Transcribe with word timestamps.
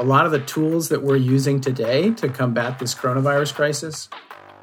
A 0.00 0.04
lot 0.04 0.26
of 0.26 0.32
the 0.32 0.40
tools 0.40 0.88
that 0.88 1.04
we're 1.04 1.14
using 1.14 1.60
today 1.60 2.10
to 2.14 2.28
combat 2.28 2.80
this 2.80 2.96
coronavirus 2.96 3.54
crisis 3.54 4.08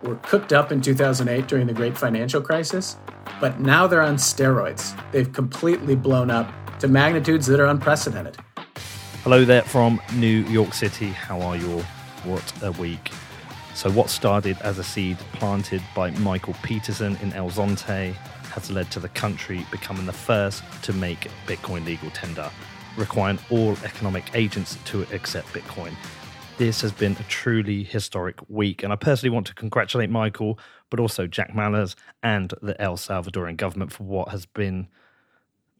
were 0.03 0.17
cooked 0.17 0.51
up 0.51 0.73
in 0.73 0.81
2008 0.81 1.47
during 1.47 1.67
the 1.67 1.73
great 1.73 1.97
financial 1.97 2.41
crisis, 2.41 2.97
but 3.39 3.57
now 3.61 3.87
they're 3.87 4.01
on 4.01 4.17
steroids. 4.17 4.93
They've 5.13 5.31
completely 5.31 5.95
blown 5.95 6.29
up 6.29 6.51
to 6.79 6.89
magnitudes 6.89 7.47
that 7.47 7.61
are 7.61 7.67
unprecedented. 7.67 8.35
Hello 9.23 9.45
there 9.45 9.61
from 9.61 10.01
New 10.15 10.43
York 10.47 10.73
City. 10.73 11.07
How 11.07 11.39
are 11.39 11.55
you? 11.55 11.79
What 12.25 12.51
a 12.61 12.73
week. 12.73 13.11
So, 13.73 13.89
what 13.89 14.09
started 14.09 14.57
as 14.61 14.79
a 14.79 14.83
seed 14.83 15.17
planted 15.31 15.81
by 15.95 16.11
Michael 16.11 16.55
Peterson 16.61 17.17
in 17.21 17.31
El 17.31 17.49
Zonte 17.49 18.13
has 18.51 18.69
led 18.69 18.91
to 18.91 18.99
the 18.99 19.07
country 19.07 19.65
becoming 19.71 20.05
the 20.05 20.13
first 20.13 20.61
to 20.81 20.91
make 20.91 21.31
Bitcoin 21.47 21.85
legal 21.85 22.09
tender, 22.09 22.51
requiring 22.97 23.39
all 23.49 23.75
economic 23.83 24.35
agents 24.35 24.77
to 24.85 25.03
accept 25.13 25.47
Bitcoin. 25.49 25.93
This 26.57 26.81
has 26.81 26.91
been 26.91 27.13
a 27.13 27.23
truly 27.23 27.83
historic 27.83 28.37
week, 28.47 28.83
and 28.83 28.93
I 28.93 28.95
personally 28.95 29.33
want 29.33 29.47
to 29.47 29.55
congratulate 29.55 30.09
Michael, 30.09 30.59
but 30.89 30.99
also 30.99 31.25
Jack 31.25 31.53
Mallers 31.53 31.95
and 32.21 32.53
the 32.61 32.79
El 32.79 32.97
Salvadorian 32.97 33.57
government 33.57 33.91
for 33.91 34.03
what 34.03 34.29
has 34.29 34.45
been. 34.45 34.87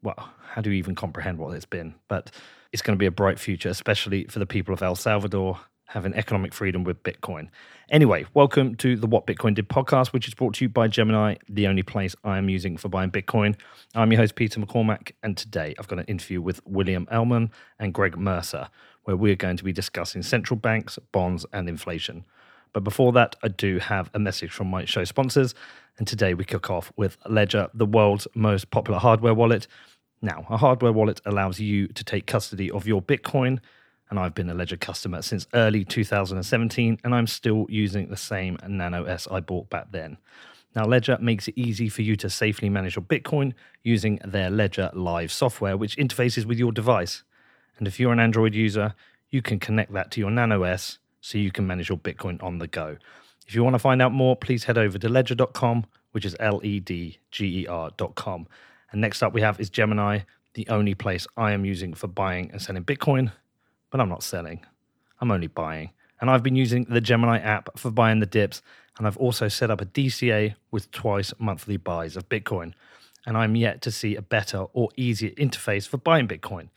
Well, 0.01 0.29
how 0.53 0.61
do 0.61 0.71
you 0.71 0.77
even 0.77 0.95
comprehend 0.95 1.37
what 1.37 1.55
it's 1.55 1.65
been? 1.65 1.95
But 2.07 2.31
it's 2.71 2.81
going 2.81 2.97
to 2.97 2.99
be 2.99 3.05
a 3.05 3.11
bright 3.11 3.39
future, 3.39 3.69
especially 3.69 4.25
for 4.25 4.39
the 4.39 4.45
people 4.45 4.73
of 4.73 4.81
El 4.81 4.95
Salvador 4.95 5.59
having 5.91 6.13
economic 6.13 6.53
freedom 6.53 6.85
with 6.85 7.03
Bitcoin. 7.03 7.49
Anyway, 7.89 8.25
welcome 8.33 8.75
to 8.75 8.95
the 8.95 9.07
What 9.07 9.27
Bitcoin 9.27 9.53
Did 9.53 9.67
podcast, 9.67 10.13
which 10.13 10.25
is 10.25 10.33
brought 10.33 10.53
to 10.55 10.63
you 10.63 10.69
by 10.69 10.87
Gemini, 10.87 11.35
the 11.49 11.67
only 11.67 11.83
place 11.83 12.15
I 12.23 12.37
am 12.37 12.47
using 12.47 12.77
for 12.77 12.87
buying 12.87 13.11
Bitcoin. 13.11 13.55
I'm 13.93 14.09
your 14.09 14.21
host, 14.21 14.35
Peter 14.35 14.61
McCormack, 14.61 15.11
and 15.21 15.35
today 15.35 15.75
I've 15.77 15.89
got 15.89 15.99
an 15.99 16.05
interview 16.05 16.41
with 16.41 16.65
William 16.65 17.07
Ellman 17.11 17.49
and 17.77 17.93
Greg 17.93 18.17
Mercer, 18.17 18.69
where 19.03 19.17
we're 19.17 19.35
going 19.35 19.57
to 19.57 19.65
be 19.65 19.73
discussing 19.73 20.23
central 20.23 20.57
banks, 20.57 20.97
bonds, 21.11 21.45
and 21.51 21.67
inflation. 21.67 22.23
But 22.71 22.85
before 22.85 23.11
that, 23.11 23.35
I 23.43 23.49
do 23.49 23.79
have 23.79 24.09
a 24.13 24.19
message 24.19 24.51
from 24.51 24.67
my 24.67 24.85
show 24.85 25.03
sponsors. 25.03 25.53
And 25.97 26.07
today 26.07 26.33
we 26.33 26.45
kick 26.45 26.69
off 26.69 26.93
with 26.95 27.17
Ledger, 27.27 27.67
the 27.73 27.85
world's 27.85 28.29
most 28.33 28.71
popular 28.71 28.97
hardware 28.97 29.33
wallet. 29.33 29.67
Now, 30.21 30.45
a 30.49 30.55
hardware 30.55 30.93
wallet 30.93 31.19
allows 31.25 31.59
you 31.59 31.87
to 31.89 32.03
take 32.05 32.27
custody 32.27 32.71
of 32.71 32.87
your 32.87 33.01
Bitcoin 33.01 33.59
and 34.11 34.19
I've 34.19 34.35
been 34.35 34.49
a 34.49 34.53
Ledger 34.53 34.75
customer 34.75 35.21
since 35.21 35.47
early 35.53 35.85
2017, 35.85 36.99
and 37.03 37.15
I'm 37.15 37.25
still 37.25 37.65
using 37.69 38.09
the 38.09 38.17
same 38.17 38.57
Nano 38.67 39.05
S 39.05 39.25
I 39.31 39.39
bought 39.39 39.69
back 39.69 39.87
then. 39.91 40.17
Now, 40.75 40.85
Ledger 40.85 41.17
makes 41.19 41.47
it 41.47 41.57
easy 41.57 41.87
for 41.87 42.01
you 42.01 42.17
to 42.17 42.29
safely 42.29 42.69
manage 42.69 42.97
your 42.97 43.03
Bitcoin 43.03 43.53
using 43.83 44.19
their 44.25 44.49
Ledger 44.49 44.91
Live 44.93 45.31
software, 45.31 45.77
which 45.77 45.95
interfaces 45.95 46.45
with 46.45 46.59
your 46.59 46.73
device. 46.73 47.23
And 47.77 47.87
if 47.87 47.99
you're 47.99 48.11
an 48.11 48.19
Android 48.19 48.53
user, 48.53 48.95
you 49.29 49.41
can 49.41 49.59
connect 49.59 49.93
that 49.93 50.11
to 50.11 50.19
your 50.19 50.29
Nano 50.29 50.63
S 50.63 50.99
so 51.21 51.37
you 51.37 51.51
can 51.51 51.65
manage 51.65 51.87
your 51.87 51.97
Bitcoin 51.97 52.41
on 52.43 52.57
the 52.57 52.67
go. 52.67 52.97
If 53.47 53.55
you 53.55 53.63
want 53.63 53.75
to 53.75 53.79
find 53.79 54.01
out 54.01 54.11
more, 54.11 54.35
please 54.35 54.65
head 54.65 54.77
over 54.77 54.97
to 54.97 55.07
ledger.com, 55.09 55.85
which 56.11 56.25
is 56.25 56.35
L 56.39 56.59
E 56.63 56.81
D 56.81 57.19
G 57.31 57.61
E 57.61 57.67
R.com. 57.67 58.47
And 58.91 58.99
next 58.99 59.23
up, 59.23 59.33
we 59.33 59.41
have 59.41 59.59
is 59.59 59.69
Gemini, 59.69 60.19
the 60.53 60.67
only 60.67 60.95
place 60.95 61.27
I 61.37 61.53
am 61.53 61.63
using 61.63 61.93
for 61.93 62.07
buying 62.07 62.51
and 62.51 62.61
selling 62.61 62.83
Bitcoin 62.83 63.31
but 63.91 63.99
I'm 63.99 64.09
not 64.09 64.23
selling. 64.23 64.65
I'm 65.19 65.31
only 65.31 65.47
buying. 65.47 65.91
And 66.19 66.29
I've 66.29 66.43
been 66.43 66.55
using 66.55 66.85
the 66.85 67.01
Gemini 67.01 67.39
app 67.39 67.77
for 67.77 67.91
buying 67.91 68.19
the 68.19 68.25
dips. 68.25 68.61
And 68.97 69.05
I've 69.05 69.17
also 69.17 69.47
set 69.47 69.69
up 69.69 69.81
a 69.81 69.85
DCA 69.85 70.55
with 70.71 70.89
twice 70.91 71.33
monthly 71.37 71.77
buys 71.77 72.15
of 72.15 72.29
Bitcoin. 72.29 72.73
And 73.25 73.37
I'm 73.37 73.55
yet 73.55 73.81
to 73.83 73.91
see 73.91 74.15
a 74.15 74.21
better 74.21 74.65
or 74.73 74.89
easier 74.95 75.31
interface 75.31 75.87
for 75.87 75.97
buying 75.97 76.27
Bitcoin. 76.27 76.69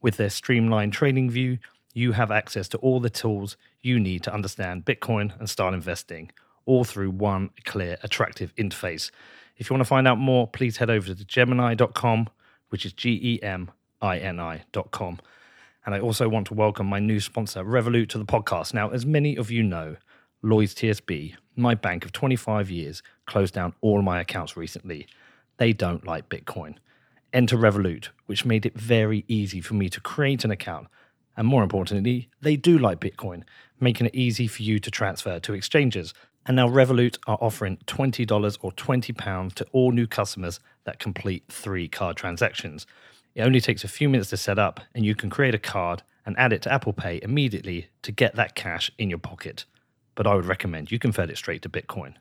With 0.00 0.16
their 0.16 0.30
streamlined 0.30 0.92
trading 0.92 1.30
view, 1.30 1.58
you 1.92 2.12
have 2.12 2.30
access 2.30 2.68
to 2.68 2.78
all 2.78 3.00
the 3.00 3.10
tools 3.10 3.56
you 3.82 3.98
need 3.98 4.22
to 4.24 4.32
understand 4.32 4.84
Bitcoin 4.84 5.38
and 5.38 5.48
start 5.48 5.74
investing, 5.74 6.30
all 6.66 6.84
through 6.84 7.10
one 7.10 7.50
clear, 7.64 7.98
attractive 8.02 8.54
interface. 8.56 9.10
If 9.56 9.68
you 9.68 9.74
want 9.74 9.80
to 9.80 9.88
find 9.88 10.06
out 10.06 10.18
more, 10.18 10.46
please 10.46 10.76
head 10.76 10.90
over 10.90 11.12
to 11.12 11.24
gemini.com, 11.24 12.28
which 12.68 12.86
is 12.86 12.92
G 12.92 13.18
E 13.20 13.42
M 13.42 13.70
I 14.00 14.18
N 14.18 14.38
I.com. 14.38 15.18
And 15.88 15.94
I 15.94 16.00
also 16.00 16.28
want 16.28 16.46
to 16.48 16.54
welcome 16.54 16.86
my 16.86 16.98
new 16.98 17.18
sponsor, 17.18 17.64
Revolut, 17.64 18.10
to 18.10 18.18
the 18.18 18.26
podcast. 18.26 18.74
Now, 18.74 18.90
as 18.90 19.06
many 19.06 19.36
of 19.36 19.50
you 19.50 19.62
know, 19.62 19.96
Lloyds 20.42 20.74
TSB, 20.74 21.34
my 21.56 21.74
bank 21.74 22.04
of 22.04 22.12
25 22.12 22.70
years, 22.70 23.02
closed 23.24 23.54
down 23.54 23.72
all 23.80 24.02
my 24.02 24.20
accounts 24.20 24.54
recently. 24.54 25.06
They 25.56 25.72
don't 25.72 26.06
like 26.06 26.28
Bitcoin. 26.28 26.74
Enter 27.32 27.56
Revolut, 27.56 28.10
which 28.26 28.44
made 28.44 28.66
it 28.66 28.78
very 28.78 29.24
easy 29.28 29.62
for 29.62 29.72
me 29.72 29.88
to 29.88 29.98
create 29.98 30.44
an 30.44 30.50
account. 30.50 30.88
And 31.38 31.48
more 31.48 31.62
importantly, 31.62 32.28
they 32.42 32.54
do 32.54 32.76
like 32.76 33.00
Bitcoin, 33.00 33.44
making 33.80 34.08
it 34.08 34.14
easy 34.14 34.46
for 34.46 34.62
you 34.62 34.78
to 34.80 34.90
transfer 34.90 35.40
to 35.40 35.54
exchanges. 35.54 36.12
And 36.44 36.56
now 36.56 36.68
Revolut 36.68 37.16
are 37.26 37.38
offering 37.40 37.78
$20 37.86 38.58
or 38.60 38.72
£20 38.72 39.54
to 39.54 39.66
all 39.72 39.92
new 39.92 40.06
customers 40.06 40.60
that 40.84 40.98
complete 40.98 41.44
three 41.48 41.88
card 41.88 42.18
transactions. 42.18 42.86
It 43.34 43.42
only 43.42 43.60
takes 43.60 43.84
a 43.84 43.88
few 43.88 44.08
minutes 44.08 44.30
to 44.30 44.36
set 44.36 44.58
up, 44.58 44.80
and 44.94 45.04
you 45.04 45.14
can 45.14 45.30
create 45.30 45.54
a 45.54 45.58
card 45.58 46.02
and 46.26 46.38
add 46.38 46.52
it 46.52 46.62
to 46.62 46.72
Apple 46.72 46.92
Pay 46.92 47.20
immediately 47.22 47.88
to 48.02 48.12
get 48.12 48.34
that 48.36 48.54
cash 48.54 48.90
in 48.98 49.08
your 49.08 49.18
pocket. 49.18 49.64
But 50.14 50.26
I 50.26 50.34
would 50.34 50.46
recommend 50.46 50.90
you 50.90 50.98
convert 50.98 51.30
it 51.30 51.38
straight 51.38 51.62
to 51.62 51.68
Bitcoin. 51.68 52.14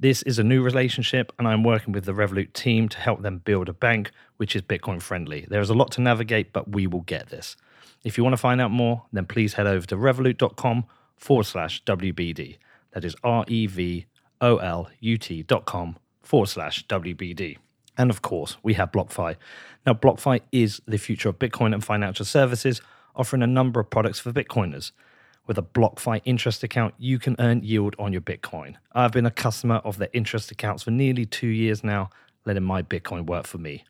This 0.00 0.22
is 0.22 0.38
a 0.38 0.44
new 0.44 0.62
relationship, 0.62 1.32
and 1.38 1.46
I'm 1.46 1.62
working 1.62 1.92
with 1.92 2.04
the 2.04 2.12
Revolut 2.12 2.52
team 2.54 2.88
to 2.88 2.98
help 2.98 3.22
them 3.22 3.38
build 3.38 3.68
a 3.68 3.72
bank 3.72 4.10
which 4.36 4.56
is 4.56 4.62
Bitcoin 4.62 5.00
friendly. 5.00 5.46
There 5.48 5.60
is 5.60 5.70
a 5.70 5.74
lot 5.74 5.92
to 5.92 6.00
navigate, 6.00 6.52
but 6.52 6.72
we 6.72 6.88
will 6.88 7.02
get 7.02 7.28
this. 7.28 7.56
If 8.02 8.18
you 8.18 8.24
want 8.24 8.34
to 8.34 8.38
find 8.38 8.60
out 8.60 8.72
more, 8.72 9.04
then 9.12 9.26
please 9.26 9.54
head 9.54 9.68
over 9.68 9.86
to 9.86 9.96
revolut.com 9.96 10.86
forward 11.16 11.44
slash 11.44 11.84
WBD. 11.84 12.58
That 12.90 13.04
is 13.04 13.14
R 13.22 13.44
E 13.46 13.66
V 13.66 14.06
O 14.40 14.56
L 14.56 14.90
U 14.98 15.16
T.com 15.16 15.96
forward 16.20 16.48
slash 16.48 16.84
WBD. 16.88 17.58
And 17.96 18.10
of 18.10 18.22
course, 18.22 18.56
we 18.62 18.74
have 18.74 18.92
BlockFi. 18.92 19.36
Now, 19.86 19.94
BlockFi 19.94 20.40
is 20.50 20.80
the 20.86 20.98
future 20.98 21.28
of 21.28 21.38
Bitcoin 21.38 21.74
and 21.74 21.84
financial 21.84 22.24
services, 22.24 22.80
offering 23.14 23.42
a 23.42 23.46
number 23.46 23.80
of 23.80 23.90
products 23.90 24.18
for 24.18 24.32
Bitcoiners. 24.32 24.92
With 25.46 25.58
a 25.58 25.62
BlockFi 25.62 26.22
interest 26.24 26.62
account, 26.62 26.94
you 26.98 27.18
can 27.18 27.36
earn 27.38 27.62
yield 27.62 27.96
on 27.98 28.12
your 28.12 28.22
Bitcoin. 28.22 28.76
I've 28.92 29.12
been 29.12 29.26
a 29.26 29.30
customer 29.30 29.76
of 29.76 29.98
their 29.98 30.08
interest 30.12 30.50
accounts 30.50 30.84
for 30.84 30.92
nearly 30.92 31.26
two 31.26 31.48
years 31.48 31.82
now, 31.82 32.10
letting 32.46 32.62
my 32.62 32.82
Bitcoin 32.82 33.26
work 33.26 33.46
for 33.46 33.58
me. 33.58 33.84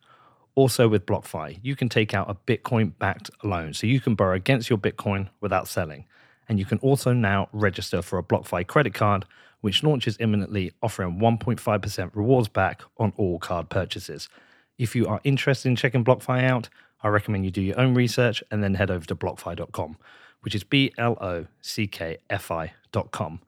Also, 0.54 0.88
with 0.88 1.06
BlockFi, 1.06 1.60
you 1.62 1.76
can 1.76 1.88
take 1.88 2.12
out 2.12 2.28
a 2.28 2.34
Bitcoin 2.34 2.92
backed 2.98 3.30
loan, 3.44 3.72
so 3.74 3.86
you 3.86 4.00
can 4.00 4.14
borrow 4.14 4.34
against 4.34 4.68
your 4.68 4.78
Bitcoin 4.78 5.28
without 5.40 5.68
selling. 5.68 6.06
And 6.48 6.58
you 6.58 6.64
can 6.64 6.78
also 6.78 7.12
now 7.12 7.48
register 7.52 8.02
for 8.02 8.18
a 8.18 8.22
BlockFi 8.22 8.66
credit 8.66 8.94
card 8.94 9.24
which 9.62 9.82
launches 9.82 10.16
imminently, 10.20 10.72
offering 10.82 11.18
1.5% 11.18 12.10
rewards 12.14 12.48
back 12.48 12.82
on 12.98 13.12
all 13.16 13.38
card 13.38 13.70
purchases. 13.70 14.28
If 14.76 14.94
you 14.94 15.06
are 15.06 15.20
interested 15.24 15.68
in 15.68 15.76
checking 15.76 16.04
BlockFi 16.04 16.44
out, 16.44 16.68
I 17.02 17.08
recommend 17.08 17.44
you 17.44 17.50
do 17.50 17.62
your 17.62 17.80
own 17.80 17.94
research 17.94 18.42
and 18.50 18.62
then 18.62 18.74
head 18.74 18.90
over 18.90 19.06
to 19.06 19.16
blockfi.com, 19.16 19.96
which 20.42 20.54
is 20.54 20.64
B 20.64 20.92
L 20.98 21.16
O 21.20 21.46
C 21.60 21.86
K 21.86 22.18
F 22.28 22.50
I.com. 22.50 23.40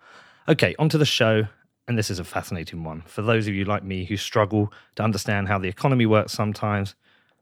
Okay, 0.49 0.75
onto 0.79 0.97
the 0.97 1.05
show. 1.05 1.49
And 1.87 1.99
this 1.99 2.11
is 2.11 2.19
a 2.19 2.25
fascinating 2.25 2.83
one. 2.83 3.03
For 3.03 3.21
those 3.21 3.47
of 3.47 3.53
you 3.53 3.67
like 3.67 3.85
me 3.85 4.07
who 4.07 4.17
struggle 4.17 4.73
to 4.97 5.03
understand 5.03 5.49
how 5.49 5.59
the 5.59 5.69
economy 5.69 6.07
works 6.07 6.33
sometimes, 6.33 6.95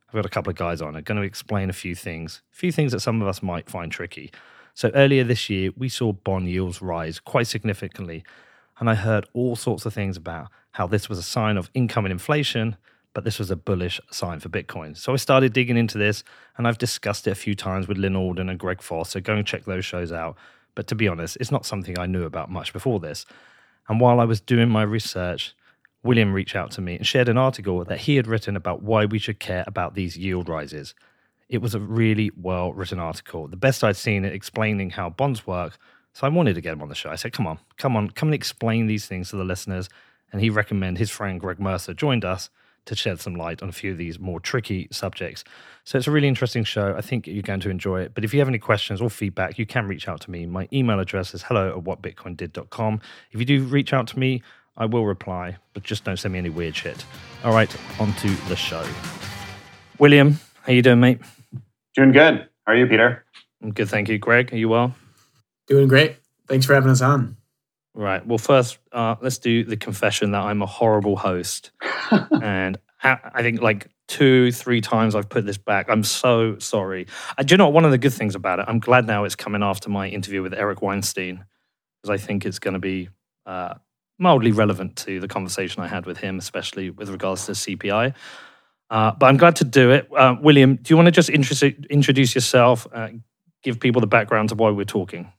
I've 0.08 0.14
got 0.14 0.26
a 0.26 0.30
couple 0.30 0.50
of 0.50 0.56
guys 0.56 0.82
on. 0.82 0.96
I'm 0.96 1.04
going 1.04 1.20
to 1.20 1.26
explain 1.26 1.70
a 1.70 1.72
few 1.72 1.94
things, 1.94 2.42
a 2.52 2.56
few 2.56 2.72
things 2.72 2.90
that 2.90 3.00
some 3.00 3.22
of 3.22 3.28
us 3.28 3.40
might 3.40 3.70
find 3.70 3.92
tricky. 3.92 4.32
So, 4.74 4.90
earlier 4.94 5.22
this 5.22 5.48
year, 5.48 5.70
we 5.76 5.88
saw 5.88 6.12
bond 6.12 6.48
yields 6.48 6.82
rise 6.82 7.20
quite 7.20 7.46
significantly 7.46 8.24
and 8.78 8.88
I 8.90 8.94
heard 8.94 9.26
all 9.32 9.56
sorts 9.56 9.86
of 9.86 9.94
things 9.94 10.16
about 10.16 10.48
how 10.72 10.86
this 10.86 11.08
was 11.08 11.18
a 11.18 11.22
sign 11.22 11.56
of 11.56 11.70
incoming 11.74 12.12
inflation, 12.12 12.76
but 13.14 13.24
this 13.24 13.38
was 13.38 13.50
a 13.50 13.56
bullish 13.56 14.00
sign 14.10 14.40
for 14.40 14.48
Bitcoin. 14.48 14.96
So 14.96 15.12
I 15.12 15.16
started 15.16 15.52
digging 15.52 15.76
into 15.76 15.98
this, 15.98 16.24
and 16.56 16.66
I've 16.66 16.78
discussed 16.78 17.26
it 17.26 17.32
a 17.32 17.36
few 17.36 17.54
times 17.54 17.86
with 17.86 17.98
Lyn 17.98 18.16
Alden 18.16 18.48
and 18.48 18.58
Greg 18.58 18.80
Foss. 18.80 19.10
So 19.10 19.20
go 19.20 19.34
and 19.34 19.46
check 19.46 19.64
those 19.64 19.84
shows 19.84 20.12
out. 20.12 20.36
But 20.74 20.86
to 20.86 20.94
be 20.94 21.08
honest, 21.08 21.36
it's 21.38 21.50
not 21.50 21.66
something 21.66 21.98
I 21.98 22.06
knew 22.06 22.24
about 22.24 22.50
much 22.50 22.72
before 22.72 23.00
this. 23.00 23.26
And 23.88 24.00
while 24.00 24.20
I 24.20 24.24
was 24.24 24.40
doing 24.40 24.70
my 24.70 24.82
research, 24.82 25.54
William 26.02 26.32
reached 26.32 26.56
out 26.56 26.70
to 26.72 26.80
me 26.80 26.96
and 26.96 27.06
shared 27.06 27.28
an 27.28 27.38
article 27.38 27.84
that 27.84 28.00
he 28.00 28.16
had 28.16 28.26
written 28.26 28.56
about 28.56 28.82
why 28.82 29.04
we 29.04 29.18
should 29.18 29.38
care 29.38 29.64
about 29.66 29.94
these 29.94 30.16
yield 30.16 30.48
rises. 30.48 30.94
It 31.48 31.60
was 31.60 31.74
a 31.74 31.80
really 31.80 32.30
well 32.36 32.72
written 32.72 32.98
article, 32.98 33.46
the 33.46 33.56
best 33.56 33.84
I'd 33.84 33.96
seen 33.96 34.24
it 34.24 34.32
explaining 34.32 34.90
how 34.90 35.10
bonds 35.10 35.46
work 35.46 35.78
so 36.12 36.26
I 36.26 36.30
wanted 36.30 36.54
to 36.54 36.60
get 36.60 36.72
him 36.72 36.82
on 36.82 36.88
the 36.88 36.94
show. 36.94 37.10
I 37.10 37.16
said, 37.16 37.32
come 37.32 37.46
on, 37.46 37.58
come 37.78 37.96
on, 37.96 38.10
come 38.10 38.28
and 38.28 38.34
explain 38.34 38.86
these 38.86 39.06
things 39.06 39.30
to 39.30 39.36
the 39.36 39.44
listeners. 39.44 39.88
And 40.32 40.40
he 40.40 40.50
recommended 40.50 40.98
his 40.98 41.10
friend 41.10 41.40
Greg 41.40 41.58
Mercer 41.60 41.94
joined 41.94 42.24
us 42.24 42.50
to 42.84 42.96
shed 42.96 43.20
some 43.20 43.34
light 43.34 43.62
on 43.62 43.68
a 43.68 43.72
few 43.72 43.92
of 43.92 43.98
these 43.98 44.18
more 44.18 44.40
tricky 44.40 44.88
subjects. 44.90 45.44
So 45.84 45.98
it's 45.98 46.06
a 46.06 46.10
really 46.10 46.28
interesting 46.28 46.64
show. 46.64 46.94
I 46.96 47.00
think 47.00 47.26
you're 47.26 47.42
going 47.42 47.60
to 47.60 47.70
enjoy 47.70 48.00
it. 48.02 48.12
But 48.14 48.24
if 48.24 48.34
you 48.34 48.40
have 48.40 48.48
any 48.48 48.58
questions 48.58 49.00
or 49.00 49.08
feedback, 49.08 49.58
you 49.58 49.66
can 49.66 49.86
reach 49.86 50.08
out 50.08 50.20
to 50.22 50.30
me. 50.30 50.46
My 50.46 50.68
email 50.72 50.98
address 50.98 51.34
is 51.34 51.44
hello 51.44 51.76
at 51.76 51.84
whatbitcoindid.com. 51.84 53.00
If 53.30 53.40
you 53.40 53.46
do 53.46 53.62
reach 53.64 53.92
out 53.92 54.08
to 54.08 54.18
me, 54.18 54.42
I 54.76 54.86
will 54.86 55.04
reply, 55.04 55.58
but 55.74 55.82
just 55.82 56.04
don't 56.04 56.18
send 56.18 56.32
me 56.32 56.38
any 56.38 56.48
weird 56.48 56.74
shit. 56.74 57.04
All 57.44 57.52
right, 57.52 57.74
on 58.00 58.12
to 58.14 58.28
the 58.48 58.56
show. 58.56 58.86
William, 59.98 60.40
how 60.62 60.72
you 60.72 60.82
doing, 60.82 61.00
mate? 61.00 61.20
Doing 61.94 62.12
good. 62.12 62.48
How 62.66 62.72
are 62.72 62.76
you, 62.76 62.86
Peter? 62.86 63.24
I'm 63.62 63.72
good, 63.72 63.88
thank 63.88 64.08
you. 64.08 64.18
Greg, 64.18 64.52
are 64.52 64.56
you 64.56 64.68
well? 64.68 64.94
Doing 65.66 65.88
great. 65.88 66.16
Thanks 66.48 66.66
for 66.66 66.74
having 66.74 66.90
us 66.90 67.00
on. 67.00 67.36
Right. 67.94 68.26
Well, 68.26 68.38
first, 68.38 68.78
uh, 68.90 69.16
let's 69.20 69.38
do 69.38 69.64
the 69.64 69.76
confession 69.76 70.32
that 70.32 70.42
I'm 70.42 70.62
a 70.62 70.66
horrible 70.66 71.16
host. 71.16 71.72
and 72.42 72.78
I 73.02 73.42
think 73.42 73.60
like 73.60 73.88
two, 74.08 74.52
three 74.52 74.80
times 74.80 75.14
I've 75.14 75.28
put 75.28 75.44
this 75.44 75.58
back. 75.58 75.86
I'm 75.88 76.04
so 76.04 76.58
sorry. 76.58 77.06
Uh, 77.36 77.42
do 77.42 77.52
you 77.52 77.56
know 77.58 77.66
what? 77.66 77.74
One 77.74 77.84
of 77.84 77.90
the 77.90 77.98
good 77.98 78.12
things 78.12 78.34
about 78.34 78.60
it, 78.60 78.66
I'm 78.68 78.78
glad 78.78 79.06
now 79.06 79.24
it's 79.24 79.34
coming 79.34 79.62
after 79.62 79.90
my 79.90 80.08
interview 80.08 80.42
with 80.42 80.54
Eric 80.54 80.82
Weinstein, 80.82 81.44
because 82.02 82.20
I 82.20 82.24
think 82.24 82.46
it's 82.46 82.58
going 82.58 82.74
to 82.74 82.80
be 82.80 83.08
uh, 83.46 83.74
mildly 84.18 84.52
relevant 84.52 84.96
to 84.96 85.20
the 85.20 85.28
conversation 85.28 85.82
I 85.82 85.88
had 85.88 86.06
with 86.06 86.18
him, 86.18 86.38
especially 86.38 86.90
with 86.90 87.10
regards 87.10 87.46
to 87.46 87.52
CPI. 87.52 88.14
Uh, 88.88 89.12
but 89.12 89.26
I'm 89.26 89.36
glad 89.36 89.56
to 89.56 89.64
do 89.64 89.90
it. 89.90 90.08
Uh, 90.14 90.36
William, 90.40 90.76
do 90.76 90.92
you 90.92 90.96
want 90.96 91.06
to 91.06 91.12
just 91.12 91.30
introduce 91.30 92.34
yourself, 92.34 92.86
uh, 92.92 93.08
give 93.62 93.80
people 93.80 94.00
the 94.00 94.06
background 94.06 94.50
to 94.50 94.54
why 94.54 94.70
we're 94.70 94.84
talking? 94.84 95.32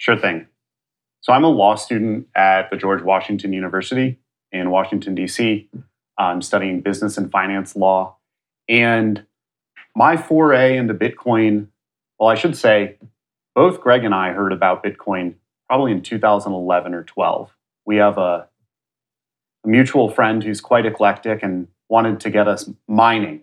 Sure 0.00 0.16
thing. 0.16 0.46
So 1.20 1.34
I'm 1.34 1.44
a 1.44 1.48
law 1.48 1.74
student 1.74 2.26
at 2.34 2.70
the 2.70 2.78
George 2.78 3.02
Washington 3.02 3.52
University 3.52 4.18
in 4.50 4.70
Washington, 4.70 5.14
D.C. 5.14 5.68
I'm 6.16 6.40
studying 6.40 6.80
business 6.80 7.18
and 7.18 7.30
finance 7.30 7.76
law. 7.76 8.16
And 8.66 9.26
my 9.94 10.16
foray 10.16 10.78
into 10.78 10.94
Bitcoin, 10.94 11.66
well, 12.18 12.30
I 12.30 12.34
should 12.34 12.56
say, 12.56 12.96
both 13.54 13.82
Greg 13.82 14.02
and 14.02 14.14
I 14.14 14.32
heard 14.32 14.54
about 14.54 14.82
Bitcoin 14.82 15.34
probably 15.68 15.92
in 15.92 16.00
2011 16.00 16.94
or 16.94 17.04
12. 17.04 17.54
We 17.84 17.96
have 17.96 18.16
a, 18.16 18.48
a 19.64 19.68
mutual 19.68 20.08
friend 20.08 20.42
who's 20.42 20.62
quite 20.62 20.86
eclectic 20.86 21.42
and 21.42 21.68
wanted 21.90 22.20
to 22.20 22.30
get 22.30 22.48
us 22.48 22.70
mining. 22.88 23.42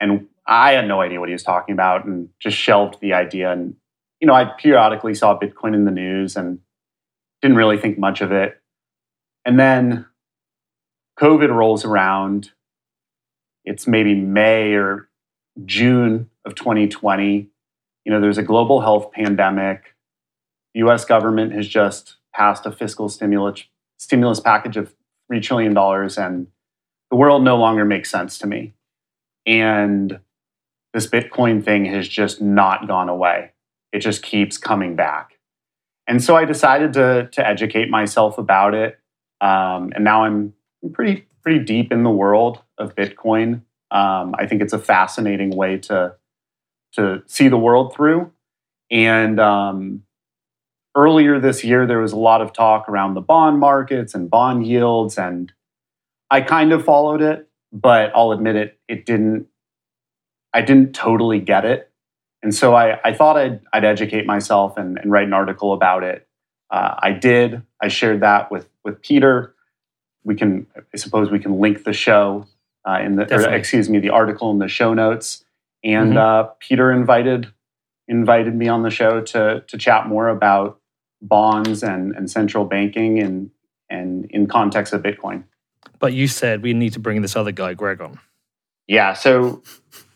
And 0.00 0.28
I 0.46 0.74
had 0.74 0.86
no 0.86 1.00
idea 1.00 1.18
what 1.18 1.28
he 1.28 1.32
was 1.32 1.42
talking 1.42 1.72
about 1.72 2.04
and 2.04 2.28
just 2.38 2.56
shelved 2.56 3.00
the 3.00 3.14
idea. 3.14 3.50
And, 3.50 3.74
you 4.24 4.26
know, 4.26 4.32
I 4.32 4.46
periodically 4.46 5.12
saw 5.12 5.38
Bitcoin 5.38 5.74
in 5.74 5.84
the 5.84 5.90
news 5.90 6.34
and 6.34 6.60
didn't 7.42 7.58
really 7.58 7.76
think 7.76 7.98
much 7.98 8.22
of 8.22 8.32
it. 8.32 8.58
And 9.44 9.60
then 9.60 10.06
COVID 11.20 11.54
rolls 11.54 11.84
around. 11.84 12.52
It's 13.66 13.86
maybe 13.86 14.14
May 14.14 14.72
or 14.72 15.10
June 15.66 16.30
of 16.46 16.54
2020. 16.54 17.50
You 18.06 18.12
know, 18.12 18.18
there's 18.18 18.38
a 18.38 18.42
global 18.42 18.80
health 18.80 19.12
pandemic. 19.12 19.94
The 20.72 20.80
US 20.88 21.04
government 21.04 21.52
has 21.52 21.68
just 21.68 22.16
passed 22.34 22.64
a 22.64 22.72
fiscal 22.72 23.10
stimulus 23.10 23.64
stimulus 23.98 24.40
package 24.40 24.78
of 24.78 24.94
$3 25.30 25.42
trillion 25.42 25.76
and 25.76 26.46
the 27.10 27.16
world 27.16 27.44
no 27.44 27.58
longer 27.58 27.84
makes 27.84 28.10
sense 28.10 28.38
to 28.38 28.46
me. 28.46 28.72
And 29.44 30.18
this 30.94 31.06
Bitcoin 31.06 31.62
thing 31.62 31.84
has 31.84 32.08
just 32.08 32.40
not 32.40 32.88
gone 32.88 33.10
away. 33.10 33.50
It 33.94 34.00
just 34.00 34.22
keeps 34.22 34.58
coming 34.58 34.96
back. 34.96 35.38
And 36.08 36.22
so 36.22 36.36
I 36.36 36.44
decided 36.44 36.92
to, 36.94 37.28
to 37.32 37.46
educate 37.46 37.88
myself 37.88 38.36
about 38.36 38.74
it. 38.74 38.98
Um, 39.40 39.92
and 39.94 40.02
now 40.02 40.24
I'm 40.24 40.52
pretty 40.92 41.26
pretty 41.42 41.64
deep 41.64 41.92
in 41.92 42.02
the 42.02 42.10
world 42.10 42.60
of 42.76 42.94
Bitcoin. 42.96 43.62
Um, 43.90 44.34
I 44.38 44.46
think 44.46 44.62
it's 44.62 44.72
a 44.72 44.78
fascinating 44.78 45.50
way 45.50 45.78
to 45.78 46.16
to 46.94 47.22
see 47.26 47.48
the 47.48 47.56
world 47.56 47.94
through. 47.94 48.32
And 48.90 49.38
um, 49.38 50.02
earlier 50.96 51.38
this 51.38 51.62
year, 51.64 51.86
there 51.86 52.00
was 52.00 52.12
a 52.12 52.18
lot 52.18 52.40
of 52.40 52.52
talk 52.52 52.88
around 52.88 53.14
the 53.14 53.20
bond 53.20 53.58
markets 53.60 54.14
and 54.14 54.28
bond 54.28 54.66
yields, 54.66 55.18
and 55.18 55.52
I 56.30 56.40
kind 56.40 56.72
of 56.72 56.84
followed 56.84 57.22
it, 57.22 57.48
but 57.72 58.12
I'll 58.14 58.32
admit 58.32 58.56
it, 58.56 58.78
it 58.88 59.06
didn't. 59.06 59.46
I 60.52 60.62
didn't 60.62 60.94
totally 60.94 61.40
get 61.40 61.64
it, 61.64 61.90
and 62.44 62.54
so 62.54 62.74
I, 62.74 63.00
I 63.04 63.12
thought 63.12 63.36
I'd, 63.36 63.60
I'd 63.72 63.84
educate 63.84 64.26
myself 64.26 64.76
and, 64.76 64.98
and 64.98 65.10
write 65.10 65.26
an 65.26 65.32
article 65.32 65.72
about 65.72 66.04
it. 66.04 66.28
Uh, 66.70 66.94
I 66.96 67.10
did. 67.10 67.62
I 67.82 67.88
shared 67.88 68.20
that 68.20 68.52
with 68.52 68.68
with 68.84 69.02
Peter 69.02 69.54
we 70.24 70.34
can, 70.34 70.66
I 70.76 70.96
suppose, 70.96 71.30
we 71.30 71.38
can 71.38 71.60
link 71.60 71.84
the 71.84 71.92
show 71.92 72.46
uh, 72.88 72.98
in 73.00 73.16
the, 73.16 73.32
or, 73.32 73.52
excuse 73.52 73.88
me, 73.88 73.98
the 73.98 74.10
article 74.10 74.50
in 74.50 74.58
the 74.58 74.68
show 74.68 74.94
notes. 74.94 75.44
And 75.84 76.14
mm-hmm. 76.14 76.18
uh, 76.18 76.42
Peter 76.58 76.90
invited 76.90 77.52
invited 78.06 78.54
me 78.54 78.68
on 78.68 78.82
the 78.82 78.90
show 78.90 79.20
to 79.20 79.64
to 79.66 79.78
chat 79.78 80.06
more 80.08 80.28
about 80.28 80.78
bonds 81.22 81.82
and, 81.82 82.14
and 82.14 82.30
central 82.30 82.64
banking 82.64 83.18
and 83.18 83.50
and 83.90 84.26
in 84.30 84.46
context 84.46 84.92
of 84.92 85.02
Bitcoin. 85.02 85.44
But 85.98 86.14
you 86.14 86.26
said 86.26 86.62
we 86.62 86.72
need 86.72 86.94
to 86.94 86.98
bring 86.98 87.22
this 87.22 87.36
other 87.36 87.52
guy, 87.52 87.74
Greg, 87.74 88.00
on. 88.00 88.18
Yeah. 88.86 89.12
So 89.12 89.62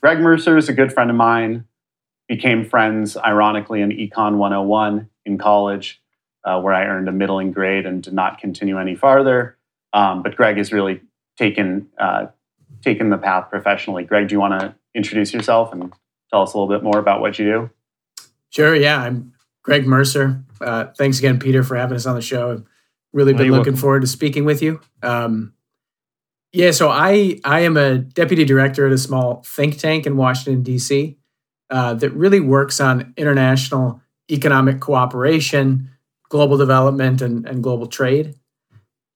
Greg 0.00 0.20
Mercer 0.20 0.56
is 0.56 0.68
a 0.68 0.72
good 0.72 0.92
friend 0.92 1.10
of 1.10 1.16
mine. 1.16 1.64
Became 2.28 2.64
friends, 2.64 3.16
ironically, 3.16 3.80
in 3.80 3.90
Econ 3.90 4.36
101 4.36 5.08
in 5.24 5.38
college, 5.38 6.00
uh, 6.44 6.60
where 6.60 6.74
I 6.74 6.84
earned 6.84 7.08
a 7.08 7.12
middling 7.12 7.52
grade 7.52 7.86
and 7.86 8.02
did 8.02 8.12
not 8.12 8.38
continue 8.38 8.78
any 8.78 8.94
farther. 8.94 9.56
Um, 9.92 10.22
but 10.22 10.36
Greg 10.36 10.58
has 10.58 10.72
really 10.72 11.00
taken 11.38 11.88
uh, 11.98 12.26
taken 12.82 13.10
the 13.10 13.18
path 13.18 13.50
professionally. 13.50 14.04
Greg, 14.04 14.28
do 14.28 14.34
you 14.34 14.40
want 14.40 14.60
to 14.60 14.74
introduce 14.94 15.32
yourself 15.32 15.72
and 15.72 15.92
tell 16.30 16.42
us 16.42 16.52
a 16.52 16.58
little 16.58 16.72
bit 16.72 16.82
more 16.82 16.98
about 16.98 17.20
what 17.20 17.38
you 17.38 17.44
do? 17.46 17.70
Sure. 18.50 18.74
Yeah, 18.74 19.00
I'm 19.00 19.32
Greg 19.62 19.86
Mercer. 19.86 20.42
Uh, 20.60 20.86
thanks 20.96 21.18
again, 21.18 21.38
Peter, 21.38 21.62
for 21.62 21.76
having 21.76 21.96
us 21.96 22.06
on 22.06 22.14
the 22.14 22.22
show. 22.22 22.52
I've 22.52 22.64
really 23.12 23.32
been 23.32 23.48
looking 23.48 23.72
welcome. 23.72 23.76
forward 23.76 24.00
to 24.00 24.06
speaking 24.06 24.44
with 24.44 24.62
you. 24.62 24.80
Um, 25.02 25.54
yeah, 26.52 26.70
so 26.70 26.88
I 26.88 27.40
I 27.44 27.60
am 27.60 27.76
a 27.76 27.98
deputy 27.98 28.44
director 28.44 28.86
at 28.86 28.92
a 28.92 28.98
small 28.98 29.42
think 29.44 29.78
tank 29.78 30.06
in 30.06 30.16
Washington 30.16 30.62
D.C. 30.62 31.17
Uh, 31.70 31.92
that 31.94 32.10
really 32.10 32.40
works 32.40 32.80
on 32.80 33.12
international 33.16 34.00
economic 34.30 34.80
cooperation, 34.80 35.90
global 36.30 36.56
development, 36.56 37.20
and, 37.20 37.46
and 37.46 37.62
global 37.62 37.86
trade. 37.86 38.34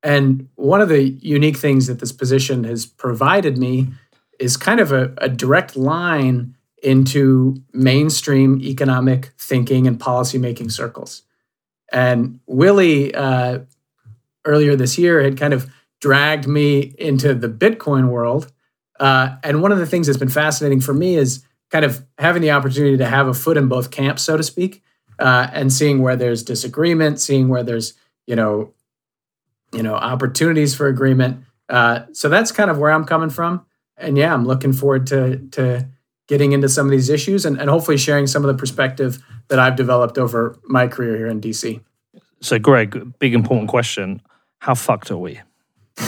And 0.02 0.48
one 0.56 0.80
of 0.80 0.88
the 0.88 1.02
unique 1.02 1.56
things 1.56 1.86
that 1.86 2.00
this 2.00 2.12
position 2.12 2.64
has 2.64 2.84
provided 2.84 3.56
me 3.56 3.88
is 4.38 4.56
kind 4.56 4.80
of 4.80 4.92
a, 4.92 5.14
a 5.18 5.28
direct 5.28 5.76
line 5.76 6.54
into 6.82 7.62
mainstream 7.72 8.60
economic 8.60 9.32
thinking 9.38 9.86
and 9.86 9.98
policymaking 9.98 10.70
circles. 10.70 11.22
And 11.92 12.40
Willie, 12.46 13.14
uh, 13.14 13.60
earlier 14.44 14.74
this 14.74 14.98
year, 14.98 15.22
had 15.22 15.38
kind 15.38 15.54
of 15.54 15.70
dragged 16.00 16.48
me 16.48 16.94
into 16.98 17.34
the 17.34 17.48
Bitcoin 17.48 18.08
world. 18.08 18.50
Uh, 18.98 19.36
and 19.44 19.62
one 19.62 19.70
of 19.70 19.78
the 19.78 19.86
things 19.86 20.06
that's 20.06 20.18
been 20.18 20.28
fascinating 20.28 20.80
for 20.80 20.92
me 20.92 21.14
is 21.14 21.44
kind 21.72 21.84
of 21.86 22.04
having 22.18 22.42
the 22.42 22.50
opportunity 22.50 22.98
to 22.98 23.06
have 23.06 23.26
a 23.26 23.34
foot 23.34 23.56
in 23.56 23.66
both 23.66 23.90
camps, 23.90 24.22
so 24.22 24.36
to 24.36 24.42
speak, 24.42 24.82
uh, 25.18 25.48
and 25.52 25.72
seeing 25.72 26.02
where 26.02 26.14
there's 26.14 26.42
disagreement, 26.42 27.18
seeing 27.18 27.48
where 27.48 27.62
there's 27.62 27.94
you 28.26 28.36
know 28.36 28.72
you 29.72 29.82
know 29.82 29.94
opportunities 29.94 30.74
for 30.74 30.86
agreement. 30.86 31.44
Uh, 31.68 32.00
so 32.12 32.28
that's 32.28 32.52
kind 32.52 32.70
of 32.70 32.78
where 32.78 32.92
I'm 32.92 33.04
coming 33.04 33.30
from, 33.30 33.64
and 33.96 34.16
yeah, 34.16 34.32
I'm 34.32 34.46
looking 34.46 34.72
forward 34.72 35.06
to 35.08 35.38
to 35.52 35.88
getting 36.28 36.52
into 36.52 36.68
some 36.68 36.86
of 36.86 36.92
these 36.92 37.08
issues 37.08 37.44
and, 37.44 37.58
and 37.60 37.68
hopefully 37.68 37.98
sharing 37.98 38.26
some 38.26 38.44
of 38.44 38.48
the 38.48 38.58
perspective 38.58 39.22
that 39.48 39.58
I've 39.58 39.76
developed 39.76 40.18
over 40.18 40.58
my 40.64 40.86
career 40.86 41.16
here 41.16 41.26
in 41.26 41.40
DC. 41.40 41.80
So, 42.40 42.58
Greg, 42.58 43.18
big 43.18 43.34
important 43.34 43.68
question: 43.70 44.20
How 44.58 44.74
fucked 44.74 45.10
are 45.10 45.16
we? 45.16 45.40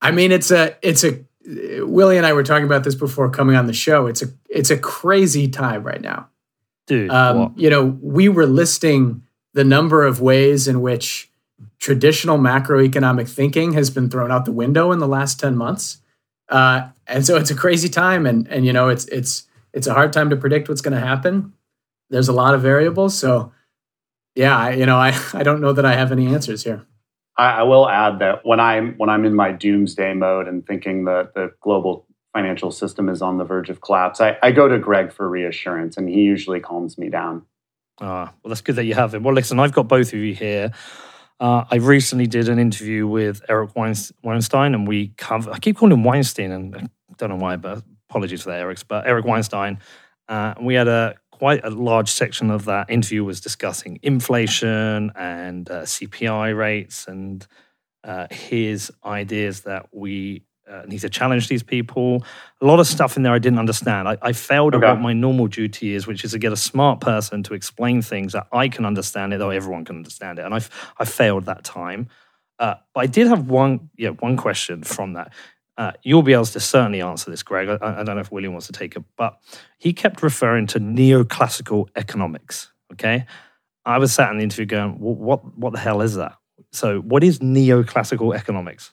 I 0.00 0.10
mean, 0.12 0.32
it's 0.32 0.50
a 0.50 0.76
it's 0.82 1.04
a 1.04 1.24
Willie 1.48 2.16
and 2.16 2.26
I 2.26 2.32
were 2.32 2.42
talking 2.42 2.66
about 2.66 2.84
this 2.84 2.94
before 2.94 3.30
coming 3.30 3.56
on 3.56 3.66
the 3.66 3.72
show. 3.72 4.06
It's 4.06 4.22
a 4.22 4.26
it's 4.48 4.70
a 4.70 4.78
crazy 4.78 5.48
time 5.48 5.82
right 5.82 6.00
now, 6.00 6.28
dude. 6.86 7.10
Um, 7.10 7.54
you 7.56 7.70
know, 7.70 7.98
we 8.02 8.28
were 8.28 8.46
listing 8.46 9.22
the 9.54 9.64
number 9.64 10.04
of 10.04 10.20
ways 10.20 10.68
in 10.68 10.82
which 10.82 11.30
traditional 11.78 12.38
macroeconomic 12.38 13.28
thinking 13.28 13.72
has 13.72 13.88
been 13.88 14.10
thrown 14.10 14.30
out 14.30 14.44
the 14.44 14.52
window 14.52 14.92
in 14.92 14.98
the 14.98 15.08
last 15.08 15.40
10 15.40 15.56
months. 15.56 15.98
Uh, 16.48 16.88
and 17.06 17.24
so 17.24 17.36
it's 17.36 17.50
a 17.50 17.54
crazy 17.54 17.88
time 17.88 18.26
and 18.26 18.46
and 18.48 18.64
you 18.64 18.72
know 18.72 18.88
it's 18.88 19.06
it's 19.06 19.46
it's 19.72 19.86
a 19.86 19.94
hard 19.94 20.12
time 20.12 20.30
to 20.30 20.36
predict 20.36 20.68
what's 20.68 20.80
going 20.80 20.98
to 20.98 21.06
happen. 21.06 21.52
There's 22.10 22.28
a 22.28 22.32
lot 22.32 22.54
of 22.54 22.62
variables, 22.62 23.16
so 23.16 23.52
yeah, 24.34 24.56
I, 24.56 24.70
you 24.72 24.86
know, 24.86 24.96
I, 24.96 25.18
I 25.34 25.42
don't 25.42 25.60
know 25.60 25.72
that 25.72 25.84
I 25.84 25.94
have 25.94 26.12
any 26.12 26.26
answers 26.28 26.64
here. 26.64 26.86
I, 27.38 27.60
I 27.60 27.62
will 27.62 27.88
add 27.88 28.18
that 28.18 28.44
when 28.44 28.60
I'm 28.60 28.94
when 28.96 29.08
I'm 29.08 29.24
in 29.24 29.34
my 29.34 29.52
doomsday 29.52 30.12
mode 30.12 30.48
and 30.48 30.66
thinking 30.66 31.04
that 31.04 31.34
the 31.34 31.52
global 31.60 32.06
financial 32.34 32.70
system 32.70 33.08
is 33.08 33.22
on 33.22 33.38
the 33.38 33.44
verge 33.44 33.70
of 33.70 33.80
collapse, 33.80 34.20
I, 34.20 34.36
I 34.42 34.52
go 34.52 34.68
to 34.68 34.78
Greg 34.78 35.12
for 35.12 35.28
reassurance, 35.28 35.96
and 35.96 36.08
he 36.08 36.22
usually 36.22 36.60
calms 36.60 36.98
me 36.98 37.08
down. 37.08 37.46
Ah, 38.00 38.32
well, 38.42 38.50
that's 38.50 38.60
good 38.60 38.76
that 38.76 38.84
you 38.84 38.94
have 38.94 39.14
him. 39.14 39.22
Well, 39.22 39.34
listen, 39.34 39.58
I've 39.58 39.72
got 39.72 39.88
both 39.88 40.08
of 40.08 40.18
you 40.18 40.34
here. 40.34 40.72
Uh, 41.40 41.64
I 41.70 41.76
recently 41.76 42.26
did 42.26 42.48
an 42.48 42.58
interview 42.58 43.06
with 43.06 43.42
Eric 43.48 43.70
Weinstein, 43.76 44.74
and 44.74 44.86
we 44.86 45.08
cover. 45.16 45.52
I 45.52 45.58
keep 45.58 45.76
calling 45.76 45.92
him 45.92 46.04
Weinstein, 46.04 46.50
and 46.50 46.76
I 46.76 46.86
don't 47.16 47.30
know 47.30 47.36
why, 47.36 47.56
but 47.56 47.82
apologies 48.10 48.42
for 48.42 48.50
that, 48.50 48.60
Eric's. 48.60 48.82
But 48.82 49.06
Eric 49.06 49.24
Weinstein, 49.24 49.78
uh, 50.28 50.54
we 50.60 50.74
had 50.74 50.88
a 50.88 51.14
quite 51.38 51.64
a 51.64 51.70
large 51.70 52.10
section 52.10 52.50
of 52.50 52.64
that 52.64 52.90
interview 52.90 53.24
was 53.24 53.40
discussing 53.40 53.98
inflation 54.02 55.12
and 55.14 55.70
uh, 55.70 55.82
CPI 55.82 56.56
rates 56.56 57.06
and 57.06 57.46
uh, 58.04 58.26
his 58.30 58.90
ideas 59.04 59.62
that 59.62 59.86
we 59.92 60.42
uh, 60.68 60.82
need 60.86 61.00
to 61.00 61.08
challenge 61.08 61.48
these 61.48 61.62
people. 61.62 62.24
A 62.60 62.66
lot 62.66 62.80
of 62.80 62.86
stuff 62.86 63.16
in 63.16 63.22
there 63.22 63.32
I 63.32 63.38
didn't 63.38 63.58
understand. 63.58 64.08
I, 64.08 64.18
I 64.20 64.32
failed 64.32 64.74
okay. 64.74 64.86
at 64.86 64.94
what 64.94 65.00
my 65.00 65.12
normal 65.12 65.46
duty 65.46 65.94
is, 65.94 66.06
which 66.06 66.24
is 66.24 66.32
to 66.32 66.38
get 66.38 66.52
a 66.52 66.56
smart 66.56 67.00
person 67.00 67.42
to 67.44 67.54
explain 67.54 68.02
things 68.02 68.32
that 68.32 68.46
I 68.52 68.68
can 68.68 68.84
understand 68.84 69.32
it, 69.32 69.38
though 69.38 69.50
everyone 69.50 69.84
can 69.84 69.96
understand 69.96 70.38
it. 70.38 70.44
And 70.44 70.54
I 70.54 70.60
I 70.98 71.04
failed 71.04 71.46
that 71.46 71.64
time. 71.64 72.08
Uh, 72.58 72.74
but 72.92 73.00
I 73.00 73.06
did 73.06 73.28
have 73.28 73.48
one 73.48 73.90
yeah 73.96 74.10
one 74.10 74.36
question 74.36 74.82
from 74.82 75.14
that. 75.14 75.32
Uh, 75.78 75.92
you'll 76.02 76.22
be 76.22 76.32
able 76.32 76.44
to 76.44 76.58
certainly 76.58 77.00
answer 77.00 77.30
this, 77.30 77.44
Greg. 77.44 77.68
I, 77.68 78.00
I, 78.00 78.02
don't 78.02 78.16
know 78.16 78.20
if 78.20 78.32
William 78.32 78.52
wants 78.52 78.66
to 78.66 78.72
take 78.72 78.96
it, 78.96 79.04
but 79.16 79.38
he 79.78 79.92
kept 79.92 80.24
referring 80.24 80.66
to 80.66 80.80
neoclassical 80.80 81.86
economics. 81.94 82.72
Okay, 82.92 83.26
I 83.84 83.98
was 83.98 84.12
sat 84.12 84.32
in 84.32 84.38
the 84.38 84.42
interview 84.42 84.66
going, 84.66 84.98
well, 84.98 85.14
"What 85.14 85.56
what 85.56 85.72
the 85.72 85.78
hell 85.78 86.00
is 86.00 86.16
that?" 86.16 86.34
So, 86.72 86.98
what 87.00 87.22
is 87.22 87.38
neoclassical 87.38 88.34
economics? 88.34 88.92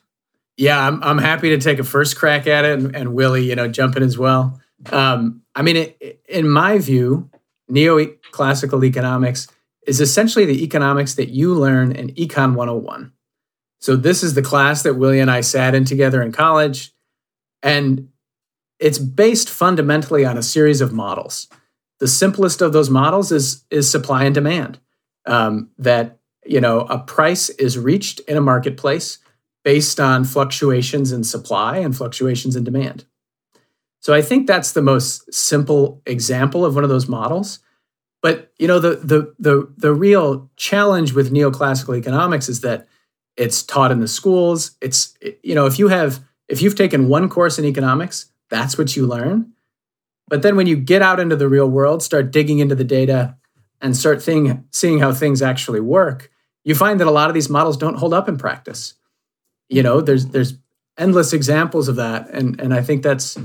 Yeah, 0.56 0.86
I'm, 0.86 1.02
I'm 1.02 1.18
happy 1.18 1.50
to 1.50 1.58
take 1.58 1.80
a 1.80 1.84
first 1.84 2.16
crack 2.16 2.46
at 2.46 2.64
it, 2.64 2.78
and, 2.78 2.94
and 2.94 3.14
Willie, 3.14 3.44
you 3.44 3.56
know, 3.56 3.68
jump 3.68 3.96
in 3.96 4.04
as 4.04 4.16
well. 4.16 4.60
Um, 4.92 5.42
I 5.56 5.62
mean, 5.62 5.76
it, 5.76 6.20
in 6.28 6.48
my 6.48 6.78
view, 6.78 7.28
neoclassical 7.70 8.84
economics 8.84 9.48
is 9.86 10.00
essentially 10.00 10.44
the 10.44 10.62
economics 10.62 11.14
that 11.14 11.30
you 11.30 11.54
learn 11.54 11.92
in 11.92 12.14
Econ 12.14 12.54
101. 12.54 13.12
So 13.80 13.96
this 13.96 14.22
is 14.22 14.34
the 14.34 14.42
class 14.42 14.82
that 14.82 14.94
Willie 14.94 15.20
and 15.20 15.30
I 15.30 15.40
sat 15.40 15.74
in 15.74 15.84
together 15.84 16.22
in 16.22 16.32
college, 16.32 16.92
and 17.62 18.08
it's 18.78 18.98
based 18.98 19.48
fundamentally 19.48 20.24
on 20.24 20.38
a 20.38 20.42
series 20.42 20.80
of 20.80 20.92
models. 20.92 21.48
The 22.00 22.08
simplest 22.08 22.60
of 22.60 22.72
those 22.72 22.90
models 22.90 23.32
is 23.32 23.64
is 23.70 23.90
supply 23.90 24.24
and 24.24 24.34
demand. 24.34 24.78
Um, 25.26 25.70
that 25.78 26.18
you 26.44 26.60
know 26.60 26.80
a 26.80 26.98
price 26.98 27.48
is 27.50 27.78
reached 27.78 28.20
in 28.20 28.36
a 28.36 28.40
marketplace 28.40 29.18
based 29.64 29.98
on 29.98 30.24
fluctuations 30.24 31.10
in 31.10 31.24
supply 31.24 31.78
and 31.78 31.96
fluctuations 31.96 32.54
in 32.54 32.62
demand. 32.62 33.04
So 34.00 34.14
I 34.14 34.22
think 34.22 34.46
that's 34.46 34.70
the 34.70 34.82
most 34.82 35.34
simple 35.34 36.00
example 36.06 36.64
of 36.64 36.76
one 36.76 36.84
of 36.84 36.90
those 36.90 37.08
models. 37.08 37.58
But 38.22 38.52
you 38.58 38.68
know 38.68 38.78
the 38.78 38.96
the 38.96 39.34
the 39.38 39.72
the 39.76 39.92
real 39.92 40.50
challenge 40.56 41.12
with 41.12 41.32
neoclassical 41.32 41.98
economics 41.98 42.48
is 42.48 42.60
that 42.60 42.86
it's 43.36 43.62
taught 43.62 43.92
in 43.92 44.00
the 44.00 44.08
schools. 44.08 44.72
It's 44.80 45.16
you 45.42 45.54
know 45.54 45.66
if 45.66 45.78
you 45.78 45.88
have 45.88 46.20
if 46.48 46.62
you've 46.62 46.76
taken 46.76 47.08
one 47.08 47.28
course 47.28 47.58
in 47.58 47.64
economics, 47.64 48.26
that's 48.50 48.78
what 48.78 48.96
you 48.96 49.06
learn. 49.06 49.52
But 50.28 50.42
then 50.42 50.56
when 50.56 50.66
you 50.66 50.76
get 50.76 51.02
out 51.02 51.20
into 51.20 51.36
the 51.36 51.48
real 51.48 51.68
world, 51.68 52.02
start 52.02 52.32
digging 52.32 52.58
into 52.58 52.74
the 52.74 52.84
data 52.84 53.36
and 53.80 53.96
start 53.96 54.22
seeing 54.22 54.64
seeing 54.72 54.98
how 54.98 55.12
things 55.12 55.42
actually 55.42 55.80
work, 55.80 56.30
you 56.64 56.74
find 56.74 56.98
that 57.00 57.06
a 57.06 57.12
lot 57.12 57.28
of 57.28 57.34
these 57.34 57.48
models 57.48 57.76
don't 57.76 57.98
hold 57.98 58.14
up 58.14 58.28
in 58.28 58.36
practice 58.36 58.94
you 59.68 59.82
know 59.82 60.00
there's 60.00 60.26
there's 60.26 60.54
endless 60.98 61.32
examples 61.32 61.88
of 61.88 61.96
that 61.96 62.28
and 62.30 62.60
and 62.60 62.72
i 62.72 62.82
think 62.82 63.02
that's 63.02 63.36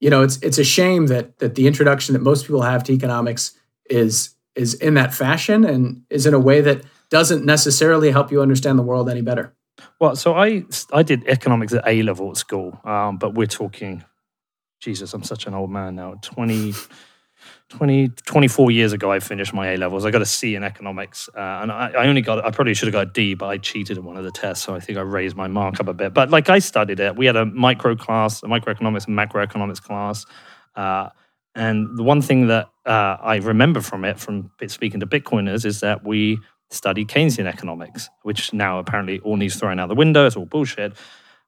you 0.00 0.10
know 0.10 0.22
it's 0.22 0.38
it's 0.38 0.58
a 0.58 0.64
shame 0.64 1.06
that 1.06 1.38
that 1.38 1.54
the 1.54 1.66
introduction 1.66 2.12
that 2.12 2.22
most 2.22 2.46
people 2.46 2.62
have 2.62 2.82
to 2.82 2.92
economics 2.92 3.52
is 3.88 4.34
is 4.54 4.74
in 4.74 4.94
that 4.94 5.14
fashion 5.14 5.64
and 5.64 6.02
is 6.10 6.26
in 6.26 6.34
a 6.34 6.38
way 6.38 6.60
that 6.60 6.82
doesn't 7.10 7.44
necessarily 7.44 8.10
help 8.10 8.30
you 8.30 8.40
understand 8.40 8.78
the 8.78 8.82
world 8.82 9.08
any 9.08 9.22
better 9.22 9.52
well 10.00 10.16
so 10.16 10.34
i 10.34 10.64
i 10.92 11.02
did 11.02 11.26
economics 11.26 11.72
at 11.72 11.86
a 11.86 12.02
level 12.02 12.30
at 12.30 12.36
school 12.36 12.78
um, 12.84 13.18
but 13.18 13.34
we're 13.34 13.46
talking 13.46 14.04
jesus 14.80 15.12
i'm 15.14 15.22
such 15.22 15.46
an 15.46 15.54
old 15.54 15.70
man 15.70 15.94
now 15.94 16.14
20 16.22 16.72
20, 17.68 18.08
24 18.08 18.70
years 18.70 18.92
ago, 18.92 19.10
I 19.10 19.18
finished 19.18 19.52
my 19.52 19.72
A 19.72 19.76
levels. 19.76 20.04
I 20.04 20.10
got 20.10 20.22
a 20.22 20.26
C 20.26 20.54
in 20.54 20.62
economics, 20.62 21.28
uh, 21.34 21.40
and 21.40 21.72
I, 21.72 21.90
I, 21.90 22.06
only 22.06 22.20
got. 22.20 22.44
I 22.44 22.50
probably 22.50 22.74
should 22.74 22.86
have 22.86 22.92
got 22.92 23.08
a 23.08 23.10
D, 23.10 23.34
but 23.34 23.46
I 23.46 23.58
cheated 23.58 23.98
in 23.98 24.04
one 24.04 24.16
of 24.16 24.24
the 24.24 24.30
tests, 24.30 24.64
so 24.64 24.74
I 24.74 24.80
think 24.80 24.98
I 24.98 25.02
raised 25.02 25.36
my 25.36 25.48
mark 25.48 25.80
up 25.80 25.88
a 25.88 25.94
bit. 25.94 26.14
But 26.14 26.30
like 26.30 26.48
I 26.48 26.60
studied 26.60 27.00
it. 27.00 27.16
We 27.16 27.26
had 27.26 27.36
a 27.36 27.44
micro 27.44 27.96
class, 27.96 28.42
a 28.42 28.46
microeconomics 28.46 29.08
and 29.08 29.18
macroeconomics 29.18 29.82
class, 29.82 30.24
uh, 30.76 31.08
and 31.56 31.96
the 31.96 32.04
one 32.04 32.22
thing 32.22 32.46
that 32.48 32.68
uh, 32.84 33.16
I 33.20 33.36
remember 33.36 33.80
from 33.80 34.04
it, 34.04 34.18
from 34.20 34.50
speaking 34.68 35.00
to 35.00 35.06
Bitcoiners, 35.06 35.64
is 35.64 35.80
that 35.80 36.04
we 36.04 36.38
studied 36.70 37.08
Keynesian 37.08 37.46
economics, 37.46 38.08
which 38.22 38.52
now 38.52 38.78
apparently 38.78 39.18
all 39.20 39.36
needs 39.36 39.56
thrown 39.56 39.78
out 39.78 39.88
the 39.88 39.94
window. 39.94 40.26
It's 40.26 40.36
all 40.36 40.46
bullshit. 40.46 40.94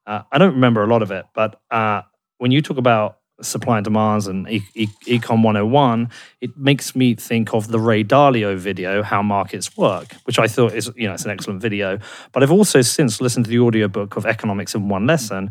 Uh, 0.07 0.23
I 0.33 0.39
don't 0.39 0.55
remember 0.55 0.83
a 0.83 0.87
lot 0.87 1.03
of 1.03 1.11
it, 1.11 1.27
but 1.35 1.61
uh, 1.71 2.03
when 2.39 2.51
you 2.51 2.63
talk 2.63 2.79
about 2.79 3.19
supply 3.41 3.79
and 3.79 3.85
demands 3.85 4.27
and 4.27 4.49
e- 4.51 4.63
e- 4.75 4.89
econ 5.07 5.43
101 5.43 6.11
it 6.41 6.57
makes 6.57 6.97
me 6.97 7.15
think 7.15 7.55
of 7.55 7.69
the 7.69 7.79
ray 7.79 8.03
dalio 8.03 8.57
video 8.57 9.01
how 9.01 9.23
markets 9.23 9.77
work 9.77 10.13
which 10.25 10.41
i 10.41 10.49
thought 10.49 10.75
is 10.75 10.91
you 10.97 11.07
know 11.07 11.15
it's 11.15 11.25
an 11.25 11.31
excellent 11.31 11.63
video 11.63 11.99
but 12.33 12.43
i've 12.43 12.51
also 12.51 12.81
since 12.81 13.21
listened 13.21 13.45
to 13.45 13.51
the 13.51 13.61
audiobook 13.61 14.17
of 14.17 14.27
economics 14.27 14.75
in 14.75 14.89
one 14.89 15.07
lesson 15.07 15.51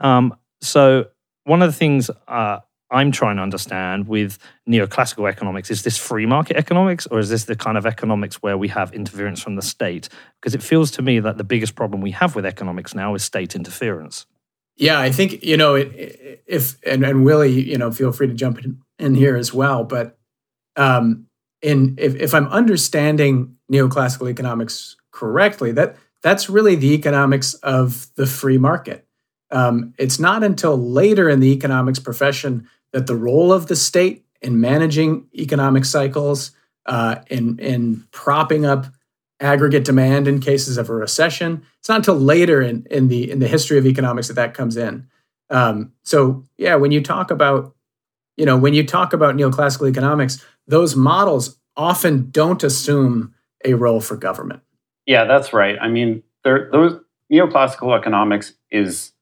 um, 0.00 0.36
so 0.60 1.06
one 1.44 1.62
of 1.62 1.72
the 1.72 1.76
things 1.76 2.10
uh, 2.28 2.58
i'm 2.92 3.10
trying 3.10 3.36
to 3.36 3.42
understand 3.42 4.06
with 4.06 4.38
neoclassical 4.68 5.28
economics 5.28 5.70
is 5.70 5.82
this 5.82 5.98
free 5.98 6.26
market 6.26 6.56
economics 6.56 7.06
or 7.06 7.18
is 7.18 7.28
this 7.28 7.44
the 7.44 7.56
kind 7.56 7.76
of 7.76 7.86
economics 7.86 8.36
where 8.42 8.56
we 8.56 8.68
have 8.68 8.92
interference 8.92 9.42
from 9.42 9.56
the 9.56 9.62
state 9.62 10.08
because 10.40 10.54
it 10.54 10.62
feels 10.62 10.90
to 10.90 11.02
me 11.02 11.18
that 11.18 11.38
the 11.38 11.44
biggest 11.44 11.74
problem 11.74 12.00
we 12.00 12.10
have 12.10 12.36
with 12.36 12.46
economics 12.46 12.94
now 12.94 13.14
is 13.14 13.24
state 13.24 13.56
interference 13.56 14.26
yeah, 14.76 15.00
I 15.00 15.10
think 15.10 15.42
you 15.44 15.56
know 15.56 15.74
if 15.76 16.76
and 16.84 17.04
and 17.04 17.24
Willie, 17.24 17.52
you 17.52 17.78
know, 17.78 17.90
feel 17.90 18.12
free 18.12 18.26
to 18.26 18.34
jump 18.34 18.64
in, 18.64 18.80
in 18.98 19.14
here 19.14 19.36
as 19.36 19.52
well. 19.52 19.84
But 19.84 20.18
um, 20.76 21.26
in 21.60 21.94
if, 21.98 22.14
if 22.16 22.34
I'm 22.34 22.46
understanding 22.48 23.56
neoclassical 23.70 24.30
economics 24.30 24.96
correctly, 25.10 25.72
that 25.72 25.96
that's 26.22 26.48
really 26.48 26.76
the 26.76 26.94
economics 26.94 27.54
of 27.54 28.08
the 28.16 28.26
free 28.26 28.58
market. 28.58 29.06
Um, 29.50 29.92
it's 29.98 30.18
not 30.18 30.42
until 30.42 30.76
later 30.76 31.28
in 31.28 31.40
the 31.40 31.52
economics 31.52 31.98
profession 31.98 32.68
that 32.92 33.06
the 33.06 33.16
role 33.16 33.52
of 33.52 33.66
the 33.66 33.76
state 33.76 34.24
in 34.40 34.60
managing 34.60 35.26
economic 35.34 35.84
cycles, 35.84 36.52
uh, 36.86 37.16
in 37.30 37.58
in 37.58 38.06
propping 38.10 38.66
up 38.66 38.86
aggregate 39.40 39.84
demand 39.84 40.28
in 40.28 40.40
cases 40.40 40.78
of 40.78 40.88
a 40.88 40.94
recession. 40.94 41.62
It's 41.80 41.88
not 41.88 41.96
until 41.96 42.14
later 42.14 42.62
in, 42.62 42.86
in 42.90 43.08
the 43.08 43.30
in 43.30 43.40
the 43.40 43.48
history 43.48 43.78
of 43.78 43.86
economics 43.86 44.28
that 44.28 44.34
that 44.34 44.54
comes 44.54 44.76
in. 44.76 45.06
Um, 45.50 45.92
so 46.04 46.44
yeah, 46.56 46.76
when 46.76 46.92
you 46.92 47.02
talk 47.02 47.30
about 47.30 47.74
you 48.36 48.46
know 48.46 48.56
when 48.56 48.74
you 48.74 48.86
talk 48.86 49.12
about 49.12 49.36
neoclassical 49.36 49.88
economics, 49.88 50.44
those 50.66 50.96
models 50.96 51.58
often 51.76 52.30
don't 52.30 52.62
assume 52.62 53.34
a 53.64 53.74
role 53.74 54.00
for 54.00 54.16
government. 54.16 54.62
Yeah, 55.06 55.24
that's 55.24 55.52
right. 55.52 55.76
I 55.80 55.88
mean, 55.88 56.22
there, 56.44 56.68
those 56.70 57.00
neoclassical 57.30 57.96
economics 57.98 58.54
is 58.70 59.12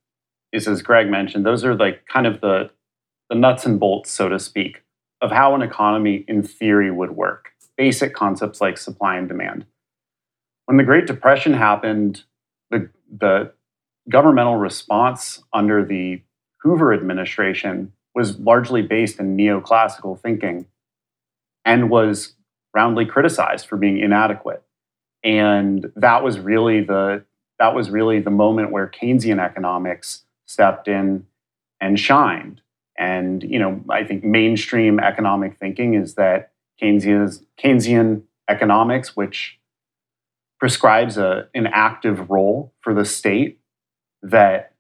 is 0.53 0.69
as 0.69 0.83
Greg 0.83 1.09
mentioned, 1.09 1.47
those 1.47 1.65
are 1.65 1.75
like 1.75 2.07
kind 2.07 2.27
of 2.27 2.41
the 2.41 2.71
the 3.31 3.35
nuts 3.35 3.65
and 3.65 3.81
bolts, 3.81 4.11
so 4.11 4.29
to 4.29 4.39
speak, 4.39 4.83
of 5.23 5.31
how 5.31 5.55
an 5.55 5.63
economy 5.63 6.25
in 6.29 6.43
theory 6.43 6.91
would 6.91 7.13
work. 7.13 7.53
Basic 7.79 8.15
concepts 8.15 8.61
like 8.61 8.77
supply 8.77 9.17
and 9.17 9.27
demand 9.27 9.65
when 10.71 10.77
the 10.77 10.85
Great 10.85 11.09
Depression 11.09 11.53
happened, 11.53 12.23
the, 12.71 12.89
the 13.11 13.53
governmental 14.09 14.55
response 14.55 15.43
under 15.53 15.85
the 15.85 16.23
Hoover 16.59 16.95
administration 16.95 17.91
was 18.15 18.39
largely 18.39 18.81
based 18.81 19.19
in 19.19 19.37
neoclassical 19.37 20.17
thinking 20.21 20.67
and 21.65 21.91
was 21.91 22.35
roundly 22.73 23.05
criticized 23.05 23.67
for 23.67 23.79
being 23.79 23.99
inadequate. 23.99 24.63
And 25.25 25.91
that 25.97 26.23
was 26.23 26.39
really 26.39 26.85
the 26.85 27.25
that 27.59 27.75
was 27.75 27.91
really 27.91 28.21
the 28.21 28.31
moment 28.31 28.71
where 28.71 28.87
Keynesian 28.87 29.45
economics 29.45 30.23
stepped 30.47 30.87
in 30.87 31.27
and 31.81 31.99
shined. 31.99 32.61
And 33.01 33.43
you 33.43 33.59
know, 33.59 33.83
I 33.89 34.05
think 34.05 34.23
mainstream 34.23 35.01
economic 35.01 35.57
thinking 35.59 35.95
is 35.95 36.15
that 36.17 36.53
Keynesian 36.81 37.43
Keynesian 37.59 38.23
economics, 38.49 39.17
which 39.17 39.59
prescribes 40.59 41.17
a, 41.17 41.49
an 41.55 41.67
active 41.67 42.29
role 42.29 42.75
for 42.83 42.93
the 42.93 43.07
state 43.07 43.59
that 44.23 44.75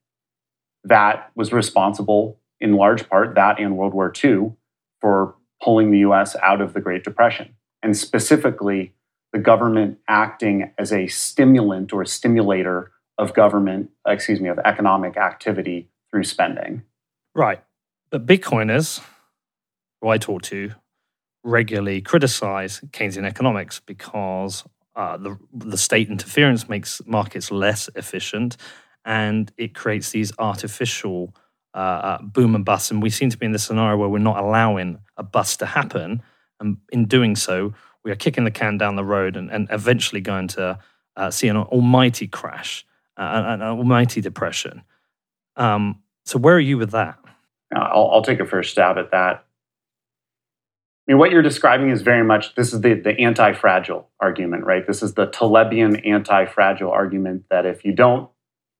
that 0.84 1.30
was 1.34 1.50
responsible 1.50 2.38
in 2.60 2.74
large 2.74 3.08
part 3.08 3.34
that 3.36 3.58
and 3.58 3.78
World 3.78 3.94
War 3.94 4.12
II 4.22 4.52
for 5.00 5.34
pulling 5.62 5.90
the 5.90 6.00
US 6.00 6.36
out 6.42 6.60
of 6.60 6.74
the 6.74 6.80
Great 6.80 7.04
Depression. 7.04 7.54
And 7.82 7.96
specifically 7.96 8.92
the 9.32 9.38
government 9.38 9.98
acting 10.08 10.72
as 10.76 10.92
a 10.92 11.06
stimulant 11.06 11.94
or 11.94 12.04
stimulator 12.04 12.92
of 13.16 13.32
government 13.32 13.88
excuse 14.06 14.40
me 14.40 14.50
of 14.50 14.58
economic 14.58 15.16
activity 15.16 15.88
through 16.10 16.24
spending. 16.24 16.82
Right 17.34 17.62
but 18.10 18.26
bitcoiners 18.26 19.00
who 20.00 20.08
I 20.08 20.18
talk 20.18 20.42
to 20.42 20.72
regularly 21.42 22.00
criticize 22.00 22.80
Keynesian 22.90 23.24
economics 23.24 23.80
because 23.80 24.64
uh, 24.96 25.16
the, 25.16 25.38
the 25.52 25.78
state 25.78 26.10
interference 26.10 26.68
makes 26.68 27.00
markets 27.06 27.50
less 27.50 27.88
efficient 27.94 28.56
and 29.04 29.50
it 29.56 29.74
creates 29.74 30.10
these 30.10 30.32
artificial 30.38 31.34
uh, 31.74 31.78
uh, 31.78 32.22
boom 32.22 32.54
and 32.54 32.64
bust. 32.64 32.90
And 32.90 33.02
we 33.02 33.10
seem 33.10 33.30
to 33.30 33.38
be 33.38 33.46
in 33.46 33.52
this 33.52 33.64
scenario 33.64 33.96
where 33.96 34.08
we're 34.08 34.18
not 34.18 34.38
allowing 34.38 34.98
a 35.16 35.22
bust 35.22 35.60
to 35.60 35.66
happen. 35.66 36.22
And 36.58 36.78
in 36.92 37.06
doing 37.06 37.36
so, 37.36 37.72
we 38.04 38.10
are 38.10 38.16
kicking 38.16 38.44
the 38.44 38.50
can 38.50 38.76
down 38.76 38.96
the 38.96 39.04
road 39.04 39.36
and, 39.36 39.50
and 39.50 39.68
eventually 39.70 40.20
going 40.20 40.48
to 40.48 40.78
uh, 41.16 41.30
see 41.30 41.48
an 41.48 41.56
almighty 41.56 42.26
crash, 42.26 42.84
uh, 43.16 43.30
an, 43.32 43.44
an, 43.44 43.62
almighty 43.62 44.20
depression. 44.20 44.82
Um, 45.56 46.02
So 46.24 46.38
where 46.38 46.56
are 46.56 46.60
you 46.60 46.76
with 46.76 46.90
that? 46.90 47.18
I'll, 47.74 48.10
I'll 48.12 48.22
take 48.22 48.40
a 48.40 48.46
first 48.46 48.72
stab 48.72 48.98
at 48.98 49.10
that. 49.12 49.44
I 51.08 51.12
mean, 51.12 51.18
what 51.18 51.30
you're 51.30 51.42
describing 51.42 51.90
is 51.90 52.02
very 52.02 52.24
much 52.24 52.54
this 52.54 52.72
is 52.72 52.80
the, 52.80 52.94
the 52.94 53.18
anti 53.20 53.52
fragile 53.52 54.08
argument, 54.20 54.64
right? 54.64 54.86
This 54.86 55.02
is 55.02 55.14
the 55.14 55.26
Talebian 55.26 56.06
anti 56.06 56.46
fragile 56.46 56.90
argument 56.90 57.44
that 57.50 57.66
if 57.66 57.84
you 57.84 57.92
don't 57.92 58.30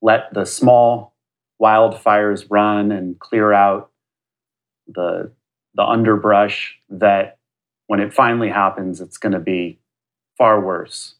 let 0.02 0.32
the 0.32 0.44
small 0.44 1.14
wildfires 1.60 2.46
run 2.48 2.90
and 2.92 3.18
clear 3.18 3.52
out 3.52 3.90
the, 4.86 5.32
the 5.74 5.82
underbrush, 5.82 6.78
that 6.88 7.38
when 7.86 8.00
it 8.00 8.14
finally 8.14 8.48
happens, 8.48 9.00
it's 9.00 9.18
going 9.18 9.32
to 9.32 9.40
be 9.40 9.78
far 10.38 10.60
worse. 10.60 11.16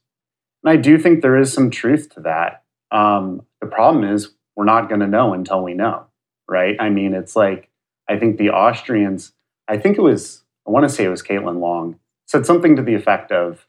And 0.63 0.71
I 0.71 0.77
do 0.77 0.99
think 0.99 1.21
there 1.21 1.37
is 1.37 1.53
some 1.53 1.71
truth 1.71 2.11
to 2.15 2.21
that. 2.21 2.65
Um, 2.91 3.43
the 3.61 3.67
problem 3.67 4.05
is 4.05 4.31
we're 4.57 4.65
not 4.65 4.89
going 4.89 5.01
to 5.01 5.07
know 5.07 5.33
until 5.33 5.63
we 5.63 5.75
know, 5.75 6.07
right? 6.51 6.77
I 6.79 6.91
mean, 6.91 7.15
it's 7.15 7.37
like 7.37 7.71
I 8.09 8.19
think 8.19 8.37
the 8.37 8.51
Austrians, 8.51 9.33
I 9.69 9.79
think 9.79 9.97
it 9.97 10.03
was, 10.03 10.43
I 10.67 10.71
want 10.71 10.87
to 10.87 10.95
say 10.95 11.05
it 11.05 11.09
was 11.09 11.23
Caitlin 11.23 11.61
Long, 11.61 12.01
said 12.27 12.45
something 12.45 12.77
to 12.77 12.83
the 12.83 12.95
effect 12.95 13.31
of 13.31 13.67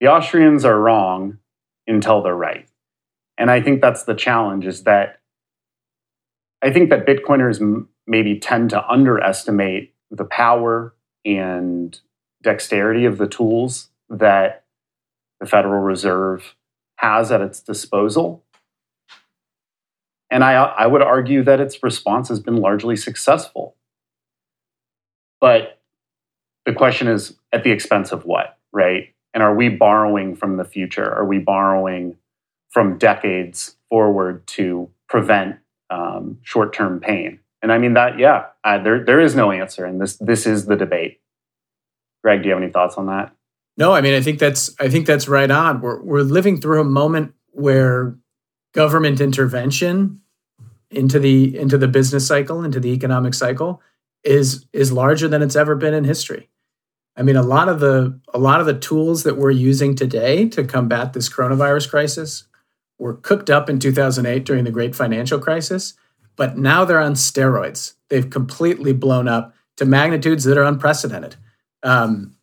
the 0.00 0.08
Austrians 0.08 0.64
are 0.64 0.80
wrong 0.80 1.38
until 1.86 2.22
they're 2.22 2.34
right. 2.34 2.66
And 3.38 3.50
I 3.50 3.60
think 3.60 3.80
that's 3.80 4.04
the 4.04 4.14
challenge 4.14 4.66
is 4.66 4.84
that 4.84 5.20
I 6.62 6.72
think 6.72 6.90
that 6.90 7.06
Bitcoiners 7.06 7.60
m- 7.60 7.88
maybe 8.06 8.38
tend 8.38 8.70
to 8.70 8.88
underestimate 8.88 9.94
the 10.10 10.24
power 10.24 10.94
and 11.24 11.98
dexterity 12.42 13.04
of 13.04 13.18
the 13.18 13.28
tools 13.28 13.90
that 14.08 14.64
the 15.38 15.46
Federal 15.46 15.82
Reserve 15.82 16.54
has 16.96 17.30
at 17.30 17.40
its 17.40 17.60
disposal. 17.60 18.44
And 20.32 20.42
I, 20.42 20.54
I 20.54 20.86
would 20.86 21.02
argue 21.02 21.44
that 21.44 21.60
its 21.60 21.82
response 21.82 22.30
has 22.30 22.40
been 22.40 22.56
largely 22.56 22.96
successful. 22.96 23.76
But 25.42 25.78
the 26.64 26.72
question 26.72 27.06
is 27.06 27.36
at 27.52 27.64
the 27.64 27.70
expense 27.70 28.12
of 28.12 28.24
what, 28.24 28.56
right? 28.72 29.14
And 29.34 29.42
are 29.42 29.54
we 29.54 29.68
borrowing 29.68 30.34
from 30.34 30.56
the 30.56 30.64
future? 30.64 31.04
Are 31.04 31.26
we 31.26 31.38
borrowing 31.38 32.16
from 32.70 32.96
decades 32.96 33.76
forward 33.90 34.46
to 34.46 34.88
prevent 35.06 35.56
um, 35.90 36.38
short-term 36.42 37.00
pain? 37.00 37.40
And 37.60 37.70
I 37.70 37.76
mean 37.76 37.92
that, 37.92 38.18
yeah, 38.18 38.46
there 38.64 39.04
there 39.04 39.20
is 39.20 39.34
no 39.36 39.52
answer, 39.52 39.84
and 39.84 40.00
this 40.00 40.16
this 40.16 40.46
is 40.46 40.64
the 40.66 40.76
debate. 40.76 41.20
Greg, 42.24 42.42
do 42.42 42.48
you 42.48 42.54
have 42.54 42.62
any 42.62 42.72
thoughts 42.72 42.96
on 42.96 43.06
that? 43.06 43.36
No, 43.76 43.92
I 43.92 44.00
mean 44.00 44.14
I 44.14 44.20
think 44.20 44.38
that's 44.38 44.74
I 44.80 44.88
think 44.88 45.06
that's 45.06 45.28
right 45.28 45.50
on. 45.50 45.80
We're 45.80 46.02
we're 46.02 46.22
living 46.22 46.60
through 46.60 46.80
a 46.80 46.84
moment 46.84 47.34
where 47.50 48.16
government 48.72 49.20
intervention 49.20 50.20
into 50.90 51.18
the 51.18 51.58
into 51.58 51.78
the 51.78 51.88
business 51.88 52.26
cycle, 52.26 52.64
into 52.64 52.80
the 52.80 52.90
economic 52.90 53.34
cycle 53.34 53.80
is 54.24 54.66
is 54.72 54.92
larger 54.92 55.28
than 55.28 55.42
it's 55.42 55.56
ever 55.56 55.74
been 55.74 55.94
in 55.94 56.04
history. 56.04 56.48
I 57.16 57.22
mean 57.22 57.36
a 57.36 57.42
lot 57.42 57.68
of 57.68 57.80
the 57.80 58.18
a 58.32 58.38
lot 58.38 58.60
of 58.60 58.66
the 58.66 58.78
tools 58.78 59.22
that 59.24 59.36
we're 59.36 59.50
using 59.50 59.94
today 59.94 60.48
to 60.50 60.64
combat 60.64 61.12
this 61.12 61.28
coronavirus 61.28 61.90
crisis 61.90 62.44
were 62.98 63.14
cooked 63.14 63.50
up 63.50 63.68
in 63.68 63.78
2008 63.78 64.44
during 64.44 64.64
the 64.64 64.70
great 64.70 64.94
financial 64.94 65.38
crisis, 65.38 65.94
but 66.36 66.56
now 66.56 66.84
they're 66.84 67.00
on 67.00 67.14
steroids. 67.14 67.94
They've 68.08 68.28
completely 68.28 68.92
blown 68.92 69.28
up 69.28 69.54
to 69.76 69.84
magnitudes 69.84 70.44
that 70.44 70.58
are 70.58 70.64
unprecedented. 70.64 71.36
Um, 71.82 72.36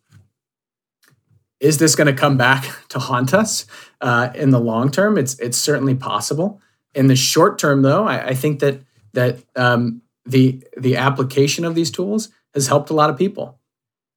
is 1.60 1.78
this 1.78 1.94
going 1.94 2.06
to 2.06 2.12
come 2.12 2.36
back 2.36 2.66
to 2.88 2.98
haunt 2.98 3.32
us 3.32 3.66
uh, 4.00 4.30
in 4.34 4.50
the 4.50 4.60
long 4.60 4.90
term? 4.90 5.18
It's 5.18 5.38
it's 5.38 5.58
certainly 5.58 5.94
possible. 5.94 6.60
In 6.94 7.06
the 7.06 7.16
short 7.16 7.58
term, 7.58 7.82
though, 7.82 8.06
I, 8.06 8.28
I 8.28 8.34
think 8.34 8.60
that 8.60 8.80
that 9.12 9.38
um, 9.56 10.02
the 10.24 10.62
the 10.76 10.96
application 10.96 11.64
of 11.64 11.74
these 11.74 11.90
tools 11.90 12.28
has 12.54 12.66
helped 12.66 12.90
a 12.90 12.94
lot 12.94 13.10
of 13.10 13.16
people. 13.16 13.58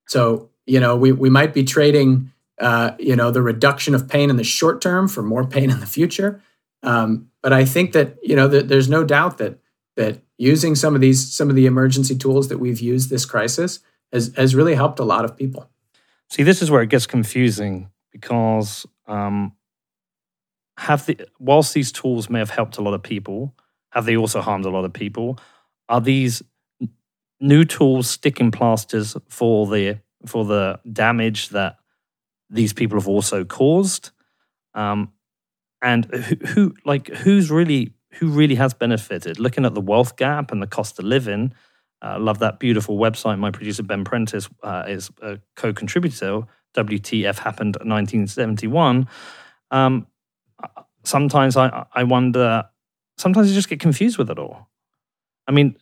So 0.08 0.50
you 0.66 0.80
know, 0.80 0.96
we 0.96 1.12
we 1.12 1.30
might 1.30 1.54
be 1.54 1.63
trading 1.63 2.32
uh, 2.60 2.91
you 3.00 3.15
know 3.15 3.32
the 3.32 3.41
reduction 3.41 3.96
of 3.96 4.08
pain 4.08 4.30
in 4.30 4.38
the 4.38 4.43
short 4.43 4.82
term 4.82 5.08
for 5.08 5.22
more 5.22 5.46
pain 5.46 5.69
in 5.69 5.80
the 5.80 5.86
future. 5.86 6.41
Um, 6.82 7.30
but 7.41 7.54
I 7.54 7.65
think 7.65 7.93
that 7.93 8.17
you 8.24 8.36
know 8.36 8.48
there's 8.48 8.89
no 8.89 9.04
doubt 9.04 9.38
that 9.38 9.60
that 9.96 10.19
using 10.38 10.76
some 10.76 10.96
of 10.96 11.02
these 11.02 11.34
some 11.34 11.50
of 11.50 11.56
the 11.56 11.65
emergency 11.65 12.15
tools 12.15 12.50
that 12.50 12.60
we've 12.60 12.80
used 12.80 13.10
this 13.10 13.26
crisis 13.26 13.80
has 14.12 14.34
has 14.36 14.56
really 14.56 14.76
helped 14.76 15.00
a 15.00 15.04
lot 15.04 15.26
of 15.26 15.38
people. 15.38 15.69
See, 16.30 16.43
this 16.43 16.62
is 16.62 16.72
where 16.72 16.82
it 16.82 16.89
gets 16.89 17.06
confusing 17.06 17.91
because 18.12 18.86
um, 19.08 19.54
have 20.84 21.06
the 21.06 21.17
whilst 21.39 21.74
these 21.74 21.91
tools 21.91 22.30
may 22.30 22.39
have 22.39 22.50
helped 22.50 22.78
a 22.78 22.82
lot 22.82 22.93
of 22.93 23.02
people, 23.04 23.56
have 23.91 24.06
they 24.06 24.17
also 24.17 24.41
harmed 24.41 24.65
a 24.65 24.69
lot 24.69 24.86
of 24.86 24.93
people? 24.93 25.39
Are 25.88 26.02
these 26.02 26.43
new 27.39 27.63
tools 27.63 28.10
sticking 28.10 28.52
plasters 28.52 29.15
for 29.30 29.65
the 29.67 30.00
for 30.26 30.46
the 30.46 30.80
damage 30.91 31.50
that 31.50 31.78
these 32.50 32.74
people 32.74 33.00
have 33.00 33.08
also 33.08 33.46
caused? 33.46 34.12
Um, 34.74 35.13
and 35.82 36.06
who, 36.06 36.36
who 36.48 36.74
like 36.86 37.08
who's 37.08 37.50
really 37.50 37.93
who 38.19 38.28
really 38.28 38.56
has 38.56 38.74
benefited? 38.74 39.39
Looking 39.39 39.65
at 39.65 39.74
the 39.74 39.82
wealth 39.82 40.17
gap 40.17 40.52
and 40.52 40.62
the 40.62 40.67
cost 40.67 41.00
of 41.00 41.06
living, 41.06 41.54
uh, 42.02 42.17
love 42.19 42.39
that 42.39 42.60
beautiful 42.60 42.98
website. 42.98 43.39
My 43.39 43.52
producer 43.52 43.84
Ben 43.84 44.04
Prentice 44.04 44.50
uh, 44.63 44.84
is 44.88 45.10
a 45.22 45.39
co-contributor. 45.56 46.41
WTF 46.76 47.39
happened 47.39 47.76
1971. 47.76 49.08
Um, 49.72 50.08
sometimes 51.04 51.58
I, 51.58 51.86
I 51.94 52.04
wonder. 52.04 52.66
Sometimes 53.18 53.52
I 53.52 53.54
just 53.54 53.70
get 53.70 53.80
confused 53.80 54.18
with 54.18 54.30
it 54.32 54.39
all. 54.39 54.70
I 55.48 55.52
mean, 55.52 55.78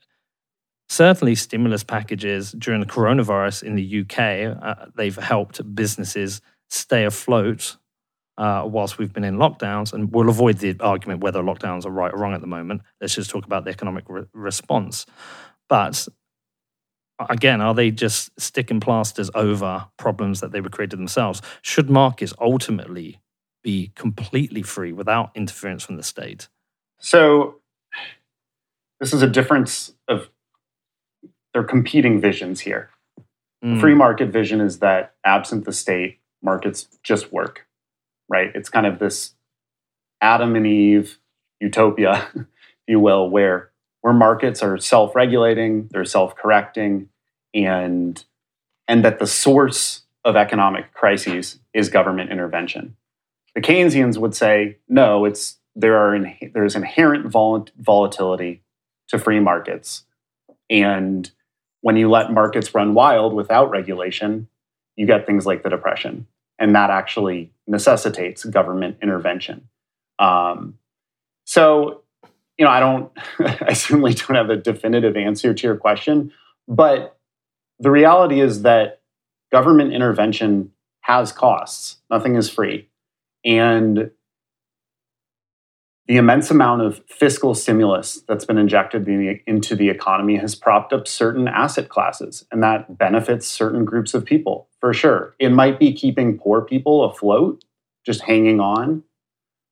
certainly 0.89 1.35
stimulus 1.35 1.83
packages 1.83 2.51
during 2.51 2.81
the 2.81 2.85
coronavirus 2.85 3.63
in 3.63 3.75
the 3.75 4.01
UK, 4.01 4.57
uh, 4.61 4.87
they've 4.95 5.15
helped 5.15 5.61
businesses 5.73 6.41
stay 6.69 7.05
afloat 7.05 7.77
uh, 8.37 8.63
whilst 8.65 8.97
we've 8.97 9.13
been 9.13 9.23
in 9.23 9.37
lockdowns. 9.37 9.93
And 9.93 10.11
we'll 10.11 10.29
avoid 10.29 10.57
the 10.57 10.75
argument 10.81 11.21
whether 11.21 11.41
lockdowns 11.41 11.85
are 11.85 11.91
right 11.91 12.13
or 12.13 12.17
wrong 12.19 12.33
at 12.33 12.41
the 12.41 12.47
moment. 12.47 12.81
Let's 12.99 13.15
just 13.15 13.29
talk 13.29 13.45
about 13.45 13.63
the 13.63 13.71
economic 13.71 14.05
re- 14.09 14.25
response. 14.33 15.05
But 15.69 16.07
again, 17.29 17.61
are 17.61 17.73
they 17.73 17.91
just 17.91 18.31
sticking 18.39 18.79
plasters 18.79 19.29
over 19.33 19.87
problems 19.97 20.41
that 20.41 20.51
they 20.51 20.59
were 20.59 20.69
created 20.69 20.99
themselves? 20.99 21.41
Should 21.61 21.89
markets 21.89 22.33
ultimately 22.39 23.19
be 23.63 23.91
completely 23.95 24.61
free 24.61 24.91
without 24.91 25.31
interference 25.35 25.83
from 25.83 25.97
the 25.97 26.03
state? 26.03 26.47
So, 26.99 27.55
this 28.99 29.13
is 29.13 29.21
a 29.21 29.27
difference 29.27 29.93
of 30.07 30.29
they're 31.53 31.63
competing 31.63 32.21
visions 32.21 32.61
here. 32.61 32.89
Mm. 33.63 33.79
Free 33.79 33.95
market 33.95 34.29
vision 34.29 34.61
is 34.61 34.79
that 34.79 35.15
absent 35.23 35.65
the 35.65 35.73
state, 35.73 36.19
markets 36.41 36.87
just 37.03 37.31
work, 37.31 37.67
right? 38.29 38.51
It's 38.55 38.69
kind 38.69 38.85
of 38.85 38.99
this 38.99 39.33
Adam 40.21 40.55
and 40.55 40.65
Eve 40.65 41.17
utopia, 41.59 42.27
if 42.35 42.45
you 42.87 42.99
will, 42.99 43.29
where 43.29 43.71
where 44.01 44.13
markets 44.13 44.63
are 44.63 44.79
self-regulating, 44.79 45.89
they're 45.91 46.05
self-correcting, 46.05 47.09
and 47.53 48.23
and 48.87 49.05
that 49.05 49.19
the 49.19 49.27
source 49.27 50.03
of 50.25 50.35
economic 50.35 50.93
crises 50.93 51.59
is 51.73 51.89
government 51.89 52.31
intervention. 52.31 52.95
The 53.55 53.61
Keynesians 53.61 54.17
would 54.17 54.35
say, 54.35 54.77
no, 54.87 55.25
it's 55.25 55.57
there 55.75 55.97
are 55.97 56.15
in, 56.15 56.35
there's 56.53 56.75
inherent 56.75 57.27
vol- 57.27 57.67
volatility 57.77 58.61
to 59.09 59.19
free 59.19 59.39
markets, 59.39 60.03
and 60.69 61.29
when 61.81 61.97
you 61.97 62.09
let 62.09 62.31
markets 62.31 62.73
run 62.75 62.93
wild 62.93 63.33
without 63.33 63.71
regulation, 63.71 64.47
you 64.95 65.05
get 65.05 65.25
things 65.25 65.45
like 65.45 65.63
the 65.63 65.69
depression, 65.69 66.27
and 66.59 66.75
that 66.75 66.89
actually 66.89 67.51
necessitates 67.67 68.45
government 68.45 68.97
intervention. 69.01 69.67
Um, 70.19 70.77
so 71.45 72.03
you 72.61 72.65
know, 72.65 72.71
I 72.71 72.79
don't, 72.79 73.11
I 73.67 73.73
certainly 73.73 74.13
don't 74.13 74.35
have 74.35 74.51
a 74.51 74.55
definitive 74.55 75.17
answer 75.17 75.51
to 75.51 75.67
your 75.67 75.77
question, 75.77 76.31
but 76.67 77.17
the 77.79 77.89
reality 77.89 78.39
is 78.39 78.61
that 78.61 79.01
government 79.51 79.93
intervention 79.93 80.71
has 81.01 81.31
costs. 81.31 81.97
Nothing 82.11 82.35
is 82.35 82.51
free. 82.51 82.87
And 83.43 84.11
the 86.07 86.17
immense 86.17 86.51
amount 86.51 86.81
of 86.81 87.01
fiscal 87.07 87.55
stimulus 87.55 88.21
that's 88.27 88.43
been 88.43 88.57
injected 88.57 89.07
into 89.47 89.75
the 89.75 89.89
economy 89.89 90.35
has 90.35 90.55
propped 90.55 90.91
up 90.91 91.07
certain 91.07 91.47
asset 91.47 91.89
classes, 91.89 92.45
and 92.51 92.61
that 92.63 92.97
benefits 92.97 93.47
certain 93.47 93.85
groups 93.85 94.13
of 94.13 94.25
people 94.25 94.67
for 94.79 94.93
sure. 94.93 95.35
It 95.39 95.49
might 95.49 95.79
be 95.79 95.93
keeping 95.93 96.37
poor 96.37 96.61
people 96.61 97.05
afloat, 97.05 97.63
just 98.05 98.21
hanging 98.21 98.59
on, 98.59 99.03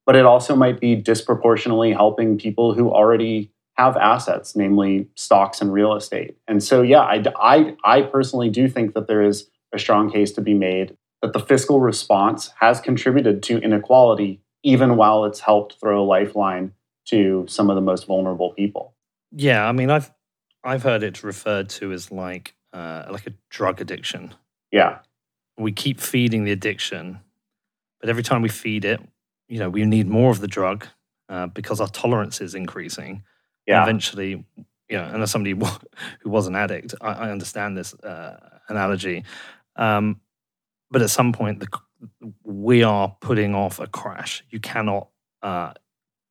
but 0.05 0.15
it 0.15 0.25
also 0.25 0.55
might 0.55 0.79
be 0.79 0.95
disproportionately 0.95 1.91
helping 1.91 2.37
people 2.37 2.73
who 2.73 2.89
already 2.89 3.51
have 3.75 3.97
assets, 3.97 4.55
namely 4.55 5.07
stocks 5.15 5.61
and 5.61 5.73
real 5.73 5.93
estate. 5.95 6.37
And 6.47 6.63
so, 6.63 6.81
yeah, 6.81 7.01
I, 7.01 7.23
I, 7.37 7.75
I 7.83 8.01
personally 8.03 8.49
do 8.49 8.67
think 8.67 8.93
that 8.93 9.07
there 9.07 9.21
is 9.21 9.49
a 9.73 9.79
strong 9.79 10.11
case 10.11 10.31
to 10.33 10.41
be 10.41 10.53
made 10.53 10.95
that 11.21 11.33
the 11.33 11.39
fiscal 11.39 11.79
response 11.81 12.51
has 12.59 12.79
contributed 12.79 13.43
to 13.43 13.57
inequality, 13.59 14.41
even 14.63 14.95
while 14.95 15.25
it's 15.25 15.39
helped 15.39 15.79
throw 15.79 16.01
a 16.01 16.05
lifeline 16.05 16.73
to 17.05 17.45
some 17.47 17.69
of 17.69 17.75
the 17.75 17.81
most 17.81 18.05
vulnerable 18.05 18.51
people. 18.51 18.93
Yeah, 19.31 19.67
I 19.67 19.71
mean, 19.71 19.89
I've 19.89 20.11
I've 20.63 20.83
heard 20.83 21.03
it 21.03 21.23
referred 21.23 21.69
to 21.69 21.91
as 21.91 22.11
like 22.11 22.55
uh, 22.73 23.05
like 23.09 23.27
a 23.27 23.33
drug 23.49 23.81
addiction. 23.81 24.33
Yeah. 24.71 24.99
We 25.57 25.71
keep 25.71 25.99
feeding 25.99 26.43
the 26.45 26.51
addiction, 26.51 27.19
but 27.99 28.09
every 28.09 28.23
time 28.23 28.41
we 28.41 28.49
feed 28.49 28.85
it, 28.85 29.01
you 29.47 29.59
know, 29.59 29.69
we 29.69 29.83
need 29.85 30.07
more 30.07 30.31
of 30.31 30.39
the 30.39 30.47
drug 30.47 30.87
uh, 31.27 31.47
because 31.47 31.81
our 31.81 31.87
tolerance 31.87 32.39
is 32.39 32.55
increasing. 32.55 33.23
Yeah. 33.67 33.81
And 33.81 33.89
eventually, 33.89 34.45
you 34.87 34.97
know, 34.97 35.03
and 35.03 35.21
as 35.21 35.31
somebody 35.31 35.51
who 36.21 36.29
was 36.29 36.47
an 36.47 36.55
addict, 36.55 36.95
I, 37.01 37.11
I 37.11 37.31
understand 37.31 37.77
this 37.77 37.93
uh, 37.95 38.37
analogy. 38.69 39.25
Um, 39.75 40.21
but 40.91 41.01
at 41.01 41.09
some 41.09 41.33
point, 41.33 41.59
the, 41.59 41.67
we 42.43 42.83
are 42.83 43.15
putting 43.21 43.55
off 43.55 43.79
a 43.79 43.87
crash. 43.87 44.43
You 44.49 44.59
cannot 44.59 45.09
uh, 45.41 45.73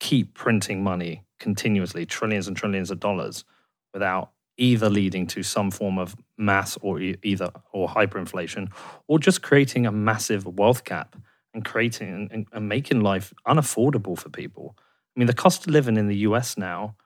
keep 0.01 0.35
printing 0.35 0.83
money 0.83 1.25
continuously, 1.39 2.07
trillions 2.07 2.49
and 2.49 2.57
trillions 2.57 2.91
of 2.91 3.01
dollars, 3.01 3.45
without 3.93 4.33
either 4.57 4.91
leading 4.91 5.27
to 5.29 5.43
some 5.43 5.71
form 5.71 5.99
of 5.99 6.17
mass 6.37 6.77
or 6.83 7.01
either 7.01 7.51
or 7.73 7.89
hyperinflation, 7.89 8.71
or 9.07 9.19
just 9.19 9.43
creating 9.43 9.87
a 9.87 9.93
massive 9.93 10.47
wealth 10.47 10.85
gap 10.85 11.17
and 11.55 11.65
creating 11.65 12.29
and, 12.31 12.47
and, 12.53 12.69
making 12.69 13.01
life 13.01 13.33
unaffordable 13.47 14.19
for 14.19 14.29
people. 14.29 14.75
I 14.79 15.21
mean, 15.21 15.27
the 15.27 15.35
cost 15.35 15.67
of 15.67 15.73
living 15.73 15.97
in 15.97 16.09
the 16.09 16.17
U.S. 16.19 16.59
now, 16.59 16.97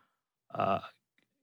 uh, 0.55 0.81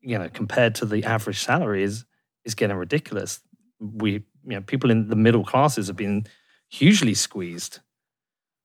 you 0.02 0.18
know, 0.18 0.30
compared 0.30 0.76
to 0.76 0.86
the 0.86 1.04
average 1.04 1.40
salary 1.40 1.84
is 1.84 2.06
is 2.44 2.56
getting 2.56 2.76
ridiculous. 2.76 3.42
We, 3.80 4.24
you 4.50 4.56
know, 4.56 4.62
people 4.62 4.92
in 4.92 5.08
the 5.10 5.16
middle 5.16 5.46
classes 5.46 5.88
have 5.88 5.96
been 5.96 6.26
hugely 6.70 7.14
squeezed. 7.14 7.80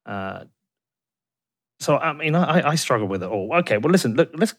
Uh, 0.06 0.44
so 1.80 1.98
I 1.98 2.12
mean, 2.12 2.34
I, 2.34 2.70
I 2.70 2.74
struggle 2.76 3.06
with 3.06 3.22
it 3.22 3.28
all. 3.28 3.54
Okay, 3.56 3.78
well, 3.78 3.92
listen, 3.92 4.14
look, 4.14 4.30
let's 4.34 4.54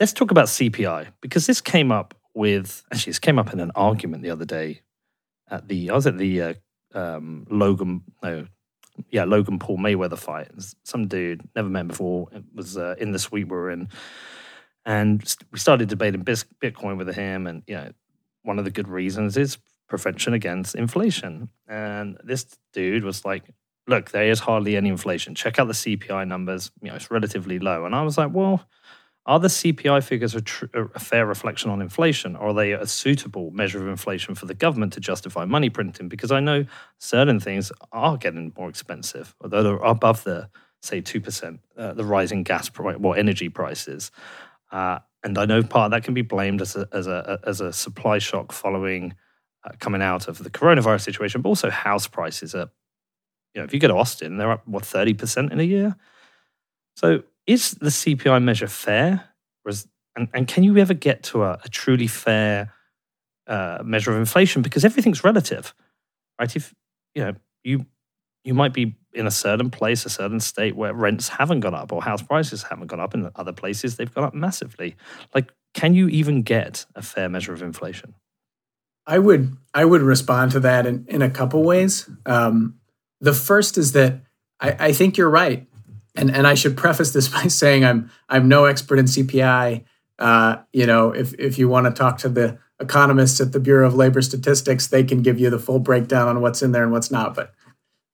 let's 0.00 0.12
talk 0.12 0.30
about 0.30 0.46
CPI 0.46 1.08
because 1.20 1.46
this 1.46 1.60
came 1.60 1.92
up 1.92 2.14
with 2.34 2.82
actually 2.92 3.10
this 3.10 3.18
came 3.18 3.38
up 3.38 3.52
in 3.52 3.60
an 3.60 3.70
argument 3.76 4.22
the 4.22 4.30
other 4.30 4.44
day 4.44 4.80
at 5.50 5.68
the 5.68 5.90
I 5.90 5.94
was 5.94 6.06
at 6.06 6.18
the 6.18 6.42
uh, 6.42 6.54
um, 6.94 7.46
Logan 7.48 8.02
no 8.22 8.46
yeah 9.10 9.24
Logan 9.24 9.58
Paul 9.58 9.78
Mayweather 9.78 10.18
fight. 10.18 10.50
Some 10.84 11.06
dude 11.06 11.42
never 11.54 11.68
met 11.68 11.88
before 11.88 12.28
it 12.32 12.42
was 12.54 12.76
uh, 12.76 12.96
in 12.98 13.12
the 13.12 13.18
suite 13.18 13.48
we 13.48 13.56
were 13.56 13.70
in, 13.70 13.88
and 14.84 15.22
we 15.52 15.58
started 15.58 15.88
debating 15.88 16.24
Bitcoin 16.24 16.96
with 16.96 17.14
him. 17.14 17.46
And 17.46 17.62
you 17.66 17.76
know, 17.76 17.92
one 18.42 18.58
of 18.58 18.64
the 18.64 18.70
good 18.70 18.88
reasons 18.88 19.36
is 19.36 19.58
prevention 19.88 20.34
against 20.34 20.74
inflation. 20.74 21.48
And 21.68 22.18
this 22.24 22.46
dude 22.72 23.04
was 23.04 23.24
like, 23.24 23.44
"Look, 23.86 24.10
there 24.10 24.30
is 24.30 24.40
hardly 24.40 24.76
any 24.76 24.88
inflation. 24.88 25.34
Check 25.34 25.58
out 25.58 25.68
the 25.68 25.74
CPI 25.74 26.26
numbers. 26.26 26.70
You 26.82 26.90
know, 26.90 26.96
it's 26.96 27.10
relatively 27.10 27.58
low." 27.58 27.84
And 27.84 27.94
I 27.94 28.02
was 28.02 28.18
like, 28.18 28.32
"Well." 28.32 28.66
Are 29.26 29.40
the 29.40 29.48
CPI 29.48 30.04
figures 30.04 30.34
a, 30.34 30.42
tr- 30.42 30.66
a, 30.74 30.98
fair 30.98 31.24
reflection 31.24 31.70
on 31.70 31.80
inflation, 31.80 32.36
or 32.36 32.48
are 32.48 32.52
they 32.52 32.72
a 32.72 32.86
suitable 32.86 33.50
measure 33.52 33.80
of 33.80 33.88
inflation 33.88 34.34
for 34.34 34.44
the 34.44 34.52
government 34.52 34.92
to 34.92 35.00
justify 35.00 35.46
money 35.46 35.70
printing? 35.70 36.08
Because 36.08 36.30
I 36.30 36.40
know 36.40 36.66
certain 36.98 37.40
things 37.40 37.72
are 37.90 38.18
getting 38.18 38.52
more 38.54 38.68
expensive, 38.68 39.34
although 39.40 39.62
they're 39.62 39.76
above 39.76 40.24
the 40.24 40.50
say 40.82 41.00
two 41.00 41.22
percent, 41.22 41.60
uh, 41.78 41.94
the 41.94 42.04
rising 42.04 42.42
gas 42.42 42.68
price, 42.68 42.98
well, 42.98 43.14
energy 43.14 43.48
prices, 43.48 44.10
uh, 44.70 44.98
and 45.22 45.38
I 45.38 45.46
know 45.46 45.62
part 45.62 45.86
of 45.86 45.90
that 45.92 46.04
can 46.04 46.12
be 46.12 46.22
blamed 46.22 46.60
as 46.60 46.76
a 46.76 46.86
as 46.92 47.06
a 47.06 47.40
as 47.44 47.62
a 47.62 47.72
supply 47.72 48.18
shock 48.18 48.52
following 48.52 49.14
uh, 49.64 49.70
coming 49.78 50.02
out 50.02 50.28
of 50.28 50.38
the 50.38 50.50
coronavirus 50.50 51.02
situation, 51.02 51.40
but 51.40 51.48
also 51.48 51.70
house 51.70 52.06
prices 52.06 52.54
are, 52.54 52.70
you 53.54 53.60
know, 53.60 53.64
if 53.64 53.72
you 53.72 53.80
go 53.80 53.88
to 53.88 53.94
Austin, 53.94 54.36
they're 54.36 54.52
up 54.52 54.66
what 54.66 54.84
thirty 54.84 55.14
percent 55.14 55.52
in 55.52 55.60
a 55.60 55.64
year. 55.64 55.96
So 56.96 57.22
is 57.46 57.72
the 57.72 57.90
CPI 57.90 58.42
measure 58.42 58.68
fair? 58.68 59.30
And, 60.16 60.28
and, 60.32 60.46
can 60.46 60.62
you 60.62 60.76
ever 60.78 60.94
get 60.94 61.24
to 61.24 61.42
a, 61.42 61.58
a 61.64 61.68
truly 61.68 62.06
fair 62.06 62.72
uh, 63.48 63.78
measure 63.84 64.12
of 64.12 64.18
inflation? 64.18 64.62
Because 64.62 64.84
everything's 64.84 65.24
relative, 65.24 65.74
right? 66.38 66.54
If 66.54 66.72
you 67.14 67.24
know 67.24 67.34
you 67.64 67.86
you 68.44 68.54
might 68.54 68.72
be 68.72 68.94
in 69.12 69.26
a 69.26 69.30
certain 69.30 69.70
place, 69.70 70.04
a 70.04 70.10
certain 70.10 70.38
state 70.38 70.76
where 70.76 70.92
rents 70.92 71.28
haven't 71.28 71.60
gone 71.60 71.74
up 71.74 71.92
or 71.92 72.02
house 72.02 72.22
prices 72.22 72.62
haven't 72.64 72.88
gone 72.88 73.00
up, 73.00 73.14
in 73.14 73.28
other 73.36 73.52
places 73.52 73.96
they've 73.96 74.12
gone 74.12 74.24
up 74.24 74.34
massively. 74.34 74.96
Like, 75.34 75.50
can 75.72 75.94
you 75.94 76.08
even 76.08 76.42
get 76.42 76.84
a 76.94 77.02
fair 77.02 77.28
measure 77.28 77.52
of 77.52 77.62
inflation? 77.62 78.14
I 79.06 79.18
would 79.18 79.56
I 79.72 79.84
would 79.84 80.02
respond 80.02 80.52
to 80.52 80.60
that 80.60 80.86
in, 80.86 81.04
in 81.08 81.22
a 81.22 81.30
couple 81.30 81.62
ways. 81.62 82.08
Um, 82.26 82.76
the 83.20 83.32
first 83.32 83.76
is 83.76 83.92
that 83.92 84.20
I, 84.60 84.76
I 84.78 84.92
think 84.92 85.16
you're 85.16 85.30
right 85.30 85.66
and 86.14 86.34
and 86.34 86.46
I 86.46 86.54
should 86.54 86.76
preface 86.76 87.12
this 87.12 87.28
by 87.32 87.48
saying 87.48 87.84
I'm 87.84 88.10
I'm 88.28 88.48
no 88.48 88.64
expert 88.64 88.98
in 88.98 89.06
CPI. 89.06 89.84
Uh, 90.18 90.56
you 90.72 90.86
know, 90.86 91.10
if 91.10 91.34
if 91.34 91.58
you 91.58 91.68
want 91.68 91.86
to 91.86 91.92
talk 91.92 92.18
to 92.18 92.28
the 92.28 92.58
economists 92.80 93.40
at 93.40 93.52
the 93.52 93.60
Bureau 93.60 93.86
of 93.86 93.94
Labor 93.94 94.22
Statistics, 94.22 94.86
they 94.86 95.04
can 95.04 95.22
give 95.22 95.38
you 95.38 95.50
the 95.50 95.58
full 95.58 95.78
breakdown 95.78 96.28
on 96.28 96.40
what's 96.40 96.62
in 96.62 96.72
there 96.72 96.82
and 96.82 96.92
what's 96.92 97.10
not. 97.10 97.34
But 97.34 97.52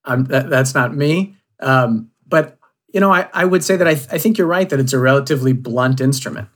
that, 0.07 0.51
that's 0.51 0.75
not 0.75 0.95
me. 0.95 1.37
Um, 1.61 2.11
but 2.27 2.59
you 2.93 3.01
know, 3.01 3.13
I, 3.13 3.29
I 3.33 3.45
would 3.45 3.63
say 3.63 3.77
that 3.77 3.87
I, 3.87 3.93
I 3.93 4.19
think 4.19 4.39
you're 4.39 4.47
right 4.47 4.69
that 4.69 4.81
it's 4.81 4.93
a 4.93 4.99
relatively 4.99 5.53
blunt 5.53 6.01
instrument, 6.01 6.49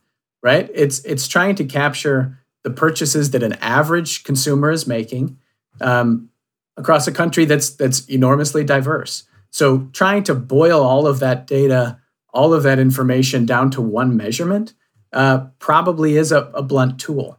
right? 0.43 0.71
It's 0.75 1.01
it's 1.01 1.29
trying 1.29 1.55
to 1.57 1.65
capture 1.65 2.39
the 2.65 2.71
purchases 2.71 3.31
that 3.31 3.43
an 3.43 3.53
average 3.55 4.25
consumer 4.25 4.71
is 4.71 4.87
making 4.87 5.39
um, 5.81 6.31
across 6.77 7.07
a 7.07 7.13
country 7.13 7.45
that's 7.45 7.71
that's 7.71 8.05
enormously 8.07 8.65
diverse. 8.65 9.25
So 9.51 9.89
trying 9.93 10.25
to 10.25 10.35
boil 10.35 10.83
all 10.83 11.07
of 11.07 11.21
that 11.21 11.47
data, 11.47 12.01
all 12.33 12.53
of 12.53 12.65
that 12.65 12.81
information 12.81 13.47
down 13.47 13.71
to 13.73 13.81
one 13.81 14.17
measurement 14.17 14.75
uh, 15.13 15.47
probably 15.61 16.17
is 16.17 16.33
a, 16.33 16.51
a, 16.55 16.63
blunt 16.63 16.99
tool. 16.99 17.39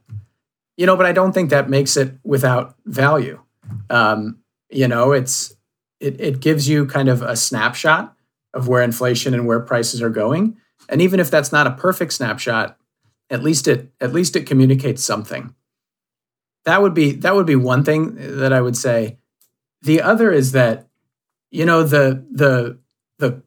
You 0.77 0.85
know, 0.85 0.95
but 0.95 1.05
I 1.05 1.11
don't 1.11 1.33
think 1.33 1.49
that 1.49 1.69
makes 1.69 1.97
it 1.97 2.13
without 2.23 2.75
value. 2.85 3.41
Um, 3.89 4.39
you 4.69 4.87
know, 4.87 5.11
it's 5.11 5.53
it, 5.99 6.21
it 6.21 6.39
gives 6.39 6.69
you 6.69 6.85
kind 6.85 7.09
of 7.09 7.21
a 7.21 7.35
snapshot 7.35 8.15
of 8.53 8.67
where 8.67 8.81
inflation 8.81 9.33
and 9.33 9.45
where 9.45 9.59
prices 9.59 10.01
are 10.01 10.09
going. 10.09 10.55
And 10.87 11.01
even 11.01 11.19
if 11.19 11.29
that's 11.29 11.51
not 11.51 11.67
a 11.67 11.71
perfect 11.71 12.13
snapshot, 12.13 12.77
at 13.29 13.43
least 13.43 13.67
it 13.67 13.91
at 13.99 14.13
least 14.13 14.35
it 14.35 14.45
communicates 14.45 15.03
something. 15.03 15.53
That 16.65 16.81
would 16.81 16.93
be 16.93 17.13
that 17.13 17.35
would 17.35 17.45
be 17.45 17.55
one 17.55 17.83
thing 17.83 18.15
that 18.15 18.53
I 18.53 18.61
would 18.61 18.77
say. 18.77 19.17
The 19.81 20.01
other 20.01 20.31
is 20.31 20.53
that 20.53 20.87
you 21.51 21.65
know 21.65 21.83
the 21.83 22.25
the 22.31 22.77
the 23.19 23.41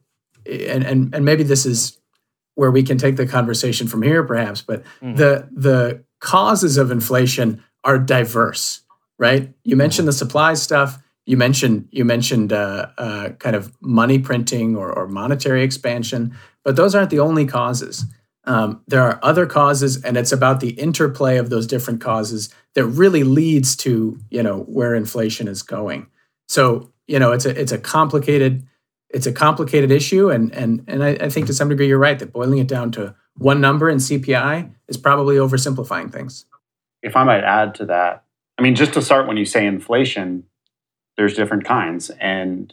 and 0.45 0.83
and, 0.83 1.15
and 1.15 1.25
maybe 1.25 1.43
this 1.43 1.65
is 1.65 1.99
where 2.55 2.71
we 2.71 2.83
can 2.83 2.97
take 2.97 3.15
the 3.15 3.27
conversation 3.27 3.87
from 3.87 4.01
here 4.01 4.23
perhaps 4.23 4.61
but 4.61 4.83
mm-hmm. 5.01 5.15
the 5.15 5.47
the 5.51 6.03
causes 6.19 6.77
of 6.77 6.91
inflation 6.91 7.63
are 7.83 7.97
diverse 7.97 8.81
right 9.17 9.53
you 9.63 9.75
mentioned 9.75 10.07
the 10.07 10.13
supply 10.13 10.53
stuff 10.53 10.99
you 11.25 11.37
mentioned 11.37 11.87
you 11.91 12.03
mentioned 12.03 12.51
uh, 12.51 12.87
uh, 12.97 13.29
kind 13.39 13.55
of 13.55 13.71
money 13.81 14.17
printing 14.17 14.75
or, 14.75 14.91
or, 14.91 15.07
monetary 15.07 15.63
expansion 15.63 16.35
but 16.63 16.75
those 16.75 16.95
aren't 16.95 17.11
the 17.11 17.19
only 17.19 17.45
causes 17.45 18.05
um, 18.49 18.81
there 18.87 19.03
are 19.03 19.19
other 19.23 19.45
causes 19.45 20.03
and 20.03 20.17
it's 20.17 20.31
about 20.31 20.59
the 20.59 20.71
interplay 20.71 21.37
of 21.37 21.49
those 21.49 21.67
different 21.67 22.01
causes 22.01 22.53
that 22.73 22.85
really 22.85 23.23
leads 23.23 23.75
to 23.77 24.17
you 24.29 24.43
know 24.43 24.59
where 24.63 24.93
inflation 24.95 25.47
is 25.47 25.61
going 25.61 26.07
so 26.47 26.91
you 27.09 27.17
know, 27.17 27.31
it's 27.31 27.45
a 27.45 27.59
it's 27.59 27.71
a 27.71 27.79
complicated 27.79 28.65
it's 29.09 29.25
a 29.25 29.33
complicated 29.33 29.91
issue, 29.91 30.29
and 30.29 30.53
and 30.53 30.85
and 30.87 31.03
I, 31.03 31.09
I 31.21 31.29
think 31.29 31.47
to 31.47 31.53
some 31.53 31.67
degree 31.67 31.87
you're 31.87 31.97
right 31.97 32.19
that 32.19 32.31
boiling 32.31 32.59
it 32.59 32.67
down 32.67 32.91
to 32.91 33.15
one 33.35 33.59
number 33.59 33.89
in 33.89 33.97
CPI 33.97 34.71
is 34.87 34.97
probably 34.97 35.37
oversimplifying 35.37 36.11
things. 36.11 36.45
If 37.01 37.15
I 37.15 37.23
might 37.23 37.43
add 37.43 37.73
to 37.75 37.85
that, 37.87 38.23
I 38.59 38.61
mean, 38.61 38.75
just 38.75 38.93
to 38.93 39.01
start, 39.01 39.27
when 39.27 39.37
you 39.37 39.45
say 39.45 39.65
inflation, 39.65 40.43
there's 41.17 41.33
different 41.33 41.65
kinds, 41.65 42.11
and 42.11 42.71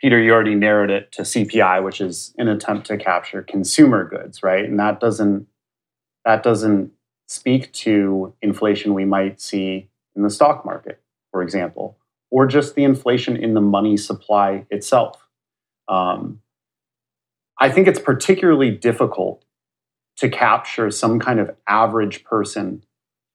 Peter, 0.00 0.20
you 0.20 0.32
already 0.32 0.54
narrowed 0.54 0.90
it 0.90 1.10
to 1.12 1.22
CPI, 1.22 1.82
which 1.82 2.00
is 2.00 2.34
an 2.38 2.48
attempt 2.48 2.86
to 2.86 2.96
capture 2.96 3.42
consumer 3.42 4.08
goods, 4.08 4.42
right? 4.42 4.64
And 4.64 4.78
that 4.78 5.00
doesn't 5.00 5.46
that 6.24 6.42
doesn't 6.42 6.92
speak 7.26 7.72
to 7.72 8.34
inflation 8.42 8.94
we 8.94 9.04
might 9.04 9.40
see 9.40 9.88
in 10.14 10.22
the 10.22 10.30
stock 10.30 10.64
market, 10.64 11.00
for 11.30 11.42
example 11.42 11.98
or 12.30 12.46
just 12.46 12.74
the 12.74 12.84
inflation 12.84 13.36
in 13.36 13.54
the 13.54 13.60
money 13.60 13.96
supply 13.96 14.66
itself. 14.70 15.28
Um, 15.88 16.40
I 17.58 17.70
think 17.70 17.88
it's 17.88 18.00
particularly 18.00 18.70
difficult 18.70 19.44
to 20.18 20.28
capture 20.28 20.90
some 20.90 21.18
kind 21.18 21.40
of 21.40 21.54
average 21.66 22.24
person 22.24 22.84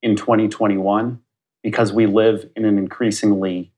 in 0.01 0.15
2021 0.15 1.19
because 1.63 1.93
we 1.93 2.05
live 2.05 2.49
in 2.55 2.65
an 2.65 2.77
increasingly 2.77 3.71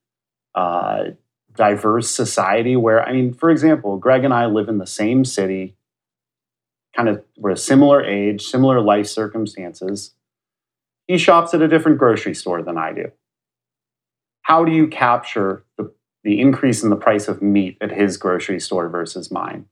uh, 0.56 1.06
diverse 1.56 2.10
society 2.10 2.76
where, 2.76 3.04
I 3.04 3.14
mean, 3.14 3.34
for 3.34 3.50
example, 3.50 3.98
Greg 3.98 4.24
and 4.24 4.34
I 4.34 4.46
live 4.46 4.70
in 4.70 4.78
the 4.78 4.88
same 4.88 5.26
city, 5.26 5.76
kind 6.96 7.10
of, 7.10 7.24
we're 7.38 7.52
a 7.52 7.58
similar 7.58 8.04
age, 8.04 8.44
similar 8.44 8.82
life 8.82 9.08
circumstances. 9.08 10.12
He 11.08 11.18
shops 11.18 11.54
at 11.54 11.62
a 11.62 11.68
different 11.68 11.98
grocery 11.98 12.34
store 12.34 12.62
than 12.62 12.78
I 12.78 12.94
do 12.94 13.12
how 14.46 14.64
do 14.64 14.72
you 14.72 14.88
capture 14.88 15.66
the, 15.76 15.92
the 16.24 16.40
increase 16.40 16.84
in 16.84 16.92
the 16.92 16.96
price 16.96 17.28
of 17.28 17.42
meat 17.42 17.78
at 17.82 17.92
his 17.92 18.16
grocery 18.16 18.60
store 18.60 18.88
versus 18.88 19.32
mine? 19.32 19.66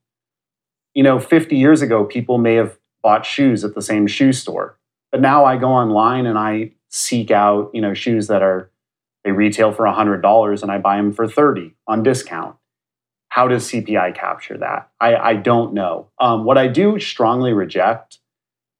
You 0.96 1.04
know, 1.04 1.20
50 1.20 1.56
years 1.56 1.84
ago, 1.84 2.04
people 2.04 2.40
may 2.40 2.56
have 2.56 2.80
bought 3.04 3.24
shoes 3.24 3.64
at 3.64 3.76
the 3.76 3.84
same 3.84 4.08
shoe 4.08 4.34
store. 4.34 4.80
But 5.12 5.22
now 5.22 5.46
I 5.46 5.58
go 5.58 5.68
online 5.68 6.26
and 6.26 6.40
I 6.40 6.72
seek 6.90 7.30
out, 7.30 7.70
you 7.72 7.82
know, 7.82 7.94
shoes 7.94 8.26
that 8.28 8.42
are 8.42 8.72
they 9.24 9.32
retail 9.32 9.72
for 9.72 9.86
$100 9.86 10.62
and 10.62 10.72
I 10.72 10.78
buy 10.78 10.98
them 10.98 11.14
for 11.14 11.28
30 11.28 11.74
on 11.88 12.04
discount. 12.04 12.56
How 13.30 13.48
does 13.48 13.70
CPI 13.70 14.16
capture 14.16 14.58
that? 14.60 14.92
I, 15.00 15.16
I 15.16 15.36
don't 15.36 15.74
know. 15.74 16.10
Um, 16.20 16.46
what 16.46 16.58
I 16.58 16.68
do 16.68 17.00
strongly 17.00 17.54
reject 17.54 18.20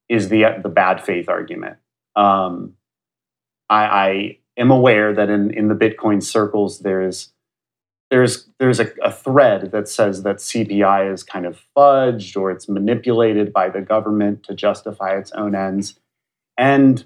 is 0.10 0.30
the 0.30 0.60
the 0.62 0.70
bad 0.70 1.04
faith 1.04 1.28
argument. 1.28 1.78
Um, 2.16 2.76
I, 3.70 3.86
I 3.86 4.38
am 4.58 4.70
aware 4.70 5.14
that 5.14 5.30
in, 5.30 5.52
in 5.52 5.70
the 5.70 5.76
Bitcoin 5.76 6.22
circles 6.22 6.80
there's 6.80 7.34
there's 8.12 8.48
there's 8.60 8.80
a, 8.80 8.92
a, 9.04 9.12
thread 9.12 9.72
that 9.72 9.90
says 9.90 10.22
that 10.22 10.36
CPI 10.36 11.12
is 11.12 11.24
kind 11.24 11.48
of 11.48 11.60
fudged 11.76 12.38
or 12.38 12.52
it's 12.52 12.70
manipulated 12.70 13.52
by 13.52 13.70
the 13.70 13.82
government 13.82 14.44
to 14.44 14.54
justify 14.54 15.18
its 15.18 15.32
own 15.32 15.56
ends. 15.56 16.00
And 16.56 17.06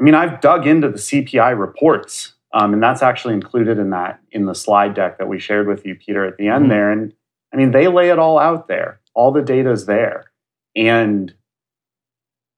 I 0.00 0.04
mean, 0.04 0.14
I've 0.14 0.40
dug 0.40 0.66
into 0.66 0.88
the 0.88 0.98
CPI 0.98 1.58
reports, 1.58 2.34
um, 2.52 2.74
and 2.74 2.82
that's 2.82 3.02
actually 3.02 3.34
included 3.34 3.78
in 3.78 3.90
that 3.90 4.20
in 4.30 4.46
the 4.46 4.54
slide 4.54 4.94
deck 4.94 5.18
that 5.18 5.28
we 5.28 5.38
shared 5.38 5.66
with 5.66 5.86
you, 5.86 5.94
Peter, 5.94 6.24
at 6.24 6.36
the 6.36 6.48
end 6.48 6.64
mm-hmm. 6.64 6.70
there. 6.70 6.90
And 6.90 7.12
I 7.52 7.56
mean, 7.56 7.70
they 7.70 7.88
lay 7.88 8.10
it 8.10 8.18
all 8.18 8.38
out 8.38 8.68
there. 8.68 9.00
All 9.14 9.32
the 9.32 9.42
data 9.42 9.70
is 9.70 9.86
there, 9.86 10.30
and 10.74 11.34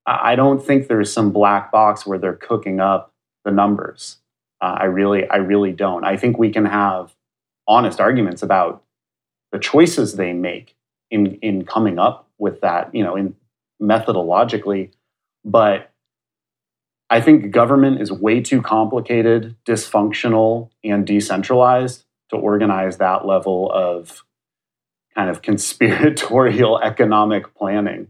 I 0.09 0.37
don't 0.37 0.64
think 0.64 0.88
there's 0.88 1.12
some 1.12 1.33
black 1.33 1.70
box 1.70 2.07
where 2.07 2.18
they're 2.18 2.33
cooking 2.33 2.81
up 2.81 3.12
the 3.44 3.51
numbers. 3.51 4.16
Uh, 4.61 4.77
I 4.81 4.85
really, 4.85 5.29
I 5.29 5.37
really 5.37 5.72
don't. 5.72 6.05
I 6.05 6.16
think 6.16 6.38
we 6.38 6.51
can 6.51 6.64
have 6.64 7.14
honest 7.66 8.01
arguments 8.01 8.42
about 8.42 8.83
the 9.53 9.59
choices 9.59 10.14
they 10.14 10.33
make 10.33 10.74
in 11.11 11.35
in 11.37 11.64
coming 11.64 11.98
up 11.98 12.29
with 12.38 12.61
that, 12.62 12.94
you 12.94 13.05
know, 13.05 13.16
in 13.16 13.37
methodologically. 13.81 14.90
But 15.44 15.92
I 17.10 17.20
think 17.20 17.50
government 17.50 18.00
is 18.00 18.12
way 18.12 18.40
too 18.40 18.60
complicated, 18.60 19.56
dysfunctional, 19.64 20.70
and 20.84 21.06
decentralized 21.06 22.04
to 22.30 22.36
organize 22.36 22.98
that 22.98 23.26
level 23.26 23.70
of 23.72 24.24
kind 25.14 25.30
of 25.30 25.42
conspiratorial 25.42 26.80
economic 26.80 27.54
planning. 27.54 28.08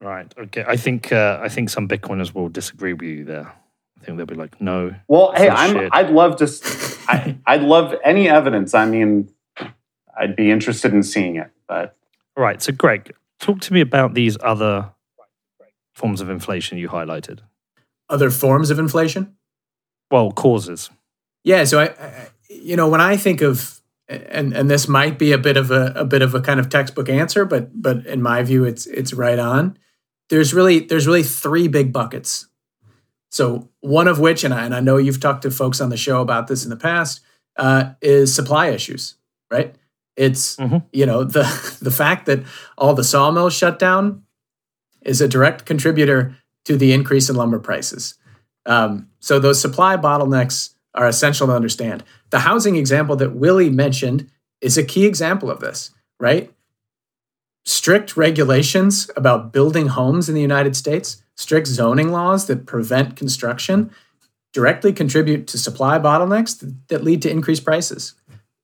Right. 0.00 0.32
Okay. 0.38 0.64
I 0.66 0.76
think 0.76 1.12
uh, 1.12 1.40
I 1.42 1.48
think 1.48 1.70
some 1.70 1.88
Bitcoiners 1.88 2.32
will 2.34 2.48
disagree 2.48 2.92
with 2.92 3.02
you 3.02 3.24
there. 3.24 3.52
I 4.00 4.04
think 4.04 4.16
they'll 4.16 4.26
be 4.26 4.36
like, 4.36 4.60
no. 4.60 4.94
Well, 5.08 5.32
hey, 5.34 5.48
I'm. 5.48 5.74
Shit. 5.74 5.90
I'd 5.92 6.10
love 6.10 6.36
to. 6.36 6.46
I, 7.08 7.36
I'd 7.46 7.62
love 7.62 7.94
any 8.04 8.28
evidence. 8.28 8.74
I 8.74 8.86
mean, 8.86 9.28
I'd 10.16 10.36
be 10.36 10.50
interested 10.50 10.92
in 10.94 11.02
seeing 11.02 11.36
it. 11.36 11.50
But 11.66 11.96
right. 12.36 12.62
So, 12.62 12.72
Greg, 12.72 13.12
talk 13.40 13.60
to 13.62 13.72
me 13.72 13.80
about 13.80 14.14
these 14.14 14.36
other 14.40 14.92
forms 15.94 16.20
of 16.20 16.30
inflation 16.30 16.78
you 16.78 16.88
highlighted. 16.88 17.40
Other 18.08 18.30
forms 18.30 18.70
of 18.70 18.78
inflation? 18.78 19.36
Well, 20.10 20.32
causes. 20.32 20.90
Yeah. 21.44 21.64
So 21.64 21.80
I, 21.80 21.84
I 21.86 22.28
you 22.48 22.76
know, 22.76 22.88
when 22.88 23.00
I 23.00 23.16
think 23.16 23.42
of 23.42 23.80
and 24.08 24.54
and 24.54 24.70
this 24.70 24.88
might 24.88 25.18
be 25.18 25.32
a 25.32 25.38
bit 25.38 25.56
of 25.56 25.70
a, 25.70 25.92
a 25.94 26.04
bit 26.04 26.22
of 26.22 26.34
a 26.34 26.40
kind 26.40 26.58
of 26.58 26.68
textbook 26.68 27.08
answer, 27.08 27.44
but 27.44 27.70
but 27.80 28.06
in 28.06 28.22
my 28.22 28.42
view, 28.42 28.64
it's 28.64 28.86
it's 28.86 29.12
right 29.12 29.38
on. 29.38 29.78
There's 30.30 30.54
really 30.54 30.80
there's 30.80 31.06
really 31.06 31.22
three 31.22 31.68
big 31.68 31.92
buckets 31.92 32.48
so 33.30 33.68
one 33.80 34.08
of 34.08 34.18
which, 34.18 34.44
and 34.44 34.54
I, 34.54 34.64
and 34.64 34.74
I 34.74 34.80
know 34.80 34.96
you've 34.96 35.20
talked 35.20 35.42
to 35.42 35.50
folks 35.50 35.80
on 35.80 35.90
the 35.90 35.96
show 35.96 36.20
about 36.20 36.46
this 36.46 36.64
in 36.64 36.70
the 36.70 36.76
past, 36.76 37.20
uh, 37.56 37.92
is 38.00 38.34
supply 38.34 38.68
issues, 38.68 39.16
right? 39.50 39.74
It's 40.16 40.56
mm-hmm. 40.56 40.78
you 40.92 41.06
know 41.06 41.24
the 41.24 41.42
the 41.82 41.90
fact 41.90 42.26
that 42.26 42.42
all 42.76 42.94
the 42.94 43.04
sawmills 43.04 43.54
shut 43.54 43.78
down 43.78 44.24
is 45.02 45.20
a 45.20 45.28
direct 45.28 45.64
contributor 45.64 46.36
to 46.68 46.76
the 46.76 46.92
increase 46.92 47.30
in 47.30 47.36
lumber 47.36 47.58
prices. 47.58 48.16
Um, 48.66 49.08
so 49.20 49.38
those 49.38 49.58
supply 49.58 49.96
bottlenecks 49.96 50.74
are 50.94 51.06
essential 51.06 51.46
to 51.46 51.54
understand. 51.54 52.04
The 52.28 52.40
housing 52.40 52.76
example 52.76 53.16
that 53.16 53.34
Willie 53.34 53.70
mentioned 53.70 54.30
is 54.60 54.76
a 54.76 54.84
key 54.84 55.06
example 55.06 55.50
of 55.50 55.60
this, 55.60 55.92
right? 56.20 56.52
Strict 57.64 58.18
regulations 58.18 59.10
about 59.16 59.50
building 59.50 59.86
homes 59.86 60.28
in 60.28 60.34
the 60.34 60.42
United 60.42 60.76
States 60.76 61.22
strict 61.36 61.68
zoning 61.68 62.12
laws 62.12 62.46
that 62.48 62.66
prevent 62.66 63.16
construction 63.16 63.90
directly 64.52 64.92
contribute 64.92 65.46
to 65.46 65.56
supply 65.56 65.98
bottlenecks 65.98 66.70
that 66.88 67.02
lead 67.02 67.22
to 67.22 67.30
increased 67.30 67.64
prices. 67.64 68.12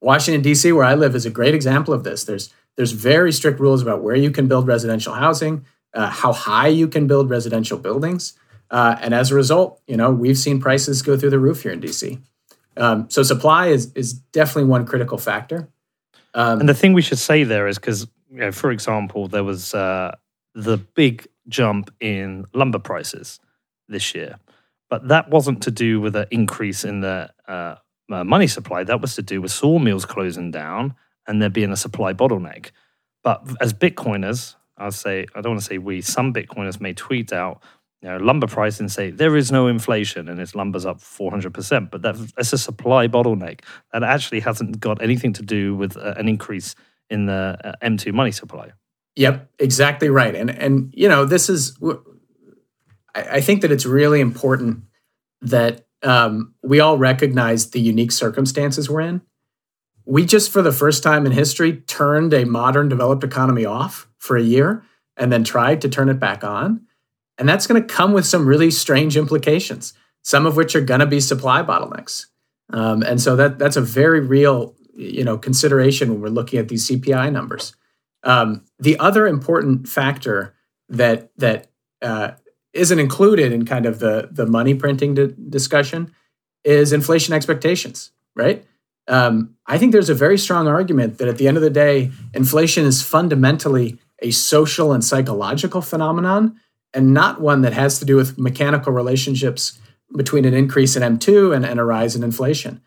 Washington 0.03 0.43
D.C., 0.43 0.71
where 0.73 0.85
I 0.85 0.95
live, 0.95 1.15
is 1.15 1.25
a 1.25 1.31
great 1.31 1.55
example 1.55 1.95
of 1.95 2.05
this. 2.05 2.25
There's 2.25 2.53
there's 2.77 2.93
very 2.93 3.33
strict 3.33 3.61
rules 3.61 3.81
about 3.81 4.03
where 4.03 4.17
you 4.17 4.31
can 4.31 4.47
build 4.47 4.67
residential 4.67 5.15
housing, 5.15 5.65
uh, 5.95 6.11
how 6.11 6.33
high 6.33 6.69
you 6.69 6.89
can 6.89 7.07
build 7.07 7.31
residential 7.31 7.79
buildings, 7.79 8.35
uh, 8.71 8.97
and 9.01 9.15
as 9.15 9.31
a 9.31 9.35
result, 9.35 9.81
you 9.87 9.97
know 9.97 10.11
we've 10.11 10.39
seen 10.39 10.61
prices 10.61 11.03
go 11.03 11.17
through 11.17 11.31
the 11.31 11.39
roof 11.39 11.63
here 11.63 11.73
in 11.73 11.81
D.C. 11.81 12.19
Um, 12.77 13.09
so 13.11 13.23
supply 13.23 13.69
is 13.69 13.93
is 13.95 14.13
definitely 14.13 14.65
one 14.65 14.87
critical 14.87 15.19
factor. 15.19 15.69
Um, 16.35 16.61
and 16.61 16.69
the 16.69 16.75
thing 16.75 16.93
we 16.93 17.03
should 17.03 17.19
say 17.19 17.45
there 17.45 17.69
is 17.69 17.79
because, 17.79 18.09
you 18.31 18.39
know, 18.39 18.53
for 18.53 18.73
example, 18.73 19.29
there 19.29 19.45
was 19.45 19.73
uh, 19.73 20.17
the 20.55 20.79
big 20.79 21.27
jump 21.49 21.93
in 22.01 22.47
lumber 22.53 22.79
prices 22.79 23.39
this 23.89 24.15
year. 24.15 24.39
But 24.91 25.09
that 25.09 25.31
wasn't 25.31 25.63
to 25.63 25.71
do 25.71 26.01
with 26.01 26.17
an 26.17 26.27
increase 26.31 26.85
in 26.85 27.01
the 27.01 27.31
uh, 27.49 27.77
uh, 28.11 28.25
money 28.25 28.47
supply. 28.47 28.85
That 28.85 29.01
was 29.01 29.15
to 29.17 29.23
do 29.23 29.41
with 29.41 29.51
sawmills 29.51 30.05
closing 30.05 30.51
down 30.51 30.95
and 31.27 31.41
there 31.41 31.51
being 31.51 31.71
a 31.71 31.77
supply 31.77 32.13
bottleneck. 32.13 32.71
But 33.23 33.47
as 33.61 33.73
Bitcoiners, 33.73 34.57
I'll 34.77 34.91
say, 34.91 35.27
I 35.35 35.41
don't 35.41 35.53
want 35.53 35.61
to 35.61 35.67
say 35.67 35.79
we, 35.79 36.01
some 36.01 36.33
Bitcoiners 36.33 36.81
may 36.81 36.95
tweet 36.95 37.33
out, 37.33 37.63
you 38.03 38.09
know, 38.09 38.17
lumber 38.17 38.47
price 38.47 38.81
and 38.81 38.91
say 38.91 39.11
there 39.11 39.37
is 39.37 39.51
no 39.51 39.67
inflation 39.67 40.29
and 40.29 40.41
its 40.41 40.55
lumber's 40.55 40.85
up 40.85 40.99
400%. 40.99 41.91
But 41.91 42.03
that, 42.03 42.17
that's 42.37 42.53
a 42.53 42.59
supply 42.59 43.09
bottleneck. 43.09 43.61
That 43.93 44.03
actually 44.03 44.41
hasn't 44.41 44.81
got 44.81 45.01
anything 45.01 45.33
to 45.35 45.43
do 45.43 45.75
with 45.75 45.97
uh, 45.97 46.15
an 46.17 46.29
increase 46.29 46.75
in 47.09 47.27
the 47.27 47.57
uh, 47.65 47.73
M2 47.83 48.13
money 48.13 48.33
supply. 48.33 48.73
Yep, 49.17 49.49
exactly 49.61 50.09
right. 50.09 50.35
And 50.35 50.51
and 50.51 50.93
you 50.93 51.09
know, 51.09 51.25
this 51.25 51.49
is 51.49 51.79
I 53.15 53.41
think 53.41 53.63
that 53.63 53.71
it's 53.71 53.87
really 53.87 54.21
important 54.21 54.85
that 55.41 55.87
um, 56.03 56.55
we 56.63 56.81
all 56.81 56.99
recognize 56.99 57.71
the 57.71 57.81
unique 57.81 58.13
circumstances 58.13 58.91
we're 58.91 59.03
in. 59.03 59.23
We 60.05 60.27
just, 60.27 60.51
for 60.51 60.61
the 60.61 60.73
first 60.73 61.03
time 61.03 61.25
in 61.25 61.33
history, 61.33 61.79
turned 61.87 62.35
a 62.35 62.45
modern 62.45 62.89
developed 62.89 63.25
economy 63.25 63.65
off 63.65 64.09
for 64.25 64.37
a 64.37 64.43
year 64.43 64.83
and 65.17 65.31
then 65.31 65.45
tried 65.45 65.81
to 65.83 65.89
turn 65.89 66.09
it 66.09 66.19
back 66.19 66.43
on. 66.43 66.81
And 67.37 67.49
that's 67.49 67.67
going 67.67 67.81
to 67.81 67.95
come 67.95 68.13
with 68.13 68.27
some 68.27 68.47
really 68.47 68.71
strange 68.71 69.17
implications, 69.17 69.93
some 70.23 70.47
of 70.47 70.57
which 70.57 70.75
are 70.75 70.81
going 70.81 71.01
to 71.01 71.07
be 71.07 71.21
supply 71.21 71.63
bottlenecks. 71.63 72.27
Um, 72.71 73.03
and 73.03 73.21
so 73.21 73.37
that 73.37 73.59
that's 73.59 73.77
a 73.77 73.83
very 73.83 74.21
real, 74.21 74.75
you 74.95 75.25
know, 75.25 75.37
consideration 75.37 76.11
when 76.11 76.21
we're 76.21 76.29
looking 76.29 76.59
at 76.59 76.69
these 76.69 76.89
CPI 76.89 77.31
numbers. 77.31 77.75
Um, 78.23 78.65
the 78.79 78.99
other 78.99 79.27
important 79.27 79.89
factor 79.89 80.55
that 80.89 81.31
that 81.37 81.69
uh, 82.01 82.33
not 82.73 82.99
included 82.99 83.53
in 83.53 83.67
kind 83.67 83.85
of 83.85 83.99
the 83.99 84.31
the 84.33 84.47
money 84.47 84.75
printing 84.75 85.15
di- 85.15 85.35
discussion 85.51 86.15
is 86.65 86.93
inflation 86.93 87.35
expectations, 87.35 88.13
right? 88.35 88.65
Um, 89.07 89.57
I 89.67 89.77
think 89.77 89.93
there's 89.93 90.09
a 90.09 90.15
very 90.15 90.39
strong 90.39 90.67
argument 90.67 91.19
that 91.19 91.29
at 91.29 91.37
the 91.37 91.49
end 91.49 91.59
of 91.59 91.63
the 91.63 91.71
day, 91.71 92.11
inflation 92.33 92.87
is 92.87 93.03
fundamentally 93.03 93.99
a 94.25 94.31
social 94.31 94.93
and 94.93 95.05
psychological 95.05 95.83
phenomenon, 95.83 96.59
and 96.95 97.13
not 97.13 97.41
one 97.41 97.61
that 97.63 97.75
has 97.75 97.99
to 97.99 98.05
do 98.05 98.17
with 98.17 98.39
mechanical 98.39 98.93
relationships 98.93 99.79
between 100.17 100.45
an 100.47 100.55
increase 100.55 100.97
in 100.97 101.03
M2 101.03 101.55
and, 101.55 101.65
and 101.65 101.79
a 101.79 101.85
rise 101.85 102.17
in 102.17 102.25
inflation. 102.25 102.81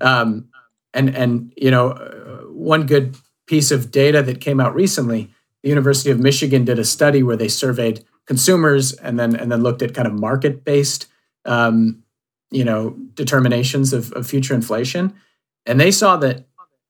Um, 0.00 0.48
and 0.92 1.08
and 1.16 1.52
you 1.56 1.70
know, 1.70 1.90
uh, 1.90 2.42
one 2.48 2.86
good 2.86 3.16
piece 3.46 3.70
of 3.70 3.90
data 3.90 4.22
that 4.22 4.40
came 4.40 4.60
out 4.60 4.74
recently. 4.74 5.30
The 5.62 5.70
University 5.70 6.10
of 6.10 6.20
Michigan 6.20 6.64
did 6.64 6.78
a 6.78 6.84
study 6.84 7.22
where 7.22 7.36
they 7.36 7.48
surveyed 7.48 8.04
consumers 8.26 8.92
and 8.92 9.18
then 9.18 9.34
and 9.34 9.50
then 9.50 9.62
looked 9.62 9.80
at 9.80 9.94
kind 9.94 10.06
of 10.06 10.12
market 10.12 10.64
based 10.64 11.06
um, 11.46 12.02
you 12.50 12.64
know 12.64 12.96
determinations 13.14 13.94
of, 13.94 14.12
of 14.12 14.26
future 14.26 14.54
inflation, 14.54 15.14
and 15.64 15.80
they 15.80 15.90
saw 15.90 16.18
that 16.18 16.44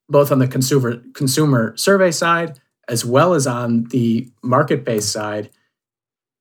both 0.09 0.31
on 0.31 0.39
the 0.39 0.47
consumer 0.47 1.01
consumer 1.13 1.77
survey 1.77 2.11
side 2.11 2.59
as 2.87 3.05
well 3.05 3.33
as 3.33 3.47
on 3.47 3.85
the 3.85 4.29
market 4.41 4.83
based 4.83 5.11
side, 5.11 5.49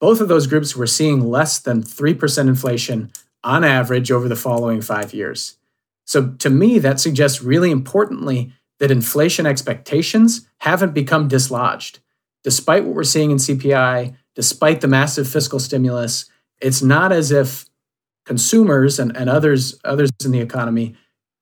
both 0.01 0.21
of 0.21 0.29
those 0.29 0.47
groups 0.47 0.75
were 0.75 0.87
seeing 0.87 1.31
less 1.31 1.59
than 1.61 1.83
3% 1.83 2.49
inflation 2.49 3.13
on 3.45 3.65
average 3.65 4.11
over 4.11 4.29
the 4.29 4.37
following 4.37 4.81
five 4.81 5.15
years. 5.15 5.57
So 6.05 6.31
to 6.39 6.51
me, 6.51 6.79
that 6.81 7.01
suggests 7.01 7.43
really 7.43 7.71
importantly 7.71 8.53
that 8.81 8.91
inflation 8.91 9.47
expectations 9.47 10.47
haven't 10.59 10.95
become 10.95 11.29
dislodged. 11.29 12.01
Despite 12.43 12.85
what 12.85 12.95
we're 12.95 13.05
seeing 13.05 13.31
in 13.31 13.37
CPI, 13.37 14.17
despite 14.35 14.81
the 14.81 14.89
massive 14.89 15.29
fiscal 15.29 15.61
stimulus, 15.61 16.29
it's 16.61 16.83
not 16.83 17.13
as 17.13 17.31
if 17.31 17.67
consumers 18.27 18.99
and, 18.99 19.17
and 19.17 19.31
others, 19.31 19.79
others 19.85 20.11
in 20.25 20.33
the 20.33 20.41
economy 20.41 20.97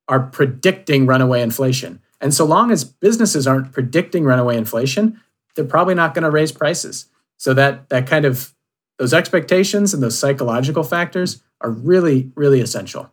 are 0.08 0.20
predicting 0.20 1.06
runaway 1.06 1.40
inflation. 1.40 2.00
And 2.20 2.34
so 2.34 2.44
long 2.44 2.70
as 2.70 2.84
businesses 2.84 3.46
aren't 3.46 3.72
predicting 3.72 4.24
runaway 4.24 4.56
inflation, 4.56 5.20
they're 5.54 5.64
probably 5.64 5.94
not 5.94 6.14
going 6.14 6.24
to 6.24 6.30
raise 6.30 6.52
prices. 6.52 7.06
So 7.36 7.54
that 7.54 7.88
that 7.88 8.06
kind 8.06 8.24
of 8.24 8.54
those 8.98 9.14
expectations 9.14 9.94
and 9.94 10.02
those 10.02 10.18
psychological 10.18 10.82
factors 10.82 11.42
are 11.62 11.70
really, 11.70 12.30
really 12.34 12.60
essential. 12.60 13.10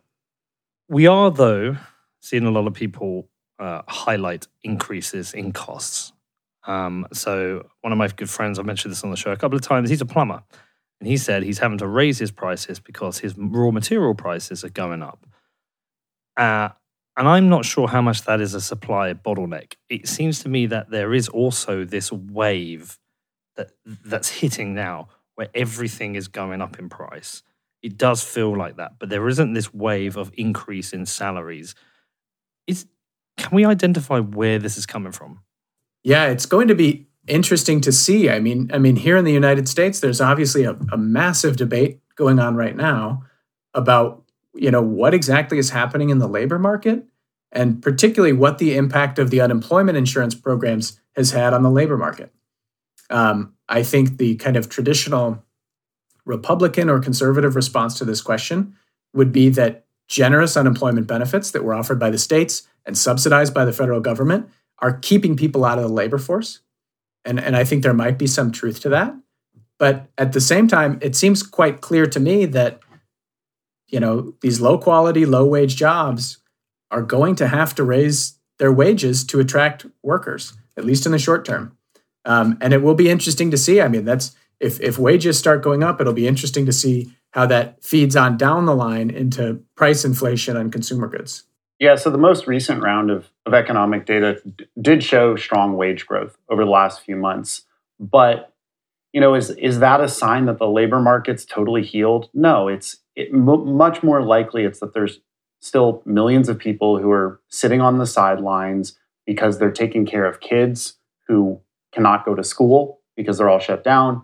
We 0.88 1.06
are, 1.06 1.30
though, 1.30 1.76
seeing 2.20 2.44
a 2.44 2.50
lot 2.50 2.66
of 2.66 2.74
people 2.74 3.28
uh, 3.58 3.82
highlight 3.88 4.46
increases 4.62 5.32
in 5.32 5.52
costs. 5.52 6.12
Um, 6.66 7.06
so, 7.12 7.66
one 7.80 7.92
of 7.92 7.98
my 7.98 8.08
good 8.08 8.28
friends, 8.28 8.58
I 8.58 8.62
mentioned 8.62 8.92
this 8.92 9.02
on 9.02 9.10
the 9.10 9.16
show 9.16 9.32
a 9.32 9.36
couple 9.36 9.56
of 9.56 9.62
times, 9.62 9.88
he's 9.88 10.02
a 10.02 10.06
plumber. 10.06 10.42
And 11.00 11.08
he 11.08 11.16
said 11.16 11.42
he's 11.42 11.58
having 11.58 11.78
to 11.78 11.86
raise 11.86 12.18
his 12.18 12.30
prices 12.30 12.80
because 12.80 13.18
his 13.18 13.34
raw 13.38 13.70
material 13.70 14.14
prices 14.14 14.64
are 14.64 14.70
going 14.70 15.02
up. 15.02 15.26
Uh, 16.36 16.70
and 17.18 17.26
I'm 17.26 17.48
not 17.48 17.64
sure 17.64 17.88
how 17.88 18.00
much 18.00 18.22
that 18.22 18.40
is 18.40 18.54
a 18.54 18.60
supply 18.60 19.12
bottleneck. 19.12 19.74
It 19.90 20.06
seems 20.06 20.38
to 20.44 20.48
me 20.48 20.66
that 20.66 20.90
there 20.90 21.12
is 21.12 21.28
also 21.28 21.84
this 21.84 22.12
wave 22.12 22.96
that 23.56 23.72
that's 24.04 24.28
hitting 24.28 24.72
now 24.72 25.08
where 25.34 25.48
everything 25.52 26.14
is 26.14 26.28
going 26.28 26.62
up 26.62 26.78
in 26.78 26.88
price. 26.88 27.42
It 27.82 27.98
does 27.98 28.22
feel 28.22 28.56
like 28.56 28.76
that, 28.76 28.92
but 29.00 29.08
there 29.08 29.26
isn't 29.26 29.52
this 29.52 29.74
wave 29.74 30.16
of 30.16 30.30
increase 30.34 30.92
in 30.92 31.06
salaries. 31.06 31.74
Is 32.68 32.86
can 33.36 33.54
we 33.54 33.64
identify 33.64 34.20
where 34.20 34.60
this 34.60 34.78
is 34.78 34.86
coming 34.86 35.12
from? 35.12 35.40
Yeah, 36.04 36.26
it's 36.26 36.46
going 36.46 36.68
to 36.68 36.74
be 36.76 37.08
interesting 37.26 37.80
to 37.80 37.90
see. 37.90 38.30
I 38.30 38.38
mean, 38.38 38.70
I 38.72 38.78
mean, 38.78 38.94
here 38.94 39.16
in 39.16 39.24
the 39.24 39.32
United 39.32 39.68
States, 39.68 39.98
there's 39.98 40.20
obviously 40.20 40.62
a, 40.62 40.76
a 40.92 40.96
massive 40.96 41.56
debate 41.56 42.00
going 42.14 42.38
on 42.38 42.54
right 42.54 42.76
now 42.76 43.24
about 43.74 44.24
you 44.54 44.70
know 44.70 44.82
what 44.82 45.14
exactly 45.14 45.58
is 45.58 45.70
happening 45.70 46.10
in 46.10 46.18
the 46.18 46.28
labor 46.28 46.58
market 46.58 47.04
and 47.52 47.82
particularly 47.82 48.32
what 48.32 48.58
the 48.58 48.76
impact 48.76 49.18
of 49.18 49.30
the 49.30 49.40
unemployment 49.40 49.96
insurance 49.96 50.34
programs 50.34 51.00
has 51.16 51.30
had 51.30 51.54
on 51.54 51.62
the 51.62 51.70
labor 51.70 51.96
market. 51.96 52.32
Um, 53.10 53.54
i 53.68 53.82
think 53.82 54.18
the 54.18 54.36
kind 54.36 54.56
of 54.56 54.68
traditional 54.68 55.44
republican 56.24 56.90
or 56.90 57.00
conservative 57.00 57.56
response 57.56 57.96
to 57.98 58.04
this 58.04 58.20
question 58.20 58.76
would 59.14 59.32
be 59.32 59.48
that 59.48 59.86
generous 60.08 60.56
unemployment 60.56 61.06
benefits 61.06 61.50
that 61.50 61.64
were 61.64 61.74
offered 61.74 61.98
by 61.98 62.10
the 62.10 62.18
states 62.18 62.66
and 62.86 62.96
subsidized 62.96 63.52
by 63.54 63.64
the 63.64 63.72
federal 63.72 64.00
government 64.00 64.48
are 64.80 64.98
keeping 64.98 65.36
people 65.36 65.64
out 65.64 65.78
of 65.78 65.84
the 65.84 65.92
labor 65.92 66.18
force. 66.18 66.60
And, 67.24 67.38
and 67.38 67.56
i 67.56 67.64
think 67.64 67.82
there 67.82 67.94
might 67.94 68.18
be 68.18 68.26
some 68.26 68.50
truth 68.50 68.80
to 68.80 68.88
that. 68.90 69.14
But 69.78 70.08
at 70.16 70.32
the 70.32 70.40
same 70.40 70.66
time 70.66 70.98
it 71.02 71.14
seems 71.14 71.42
quite 71.42 71.80
clear 71.80 72.06
to 72.06 72.20
me 72.20 72.46
that 72.46 72.80
you 73.88 74.00
know, 74.00 74.34
these 74.40 74.60
low 74.60 74.78
quality, 74.78 75.24
low 75.26 75.46
wage 75.46 75.76
jobs 75.76 76.38
are 76.90 77.02
going 77.02 77.34
to 77.36 77.48
have 77.48 77.74
to 77.74 77.84
raise 77.84 78.38
their 78.58 78.72
wages 78.72 79.24
to 79.24 79.40
attract 79.40 79.86
workers, 80.02 80.54
at 80.76 80.84
least 80.84 81.06
in 81.06 81.12
the 81.12 81.18
short 81.18 81.44
term. 81.44 81.76
Um, 82.24 82.58
and 82.60 82.72
it 82.72 82.82
will 82.82 82.94
be 82.94 83.10
interesting 83.10 83.50
to 83.50 83.56
see. 83.56 83.80
I 83.80 83.88
mean, 83.88 84.04
that's 84.04 84.36
if 84.60 84.80
if 84.80 84.98
wages 84.98 85.38
start 85.38 85.62
going 85.62 85.82
up, 85.82 86.00
it'll 86.00 86.12
be 86.12 86.26
interesting 86.26 86.66
to 86.66 86.72
see 86.72 87.12
how 87.30 87.46
that 87.46 87.82
feeds 87.84 88.16
on 88.16 88.36
down 88.36 88.66
the 88.66 88.74
line 88.74 89.10
into 89.10 89.62
price 89.76 90.04
inflation 90.04 90.56
on 90.56 90.70
consumer 90.70 91.06
goods. 91.06 91.44
Yeah, 91.78 91.94
so 91.94 92.10
the 92.10 92.18
most 92.18 92.48
recent 92.48 92.82
round 92.82 93.10
of, 93.10 93.30
of 93.46 93.54
economic 93.54 94.04
data 94.04 94.40
d- 94.44 94.66
did 94.80 95.04
show 95.04 95.36
strong 95.36 95.76
wage 95.76 96.06
growth 96.06 96.36
over 96.48 96.64
the 96.64 96.70
last 96.70 97.02
few 97.02 97.14
months. 97.14 97.62
But, 98.00 98.52
you 99.12 99.20
know, 99.20 99.34
is 99.34 99.50
is 99.50 99.78
that 99.78 100.00
a 100.00 100.08
sign 100.08 100.46
that 100.46 100.58
the 100.58 100.66
labor 100.66 101.00
market's 101.00 101.44
totally 101.44 101.84
healed? 101.84 102.30
No, 102.34 102.66
it's 102.66 102.98
it, 103.18 103.30
m- 103.34 103.76
much 103.76 104.02
more 104.02 104.22
likely 104.22 104.64
it's 104.64 104.80
that 104.80 104.94
there's 104.94 105.20
still 105.60 106.02
millions 106.06 106.48
of 106.48 106.56
people 106.58 106.98
who 106.98 107.10
are 107.10 107.40
sitting 107.48 107.80
on 107.80 107.98
the 107.98 108.06
sidelines 108.06 108.96
because 109.26 109.58
they're 109.58 109.72
taking 109.72 110.06
care 110.06 110.24
of 110.24 110.40
kids 110.40 110.94
who 111.26 111.60
cannot 111.92 112.24
go 112.24 112.34
to 112.34 112.44
school 112.44 113.00
because 113.16 113.36
they're 113.36 113.50
all 113.50 113.58
shut 113.58 113.82
down. 113.82 114.22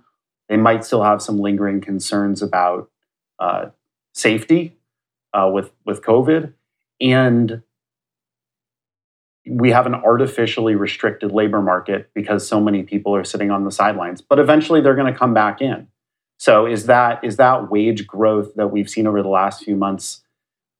They 0.48 0.56
might 0.56 0.84
still 0.84 1.02
have 1.02 1.20
some 1.20 1.38
lingering 1.38 1.80
concerns 1.80 2.40
about 2.40 2.88
uh, 3.40 3.66
safety 4.12 4.76
uh, 5.32 5.50
with 5.52 5.72
with 5.84 6.02
COVID, 6.02 6.52
and 7.00 7.62
we 9.46 9.70
have 9.70 9.86
an 9.86 9.94
artificially 9.94 10.74
restricted 10.74 11.32
labor 11.32 11.60
market 11.60 12.10
because 12.14 12.46
so 12.46 12.60
many 12.60 12.82
people 12.82 13.14
are 13.16 13.24
sitting 13.24 13.50
on 13.50 13.64
the 13.64 13.70
sidelines. 13.70 14.22
But 14.22 14.38
eventually, 14.38 14.80
they're 14.80 14.94
going 14.94 15.12
to 15.12 15.18
come 15.18 15.34
back 15.34 15.60
in. 15.60 15.88
So 16.44 16.66
is 16.66 16.84
that 16.84 17.24
is 17.24 17.38
that 17.38 17.70
wage 17.70 18.06
growth 18.06 18.54
that 18.56 18.68
we've 18.68 18.90
seen 18.90 19.06
over 19.06 19.22
the 19.22 19.30
last 19.30 19.64
few 19.64 19.76
months 19.76 20.20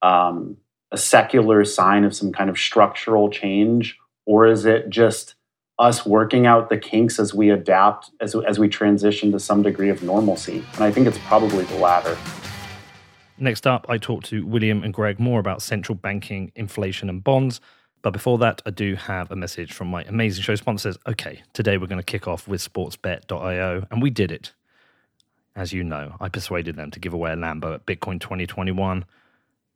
um, 0.02 0.58
a 0.92 0.98
secular 0.98 1.64
sign 1.64 2.04
of 2.04 2.14
some 2.14 2.32
kind 2.32 2.50
of 2.50 2.58
structural 2.58 3.30
change, 3.30 3.98
or 4.26 4.46
is 4.46 4.66
it 4.66 4.90
just 4.90 5.36
us 5.78 6.04
working 6.04 6.46
out 6.46 6.68
the 6.68 6.76
kinks 6.76 7.18
as 7.18 7.32
we 7.32 7.48
adapt, 7.48 8.10
as, 8.20 8.36
as 8.46 8.58
we 8.58 8.68
transition 8.68 9.32
to 9.32 9.40
some 9.40 9.62
degree 9.62 9.88
of 9.88 10.02
normalcy? 10.02 10.62
And 10.74 10.84
I 10.84 10.92
think 10.92 11.06
it's 11.06 11.16
probably 11.20 11.64
the 11.64 11.78
latter. 11.78 12.14
Next 13.38 13.66
up, 13.66 13.86
I 13.88 13.96
talk 13.96 14.22
to 14.24 14.44
William 14.44 14.82
and 14.82 14.92
Greg 14.92 15.18
more 15.18 15.40
about 15.40 15.62
central 15.62 15.96
banking, 15.96 16.52
inflation, 16.54 17.08
and 17.08 17.24
bonds. 17.24 17.62
But 18.02 18.10
before 18.10 18.36
that, 18.36 18.60
I 18.66 18.70
do 18.70 18.96
have 18.96 19.30
a 19.30 19.36
message 19.36 19.72
from 19.72 19.88
my 19.88 20.02
amazing 20.02 20.42
show 20.42 20.56
sponsors. 20.56 20.98
Okay, 21.06 21.42
today 21.54 21.78
we're 21.78 21.86
going 21.86 21.96
to 21.96 22.02
kick 22.02 22.28
off 22.28 22.46
with 22.46 22.60
sportsbet.io, 22.60 23.86
and 23.90 24.02
we 24.02 24.10
did 24.10 24.30
it 24.30 24.52
as 25.56 25.72
you 25.72 25.84
know, 25.84 26.16
I 26.20 26.28
persuaded 26.28 26.76
them 26.76 26.90
to 26.90 27.00
give 27.00 27.14
away 27.14 27.32
a 27.32 27.36
Lambo 27.36 27.74
at 27.74 27.86
Bitcoin 27.86 28.20
2021, 28.20 29.04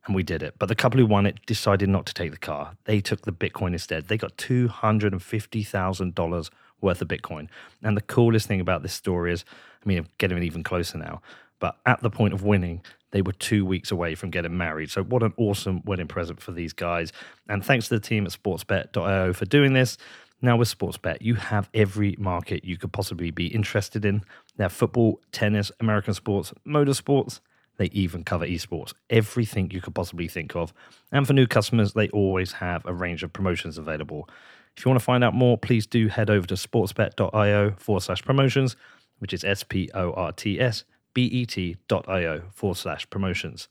and 0.06 0.14
we 0.14 0.22
did 0.22 0.42
it. 0.42 0.54
But 0.58 0.66
the 0.66 0.74
couple 0.74 1.00
who 1.00 1.06
won 1.06 1.24
it 1.26 1.38
decided 1.46 1.88
not 1.88 2.04
to 2.06 2.14
take 2.14 2.32
the 2.32 2.36
car. 2.36 2.76
They 2.84 3.00
took 3.00 3.22
the 3.22 3.32
Bitcoin 3.32 3.72
instead. 3.72 4.08
They 4.08 4.16
got 4.16 4.36
$250,000 4.36 6.50
worth 6.80 7.02
of 7.02 7.08
Bitcoin. 7.08 7.48
And 7.82 7.96
the 7.96 8.02
coolest 8.02 8.46
thing 8.46 8.60
about 8.60 8.82
this 8.82 8.92
story 8.92 9.32
is, 9.32 9.44
I 9.84 9.88
mean, 9.88 9.98
I'm 9.98 10.06
getting 10.18 10.40
even 10.42 10.62
closer 10.62 10.98
now, 10.98 11.22
but 11.60 11.76
at 11.86 12.02
the 12.02 12.10
point 12.10 12.34
of 12.34 12.42
winning, 12.42 12.82
they 13.10 13.22
were 13.22 13.32
two 13.32 13.64
weeks 13.64 13.90
away 13.90 14.14
from 14.14 14.30
getting 14.30 14.56
married. 14.56 14.90
So, 14.90 15.02
what 15.02 15.22
an 15.22 15.32
awesome 15.36 15.82
wedding 15.84 16.08
present 16.08 16.40
for 16.40 16.52
these 16.52 16.72
guys. 16.72 17.12
And 17.48 17.64
thanks 17.64 17.88
to 17.88 17.94
the 17.94 18.00
team 18.00 18.26
at 18.26 18.32
sportsbet.io 18.32 19.32
for 19.32 19.44
doing 19.46 19.72
this. 19.72 19.96
Now, 20.40 20.56
with 20.56 20.76
Sportsbet, 20.76 21.20
you 21.20 21.34
have 21.34 21.68
every 21.74 22.14
market 22.18 22.64
you 22.64 22.76
could 22.76 22.92
possibly 22.92 23.30
be 23.30 23.48
interested 23.48 24.04
in. 24.04 24.22
They 24.56 24.64
have 24.64 24.72
football, 24.72 25.20
tennis, 25.32 25.72
American 25.80 26.14
sports, 26.14 26.52
motorsports. 26.66 27.40
They 27.76 27.86
even 27.86 28.24
cover 28.24 28.46
esports, 28.46 28.92
everything 29.08 29.70
you 29.70 29.80
could 29.80 29.94
possibly 29.94 30.26
think 30.28 30.56
of. 30.56 30.72
And 31.12 31.26
for 31.26 31.32
new 31.32 31.46
customers, 31.46 31.92
they 31.92 32.08
always 32.08 32.52
have 32.52 32.84
a 32.86 32.92
range 32.92 33.22
of 33.22 33.32
promotions 33.32 33.78
available. 33.78 34.28
If 34.76 34.84
you 34.84 34.90
want 34.90 35.00
to 35.00 35.04
find 35.04 35.24
out 35.24 35.34
more, 35.34 35.56
please 35.58 35.86
do 35.86 36.08
head 36.08 36.30
over 36.30 36.46
to 36.48 36.54
sportsbet.io 36.54 37.72
forward 37.78 38.02
slash 38.02 38.22
promotions, 38.22 38.76
which 39.18 39.32
is 39.32 39.44
S 39.44 39.64
P 39.64 39.90
O 39.94 40.12
R 40.12 40.32
T 40.32 40.60
S 40.60 40.84
B 41.14 41.24
E 41.24 41.46
T.io 41.46 42.42
forward 42.52 42.76
slash 42.76 43.08
promotions. 43.10 43.68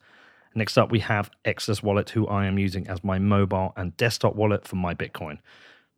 Next 0.55 0.77
up, 0.77 0.91
we 0.91 0.99
have 0.99 1.29
Exodus 1.45 1.83
Wallet, 1.83 2.09
who 2.09 2.27
I 2.27 2.45
am 2.45 2.57
using 2.57 2.87
as 2.87 3.03
my 3.03 3.19
mobile 3.19 3.73
and 3.77 3.95
desktop 3.95 4.35
wallet 4.35 4.67
for 4.67 4.75
my 4.75 4.93
Bitcoin. 4.93 5.37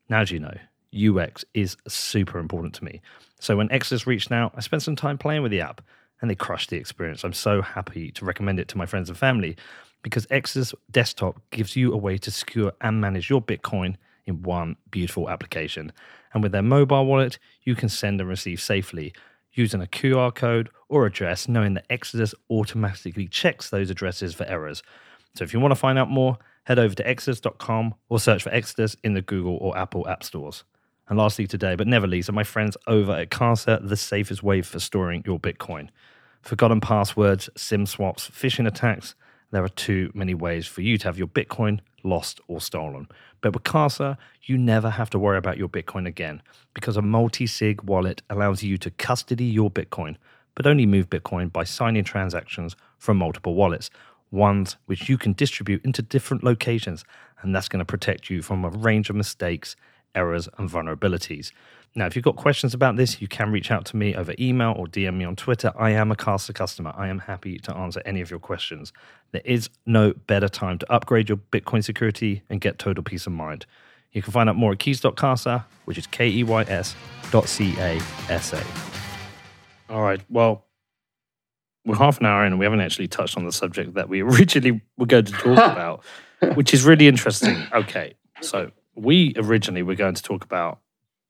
Now, 0.09 0.21
as 0.21 0.31
you 0.31 0.39
know, 0.39 0.57
UX 0.93 1.45
is 1.53 1.77
super 1.87 2.39
important 2.39 2.73
to 2.75 2.83
me. 2.83 3.01
So 3.39 3.55
when 3.55 3.71
Exodus 3.71 4.07
reached 4.07 4.31
out, 4.31 4.53
I 4.55 4.61
spent 4.61 4.81
some 4.81 4.95
time 4.95 5.17
playing 5.17 5.43
with 5.43 5.51
the 5.51 5.61
app 5.61 5.81
and 6.21 6.29
they 6.29 6.35
crushed 6.35 6.69
the 6.69 6.77
experience. 6.77 7.23
I'm 7.23 7.33
so 7.33 7.61
happy 7.61 8.11
to 8.11 8.25
recommend 8.25 8.59
it 8.59 8.67
to 8.69 8.77
my 8.77 8.85
friends 8.85 9.09
and 9.09 9.17
family 9.17 9.55
because 10.01 10.27
Exodus 10.29 10.73
Desktop 10.91 11.39
gives 11.51 11.75
you 11.75 11.93
a 11.93 11.97
way 11.97 12.17
to 12.17 12.31
secure 12.31 12.73
and 12.81 12.99
manage 12.99 13.29
your 13.29 13.41
Bitcoin 13.41 13.95
in 14.25 14.41
one 14.43 14.75
beautiful 14.91 15.29
application. 15.29 15.91
And 16.33 16.43
with 16.43 16.51
their 16.51 16.61
mobile 16.61 17.05
wallet, 17.05 17.39
you 17.63 17.75
can 17.75 17.89
send 17.89 18.19
and 18.19 18.29
receive 18.29 18.61
safely 18.61 19.13
using 19.53 19.81
a 19.81 19.87
QR 19.87 20.33
code 20.33 20.69
or 20.87 21.05
address, 21.05 21.47
knowing 21.47 21.73
that 21.73 21.85
Exodus 21.89 22.33
automatically 22.49 23.27
checks 23.27 23.69
those 23.69 23.89
addresses 23.89 24.33
for 24.33 24.45
errors. 24.45 24.83
So 25.35 25.43
if 25.43 25.53
you 25.53 25.59
want 25.59 25.71
to 25.71 25.79
find 25.79 25.97
out 25.97 26.09
more, 26.09 26.37
head 26.65 26.79
over 26.79 26.95
to 26.95 27.07
exodus.com 27.07 27.95
or 28.09 28.19
search 28.19 28.43
for 28.43 28.53
Exodus 28.53 28.95
in 29.03 29.13
the 29.13 29.21
Google 29.21 29.57
or 29.57 29.77
Apple 29.77 30.07
app 30.07 30.23
stores. 30.23 30.63
And 31.07 31.17
lastly, 31.17 31.47
today, 31.47 31.75
but 31.75 31.87
never 31.87 32.05
least, 32.05 32.29
are 32.29 32.33
my 32.33 32.43
friends 32.43 32.77
over 32.85 33.13
at 33.13 33.31
Casa, 33.31 33.79
the 33.81 33.97
safest 33.97 34.43
way 34.43 34.61
for 34.61 34.79
storing 34.79 35.23
your 35.25 35.39
Bitcoin. 35.39 35.89
Forgotten 36.41 36.81
passwords, 36.81 37.49
SIM 37.57 37.85
swaps, 37.85 38.29
phishing 38.29 38.67
attacks, 38.67 39.15
there 39.51 39.63
are 39.63 39.69
too 39.69 40.11
many 40.13 40.35
ways 40.35 40.67
for 40.67 40.81
you 40.81 40.97
to 40.99 41.07
have 41.07 41.17
your 41.17 41.27
Bitcoin 41.27 41.79
lost 42.03 42.39
or 42.47 42.61
stolen. 42.61 43.07
But 43.41 43.53
with 43.53 43.63
Casa, 43.63 44.17
you 44.43 44.57
never 44.57 44.91
have 44.91 45.09
to 45.11 45.19
worry 45.19 45.37
about 45.37 45.57
your 45.57 45.69
Bitcoin 45.69 46.07
again 46.07 46.41
because 46.73 46.97
a 46.97 47.01
multi 47.01 47.47
sig 47.47 47.81
wallet 47.81 48.21
allows 48.29 48.61
you 48.61 48.77
to 48.77 48.91
custody 48.91 49.45
your 49.45 49.71
Bitcoin, 49.71 50.17
but 50.55 50.67
only 50.67 50.85
move 50.85 51.09
Bitcoin 51.09 51.51
by 51.51 51.63
signing 51.63 52.03
transactions 52.03 52.75
from 52.99 53.17
multiple 53.17 53.55
wallets 53.55 53.89
ones 54.31 54.77
which 54.85 55.09
you 55.09 55.17
can 55.17 55.33
distribute 55.33 55.83
into 55.83 56.01
different 56.01 56.43
locations, 56.43 57.03
and 57.41 57.55
that's 57.55 57.67
going 57.67 57.79
to 57.79 57.85
protect 57.85 58.29
you 58.29 58.41
from 58.41 58.63
a 58.63 58.69
range 58.69 59.09
of 59.09 59.15
mistakes, 59.15 59.75
errors, 60.15 60.47
and 60.57 60.69
vulnerabilities. 60.69 61.51
Now, 61.95 62.05
if 62.05 62.15
you've 62.15 62.25
got 62.25 62.35
questions 62.35 62.73
about 62.73 62.97
this, 62.97 63.19
you 63.19 63.27
can 63.27 63.51
reach 63.51 63.71
out 63.71 63.85
to 63.85 63.97
me 63.97 64.13
over 64.15 64.35
email 64.37 64.75
or 64.77 64.85
DM 64.85 65.15
me 65.15 65.25
on 65.25 65.35
Twitter. 65.35 65.73
I 65.77 65.89
am 65.91 66.11
a 66.11 66.15
Casa 66.15 66.53
customer. 66.53 66.93
I 66.95 67.07
am 67.07 67.19
happy 67.19 67.57
to 67.59 67.75
answer 67.75 68.01
any 68.05 68.21
of 68.21 68.29
your 68.29 68.39
questions. 68.39 68.93
There 69.31 69.41
is 69.43 69.69
no 69.85 70.13
better 70.13 70.47
time 70.47 70.77
to 70.79 70.91
upgrade 70.91 71.29
your 71.29 71.39
Bitcoin 71.51 71.83
security 71.83 72.43
and 72.49 72.61
get 72.61 72.77
total 72.77 73.03
peace 73.03 73.25
of 73.25 73.33
mind. 73.33 73.65
You 74.11 74.21
can 74.21 74.31
find 74.31 74.49
out 74.49 74.55
more 74.55 74.71
at 74.71 74.79
keys.casa, 74.79 75.65
which 75.85 75.97
is 75.97 76.05
K 76.07 76.29
E 76.29 76.43
Y 76.43 76.63
S 76.63 76.95
dot 77.31 77.47
C 77.47 77.75
A 77.79 77.99
S 78.29 78.53
A. 78.53 78.63
All 79.89 80.01
right. 80.01 80.21
Well, 80.29 80.65
we're 81.85 81.95
half 81.95 82.19
an 82.19 82.25
hour 82.25 82.45
in 82.45 82.53
and 82.53 82.59
we 82.59 82.65
haven't 82.65 82.81
actually 82.81 83.07
touched 83.07 83.37
on 83.37 83.45
the 83.45 83.51
subject 83.51 83.93
that 83.95 84.09
we 84.09 84.21
originally 84.21 84.81
were 84.97 85.05
going 85.05 85.25
to 85.25 85.31
talk 85.33 85.57
about, 85.57 86.03
which 86.55 86.73
is 86.73 86.83
really 86.83 87.07
interesting. 87.07 87.55
Okay, 87.73 88.15
so 88.41 88.71
we 88.95 89.33
originally 89.37 89.83
were 89.83 89.95
going 89.95 90.15
to 90.15 90.23
talk 90.23 90.43
about 90.43 90.79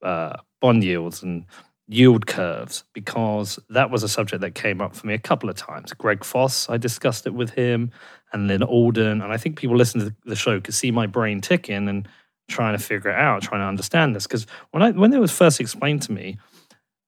uh, 0.02 0.38
bond 0.62 0.84
yields 0.84 1.22
and 1.22 1.46
yield 1.88 2.28
curves 2.28 2.84
because 2.94 3.60
that 3.70 3.90
was 3.90 4.04
a 4.04 4.08
subject 4.08 4.42
that 4.42 4.56
came 4.56 4.80
up 4.80 4.96
for 4.96 5.08
me 5.08 5.14
a 5.14 5.20
couple 5.20 5.50
of 5.50 5.56
times. 5.56 5.92
Greg 5.94 6.24
Foss, 6.24 6.70
I 6.70 6.78
discussed 6.78 7.26
it 7.26 7.34
with 7.34 7.52
him, 7.52 7.92
and 8.32 8.48
Lyn 8.48 8.64
Alden, 8.64 9.22
and 9.22 9.34
I 9.34 9.38
think 9.38 9.58
people 9.58 9.76
listening 9.76 10.10
to 10.10 10.16
the 10.26 10.36
show 10.36 10.60
could 10.60 10.74
see 10.74 10.92
my 10.92 11.08
brain 11.08 11.42
ticking 11.42 11.88
and 11.88 12.08
trying 12.48 12.78
to 12.78 12.84
figure 12.84 13.12
it 13.12 13.16
out, 13.16 13.42
trying 13.42 13.62
to 13.62 13.68
understand 13.68 14.16
this. 14.16 14.28
Because 14.28 14.46
when 14.72 14.84
I 14.84 14.92
when 14.92 15.14
it 15.14 15.20
was 15.20 15.32
first 15.32 15.60
explained 15.60 16.04
to 16.04 16.12
me 16.12 16.38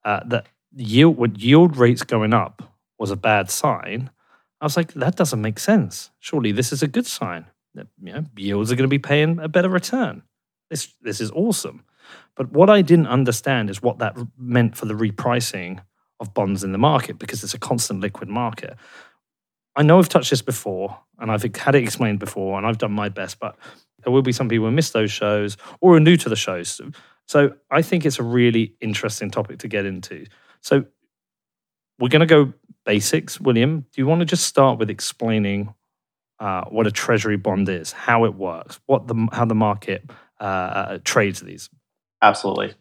uh, 0.03 0.21
that 0.25 0.47
yield 0.75 1.17
with 1.17 1.37
yield 1.37 1.77
rates 1.77 2.03
going 2.03 2.33
up 2.33 2.70
was 3.02 3.12
a 3.12 3.18
bad 3.18 3.49
sign, 3.49 4.12
I 4.62 4.66
was 4.66 4.78
like, 4.78 4.93
that 4.93 5.16
doesn't 5.16 5.41
make 5.41 5.60
sense. 5.60 6.12
Surely 6.20 6.52
this 6.52 6.72
is 6.72 6.84
a 6.84 6.88
good 6.88 7.08
sign. 7.08 7.47
That 7.74 7.88
you 8.02 8.14
know, 8.14 8.26
yields 8.38 8.72
are 8.72 8.76
going 8.76 8.89
to 8.89 8.95
be 8.95 8.99
paying 8.99 9.39
a 9.39 9.49
better 9.49 9.70
return. 9.70 10.22
This 10.70 10.93
this 11.02 11.20
is 11.20 11.32
awesome. 11.32 11.84
But 12.36 12.52
what 12.52 12.70
I 12.70 12.82
didn't 12.82 13.08
understand 13.08 13.70
is 13.70 13.82
what 13.82 13.99
that 13.99 14.16
meant 14.38 14.78
for 14.78 14.86
the 14.86 14.93
repricing 14.93 15.80
of 16.20 16.34
bonds 16.34 16.64
in 16.64 16.72
the 16.72 16.78
market 16.78 17.18
because 17.18 17.43
it's 17.43 17.54
a 17.56 17.60
constant 17.60 18.02
liquid 18.02 18.30
market. 18.30 18.78
I 19.76 19.84
know 19.84 19.97
I've 19.97 20.10
touched 20.10 20.30
this 20.30 20.41
before 20.41 20.99
and 21.18 21.32
I've 21.32 21.43
had 21.56 21.76
it 21.76 21.84
explained 21.84 22.20
before 22.20 22.58
and 22.58 22.68
I've 22.68 22.78
done 22.78 22.91
my 22.91 23.10
best, 23.10 23.39
but 23.39 23.58
there 24.04 24.14
will 24.14 24.22
be 24.22 24.32
some 24.32 24.49
people 24.49 24.66
who 24.66 24.72
miss 24.72 24.91
those 24.91 25.12
shows 25.12 25.58
or 25.80 25.95
are 25.95 25.99
new 25.99 26.18
to 26.18 26.30
the 26.30 26.36
shows. 26.36 26.80
So 27.28 27.54
I 27.72 27.82
think 27.82 28.06
it's 28.06 28.20
a 28.20 28.24
really 28.24 28.76
interesting 28.82 29.32
topic 29.32 29.60
to 29.60 29.68
get 29.68 29.86
into. 29.86 30.26
So 30.62 30.86
we're 31.99 32.10
going 32.10 32.22
to 32.22 32.26
go 32.26 32.54
basics. 32.86 33.39
William, 33.39 33.82
do 33.91 34.01
you 34.01 34.07
want 34.07 34.19
to 34.19 34.25
just 34.25 34.45
start 34.45 34.79
with 34.79 34.89
explaining 34.89 35.73
uh, 36.39 36.65
what 36.65 36.88
a 36.88 36.91
treasury 36.91 37.38
bond 37.38 37.69
is, 37.69 37.91
how 37.91 38.25
it 38.25 38.34
works, 38.36 38.79
what 38.88 39.07
the 39.07 39.27
how 39.32 39.45
the 39.45 39.55
market 39.55 40.09
uh, 40.39 40.43
uh 40.43 40.97
trades 41.03 41.41
these? 41.41 41.69
Absolutely. 42.21 42.73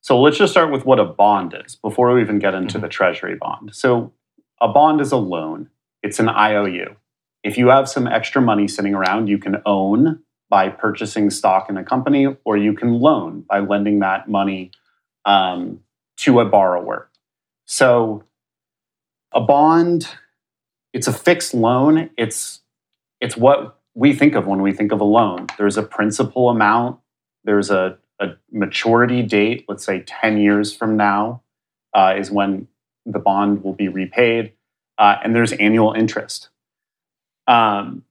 So 0.00 0.20
let's 0.20 0.36
just 0.36 0.52
start 0.52 0.72
with 0.72 0.84
what 0.84 0.98
a 0.98 1.04
bond 1.04 1.54
is 1.64 1.76
before 1.76 2.12
we 2.12 2.20
even 2.20 2.40
get 2.40 2.54
into 2.54 2.74
mm-hmm. 2.74 2.82
the 2.82 2.88
treasury 2.88 3.36
bond. 3.36 3.74
So 3.74 4.12
a 4.60 4.68
bond 4.68 5.00
is 5.00 5.12
a 5.12 5.16
loan, 5.16 5.70
it's 6.02 6.18
an 6.18 6.28
IOU. 6.28 6.96
If 7.44 7.56
you 7.56 7.68
have 7.68 7.88
some 7.88 8.06
extra 8.06 8.42
money 8.42 8.66
sitting 8.66 8.94
around, 8.94 9.28
you 9.28 9.38
can 9.38 9.62
own 9.64 10.20
by 10.48 10.68
purchasing 10.68 11.30
stock 11.30 11.70
in 11.70 11.76
a 11.76 11.84
company, 11.84 12.26
or 12.44 12.56
you 12.56 12.74
can 12.74 12.94
loan 12.94 13.44
by 13.48 13.60
lending 13.60 14.00
that 14.00 14.28
money 14.28 14.70
um, 15.24 15.80
to 16.18 16.40
a 16.40 16.44
borrower. 16.44 17.08
So 17.64 18.24
a 19.34 19.40
bond, 19.40 20.08
it's 20.92 21.06
a 21.06 21.12
fixed 21.12 21.54
loan. 21.54 22.10
It's 22.16 22.60
it's 23.20 23.36
what 23.36 23.78
we 23.94 24.14
think 24.14 24.34
of 24.34 24.46
when 24.46 24.62
we 24.62 24.72
think 24.72 24.92
of 24.92 25.00
a 25.00 25.04
loan. 25.04 25.46
There's 25.58 25.76
a 25.76 25.82
principal 25.82 26.48
amount. 26.48 26.98
There's 27.44 27.70
a 27.70 27.98
a 28.20 28.36
maturity 28.50 29.22
date, 29.22 29.64
let's 29.68 29.84
say 29.84 30.04
10 30.06 30.38
years 30.38 30.74
from 30.74 30.96
now, 30.96 31.42
uh, 31.92 32.14
is 32.16 32.30
when 32.30 32.68
the 33.04 33.18
bond 33.18 33.64
will 33.64 33.72
be 33.72 33.88
repaid, 33.88 34.52
uh, 34.96 35.16
and 35.24 35.34
there's 35.34 35.52
annual 35.52 35.92
interest. 35.92 36.48
Um, 37.48 38.04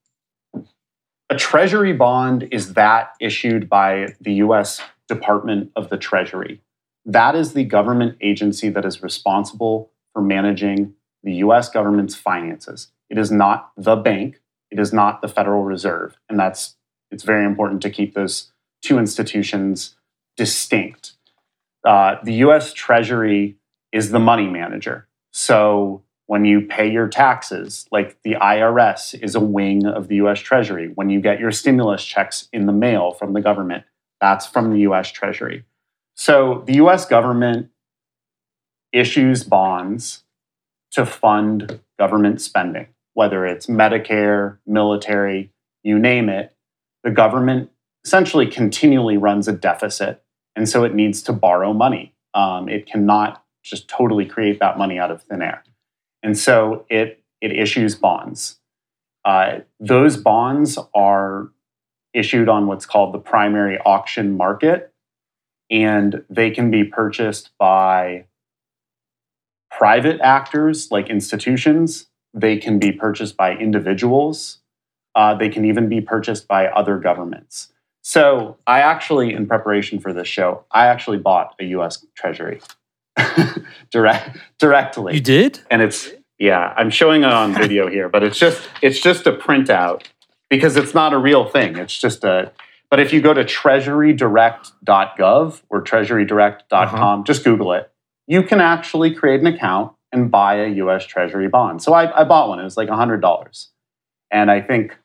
a 1.29 1.35
treasury 1.37 1.93
bond 1.93 2.49
is 2.51 2.73
that 2.73 3.13
issued 3.21 3.69
by 3.69 4.15
the 4.19 4.33
US 4.33 4.81
Department 5.07 5.71
of 5.77 5.89
the 5.89 5.97
Treasury. 5.97 6.61
That 7.05 7.35
is 7.35 7.53
the 7.53 7.63
government 7.63 8.17
agency 8.19 8.69
that 8.69 8.83
is 8.83 9.01
responsible 9.01 9.91
for 10.11 10.21
managing 10.21 10.93
the 11.23 11.35
US 11.35 11.69
government's 11.69 12.15
finances. 12.15 12.89
It 13.09 13.17
is 13.17 13.31
not 13.31 13.71
the 13.77 13.95
bank, 13.95 14.41
it 14.69 14.79
is 14.79 14.93
not 14.93 15.21
the 15.21 15.27
Federal 15.27 15.63
Reserve, 15.63 16.17
and 16.29 16.39
that's 16.39 16.75
it's 17.11 17.23
very 17.23 17.45
important 17.45 17.81
to 17.81 17.89
keep 17.89 18.13
those 18.13 18.51
two 18.81 18.97
institutions 18.97 19.95
distinct. 20.37 21.13
Uh, 21.85 22.15
the 22.23 22.33
US 22.45 22.73
Treasury 22.73 23.57
is 23.91 24.11
the 24.11 24.19
money 24.19 24.47
manager. 24.47 25.07
So 25.31 26.03
when 26.27 26.45
you 26.45 26.61
pay 26.61 26.89
your 26.89 27.09
taxes, 27.09 27.87
like 27.91 28.21
the 28.23 28.35
IRS 28.35 29.21
is 29.21 29.35
a 29.35 29.39
wing 29.39 29.85
of 29.85 30.07
the 30.07 30.15
US 30.15 30.39
Treasury. 30.39 30.91
When 30.95 31.09
you 31.09 31.19
get 31.19 31.39
your 31.39 31.51
stimulus 31.51 32.05
checks 32.05 32.47
in 32.53 32.65
the 32.65 32.73
mail 32.73 33.11
from 33.11 33.33
the 33.33 33.41
government, 33.41 33.83
that's 34.21 34.45
from 34.45 34.71
the 34.71 34.79
US 34.81 35.11
Treasury. 35.11 35.65
So 36.15 36.63
the 36.65 36.75
US 36.75 37.05
government 37.05 37.69
issues 38.93 39.43
bonds 39.43 40.23
to 40.91 41.05
fund 41.05 41.79
government 41.97 42.41
spending, 42.41 42.87
whether 43.13 43.45
it's 43.45 43.67
Medicare, 43.67 44.57
military, 44.65 45.51
you 45.83 45.97
name 45.97 46.29
it. 46.29 46.55
The 47.03 47.11
government 47.11 47.71
essentially 48.05 48.47
continually 48.47 49.17
runs 49.17 49.47
a 49.47 49.53
deficit. 49.53 50.23
And 50.55 50.67
so 50.67 50.83
it 50.83 50.93
needs 50.93 51.21
to 51.23 51.33
borrow 51.33 51.73
money. 51.73 52.13
Um, 52.33 52.67
it 52.67 52.85
cannot 52.85 53.43
just 53.63 53.87
totally 53.87 54.25
create 54.25 54.59
that 54.59 54.77
money 54.77 54.99
out 54.99 55.11
of 55.11 55.23
thin 55.23 55.41
air. 55.41 55.63
And 56.23 56.37
so 56.37 56.85
it, 56.89 57.23
it 57.41 57.51
issues 57.51 57.95
bonds. 57.95 58.59
Uh, 59.23 59.59
those 59.79 60.17
bonds 60.17 60.77
are 60.93 61.49
issued 62.13 62.49
on 62.49 62.67
what's 62.67 62.85
called 62.85 63.13
the 63.13 63.19
primary 63.19 63.79
auction 63.79 64.35
market, 64.35 64.91
and 65.69 66.23
they 66.29 66.51
can 66.51 66.71
be 66.71 66.83
purchased 66.83 67.51
by 67.57 68.25
private 69.71 70.19
actors 70.21 70.91
like 70.91 71.09
institutions. 71.09 72.05
They 72.33 72.57
can 72.57 72.79
be 72.79 72.91
purchased 72.91 73.37
by 73.37 73.55
individuals. 73.55 74.57
Uh, 75.15 75.33
they 75.35 75.49
can 75.49 75.65
even 75.65 75.89
be 75.89 76.01
purchased 76.01 76.47
by 76.47 76.67
other 76.67 76.99
governments. 76.99 77.73
So 78.01 78.57
I 78.65 78.79
actually, 78.81 79.33
in 79.33 79.45
preparation 79.47 79.99
for 79.99 80.13
this 80.13 80.27
show, 80.27 80.65
I 80.71 80.87
actually 80.87 81.17
bought 81.17 81.55
a 81.59 81.65
U.S. 81.65 82.05
Treasury 82.15 82.61
direct 83.91 84.37
directly. 84.59 85.15
You 85.15 85.21
did, 85.21 85.59
and 85.69 85.81
it's 85.81 86.09
yeah. 86.39 86.73
I'm 86.75 86.89
showing 86.89 87.23
it 87.23 87.31
on 87.31 87.53
video 87.61 87.89
here, 87.89 88.07
but 88.09 88.23
it's 88.23 88.39
just 88.39 88.67
it's 88.81 88.99
just 88.99 89.27
a 89.27 89.33
printout 89.33 90.03
because 90.49 90.77
it's 90.77 90.95
not 90.95 91.13
a 91.13 91.17
real 91.17 91.45
thing. 91.45 91.77
It's 91.77 91.99
just 91.99 92.23
a. 92.23 92.51
But 92.89 92.99
if 92.99 93.13
you 93.13 93.21
go 93.21 93.33
to 93.33 93.45
treasurydirect.gov 93.45 95.61
or 95.69 95.83
treasurydirect.com, 95.83 96.63
uh-huh. 96.71 97.21
just 97.23 97.43
Google 97.43 97.73
it. 97.73 97.90
You 98.31 98.43
can 98.43 98.61
actually 98.61 99.13
create 99.13 99.41
an 99.41 99.47
account 99.47 99.91
and 100.13 100.31
buy 100.31 100.55
a 100.55 100.67
U.S. 100.69 101.05
Treasury 101.05 101.49
bond. 101.49 101.83
So 101.83 101.93
I, 101.93 102.21
I 102.21 102.23
bought 102.23 102.47
one. 102.47 102.61
It 102.61 102.63
was 102.63 102.77
like 102.77 102.87
hundred 102.87 103.19
dollars, 103.19 103.71
and 104.31 104.49
I 104.49 104.61
think 104.61 104.97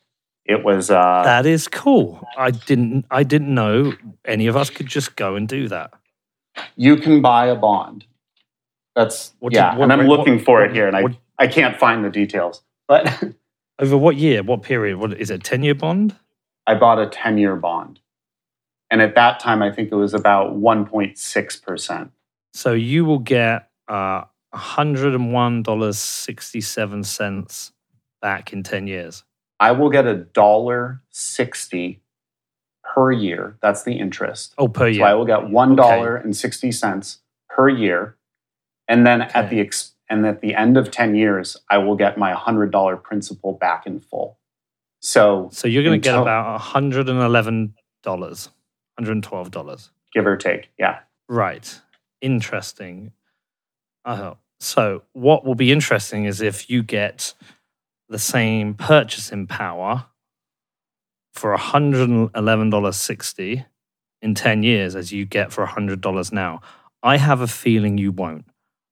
it 0.45 0.63
was 0.63 0.93
uh, 0.93 1.23
that 1.25 1.45
is 1.45 1.67
cool. 1.67 2.25
I 2.39 2.53
didn't 2.53 3.05
I 3.11 3.25
didn't 3.25 3.53
know 3.53 3.95
any 4.25 4.47
of 4.47 4.57
us 4.57 4.71
could 4.71 4.87
just 4.87 5.17
go 5.17 5.35
and 5.35 5.49
do 5.49 5.67
that. 5.67 5.93
You 6.77 6.99
can 6.99 7.21
buy 7.21 7.47
a 7.47 7.57
bond. 7.57 8.07
That's 8.95 9.33
what 9.41 9.53
yeah, 9.53 9.73
did, 9.73 9.81
what, 9.81 9.91
and 9.91 9.93
I'm 10.01 10.07
looking 10.07 10.37
what, 10.37 10.45
for 10.45 10.61
what, 10.61 10.71
it 10.71 10.73
here, 10.73 10.87
and 10.87 10.97
I 10.97 11.19
I 11.37 11.49
can't 11.49 11.77
find 11.77 12.05
the 12.05 12.11
details. 12.11 12.63
But 12.87 13.25
over 13.81 13.97
what 13.97 14.15
year? 14.15 14.45
What 14.45 14.63
period? 14.63 14.99
What 14.99 15.15
is 15.15 15.31
it? 15.31 15.43
Ten 15.43 15.65
year 15.65 15.75
bond? 15.75 16.15
I 16.65 16.77
bought 16.77 17.01
a 17.01 17.09
ten 17.09 17.39
year 17.39 17.57
bond, 17.57 17.99
and 18.89 19.03
at 19.03 19.17
that 19.17 19.41
time, 19.41 19.65
I 19.65 19.73
think 19.73 19.91
it 19.91 19.97
was 19.97 20.15
about 20.15 20.55
one 20.55 20.87
point 20.87 21.19
six 21.19 21.57
percent. 21.57 22.13
So 22.57 22.73
you 22.73 23.05
will 23.05 23.19
get 23.19 23.69
uh, 23.87 24.25
hundred 24.55 25.15
and 25.15 25.31
one 25.31 25.63
dollars 25.63 25.99
sixty 25.99 26.63
seven 26.63 27.05
cents 27.05 27.71
back 28.23 28.51
in 28.55 28.63
ten 28.63 28.87
years. 28.87 29.25
I 29.61 29.73
will 29.73 29.91
get 29.91 30.07
a 30.07 30.15
dollar 30.15 31.03
sixty 31.11 32.01
per 32.83 33.13
year. 33.13 33.59
That's 33.61 33.83
the 33.83 33.99
interest. 33.99 34.55
Oh, 34.57 34.69
per 34.69 34.89
year. 34.89 35.01
So 35.01 35.05
I 35.05 35.13
will 35.13 35.27
get 35.27 35.51
one 35.51 35.77
dollar 35.77 36.17
and 36.17 36.35
sixty 36.35 36.73
cents 36.73 37.19
per 37.51 37.69
year, 37.69 38.17
and 38.89 39.07
then 39.07 39.21
okay. 39.21 39.33
at 39.35 39.51
the 39.51 39.61
ex- 39.61 39.93
and 40.09 40.25
at 40.25 40.41
the 40.41 40.55
end 40.55 40.79
of 40.79 40.91
ten 40.91 41.15
years, 41.15 41.59
I 41.69 41.77
will 41.77 41.95
get 41.95 42.17
my 42.17 42.33
hundred 42.33 42.73
dollar 42.73 42.97
principal 42.97 43.53
back 43.53 43.87
in 43.87 44.01
full. 44.01 44.39
So, 45.01 45.51
so 45.53 45.69
you're 45.69 45.85
going 45.85 46.01
to 46.01 46.03
get 46.03 46.19
about 46.19 46.59
hundred 46.59 47.11
and 47.11 47.21
eleven 47.21 47.75
dollars, 48.03 48.49
hundred 48.99 49.13
and 49.13 49.23
twelve 49.23 49.51
dollars, 49.51 49.91
give 50.15 50.27
or 50.27 50.39
take. 50.39 50.71
Yeah. 50.79 51.01
Right. 51.29 51.81
Interesting. 52.21 53.13
Uh, 54.05 54.35
so, 54.61 55.03
what 55.13 55.45
will 55.45 55.55
be 55.55 55.73
interesting 55.73 56.25
is 56.25 56.41
if 56.41 56.71
you 56.71 56.83
get 56.83 57.35
the 58.09 58.19
same 58.19 58.75
purchasing 58.75 59.47
power 59.47 60.07
for 61.33 61.57
$111.60 61.57 63.65
in 64.23 64.35
10 64.35 64.63
years 64.63 64.97
as 64.97 65.13
you 65.13 65.27
get 65.27 65.53
for 65.53 65.67
$100 65.67 66.33
now. 66.33 66.61
I 67.03 67.19
have 67.19 67.41
a 67.41 67.47
feeling 67.47 67.99
you 67.99 68.13
won't. 68.13 68.47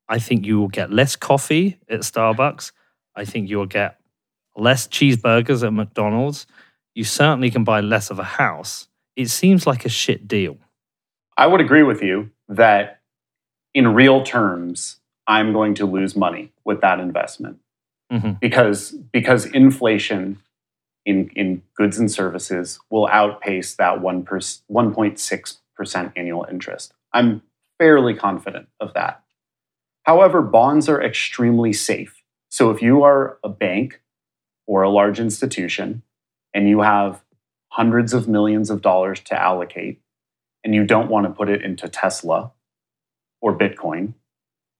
I 0.08 0.18
think 0.18 0.44
you 0.44 0.60
will 0.60 0.68
get 0.68 0.92
less 0.92 1.16
coffee 1.16 1.78
at 1.88 2.00
Starbucks. 2.00 2.72
I 3.16 3.24
think 3.24 3.48
you 3.48 3.56
will 3.56 3.66
get 3.66 3.98
less 4.56 4.86
cheeseburgers 4.86 5.66
at 5.66 5.72
McDonald's. 5.72 6.46
You 6.94 7.04
certainly 7.04 7.50
can 7.50 7.64
buy 7.64 7.80
less 7.80 8.10
of 8.10 8.18
a 8.18 8.24
house. 8.24 8.88
It 9.16 9.30
seems 9.30 9.66
like 9.66 9.86
a 9.86 9.88
shit 9.88 10.28
deal. 10.28 10.58
I 11.36 11.46
would 11.46 11.60
agree 11.60 11.82
with 11.82 12.02
you 12.02 12.30
that 12.48 13.00
in 13.74 13.92
real 13.94 14.22
terms, 14.22 14.96
I'm 15.26 15.52
going 15.52 15.74
to 15.74 15.86
lose 15.86 16.14
money 16.16 16.52
with 16.64 16.80
that 16.80 17.00
investment 17.00 17.58
Mhm. 18.12 18.38
because 18.40 18.92
because 19.12 19.46
inflation 19.46 20.40
in 21.04 21.28
in 21.34 21.62
goods 21.76 21.98
and 21.98 22.10
services 22.10 22.78
will 22.90 23.06
outpace 23.08 23.74
that 23.76 24.00
one 24.00 24.22
per, 24.22 24.38
1.6 24.38 25.60
percent 25.76 26.12
annual 26.16 26.46
interest. 26.50 26.94
I'm 27.12 27.42
fairly 27.78 28.14
confident 28.14 28.68
of 28.80 28.94
that. 28.94 29.22
However, 30.04 30.42
bonds 30.42 30.88
are 30.88 31.02
extremely 31.02 31.72
safe. 31.72 32.22
So 32.50 32.70
if 32.70 32.80
you 32.82 33.02
are 33.02 33.38
a 33.42 33.48
bank 33.48 34.00
or 34.66 34.82
a 34.82 34.90
large 34.90 35.18
institution 35.18 36.02
and 36.52 36.68
you 36.68 36.80
have 36.82 37.22
hundreds 37.70 38.12
of 38.12 38.28
millions 38.28 38.70
of 38.70 38.80
dollars 38.82 39.20
to 39.20 39.40
allocate 39.40 40.00
and 40.62 40.74
you 40.74 40.84
don't 40.84 41.08
want 41.10 41.26
to 41.26 41.32
put 41.32 41.48
it 41.48 41.62
into 41.62 41.88
Tesla 41.88 42.52
or 43.44 43.56
Bitcoin, 43.56 44.14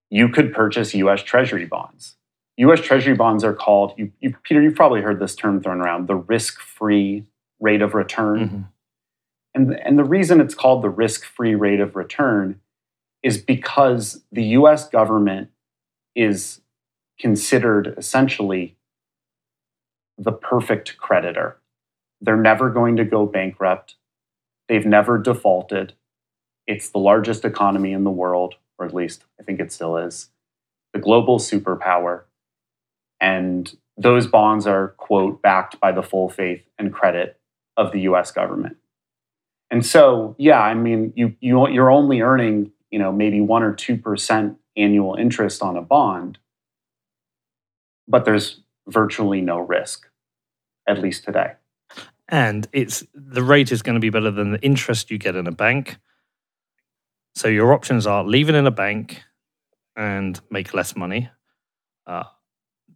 you 0.09 0.27
could 0.31 0.55
purchase 0.55 0.95
US 0.95 1.23
Treasury 1.23 1.67
bonds. 1.67 2.17
US 2.57 2.81
Treasury 2.81 3.15
bonds 3.15 3.45
are 3.45 3.53
called, 3.53 3.93
you, 3.99 4.11
you, 4.21 4.35
Peter, 4.43 4.63
you've 4.63 4.75
probably 4.75 5.03
heard 5.03 5.21
this 5.21 5.35
term 5.35 5.63
thrown 5.63 5.83
around, 5.83 6.09
the 6.09 6.17
risk 6.17 6.61
free 6.61 7.27
rate 7.61 7.83
of 7.83 7.93
return. 7.93 8.49
Mhm. 8.49 8.65
And, 9.55 9.79
and 9.81 9.99
the 9.99 10.05
reason 10.05 10.41
it's 10.41 10.55
called 10.55 10.83
the 10.83 10.89
risk 10.89 11.27
free 11.27 11.55
rate 11.55 11.79
of 11.79 11.95
return 11.95 12.59
is 13.23 13.37
because 13.37 14.25
the 14.33 14.45
US 14.59 14.89
government 14.89 15.51
is 16.17 16.63
considered 17.21 17.95
essentially 17.99 18.77
the 20.17 20.33
perfect 20.33 20.97
creditor. 20.97 21.59
They're 22.23 22.39
never 22.39 22.71
going 22.71 22.97
to 22.97 23.05
go 23.05 23.27
bankrupt. 23.27 23.97
They've 24.71 24.87
never 24.87 25.19
defaulted. 25.19 25.93
It's 26.67 26.89
the 26.91 26.99
largest 26.99 27.45
economy 27.45 27.93
in 27.93 28.05
the 28.05 28.11
world, 28.11 28.55
or 28.79 28.87
at 28.87 28.95
least 28.95 29.25
I 29.39 29.43
think 29.43 29.61
it 29.61 29.73
still 29.73 29.97
is, 29.97 30.31
the 30.93 30.99
global 30.99 31.39
superpower. 31.39 32.23
And 33.21 33.75
those 33.97 34.27
bonds 34.27 34.67
are, 34.67 34.89
quote, 34.97 35.43
backed 35.43 35.79
by 35.81 35.93
the 35.93 36.03
full 36.03 36.29
faith 36.29 36.63
and 36.79 36.93
credit 36.93 37.39
of 37.77 37.93
the 37.93 38.01
US 38.03 38.31
government. 38.31 38.77
And 39.71 39.85
so, 39.85 40.35
yeah, 40.39 40.61
I 40.61 40.75
mean, 40.75 41.13
you, 41.17 41.35
you, 41.41 41.69
you're 41.69 41.91
only 41.91 42.21
earning, 42.21 42.73
you 42.91 42.99
know, 42.99 43.13
maybe 43.13 43.41
one 43.41 43.63
or 43.63 43.73
2% 43.75 44.57
annual 44.77 45.15
interest 45.15 45.63
on 45.63 45.77
a 45.77 45.83
bond, 45.83 46.39
but 48.07 48.25
there's 48.25 48.61
virtually 48.87 49.41
no 49.41 49.59
risk, 49.59 50.07
at 50.87 51.01
least 51.01 51.25
today. 51.25 51.53
and 52.29 52.69
it's 52.73 53.05
the 53.15 53.43
rate 53.43 53.73
is 53.73 53.83
going 53.83 53.95
to 53.95 54.01
be 54.01 54.11
better 54.11 54.31
than 54.31 54.53
the 54.53 54.61
interest 54.61 55.11
you 55.11 55.19
get 55.19 55.37
in 55.37 55.47
a 55.47 55.53
bank. 55.53 55.97
So 57.35 57.49
your 57.49 57.73
options 57.73 58.07
are 58.07 58.25
leave 58.25 58.49
it 58.49 58.55
in 58.55 58.67
a 58.67 58.71
bank 58.71 59.23
and 59.97 60.41
make 60.51 60.75
less 60.75 60.97
money, 60.97 61.31
uh, 62.07 62.25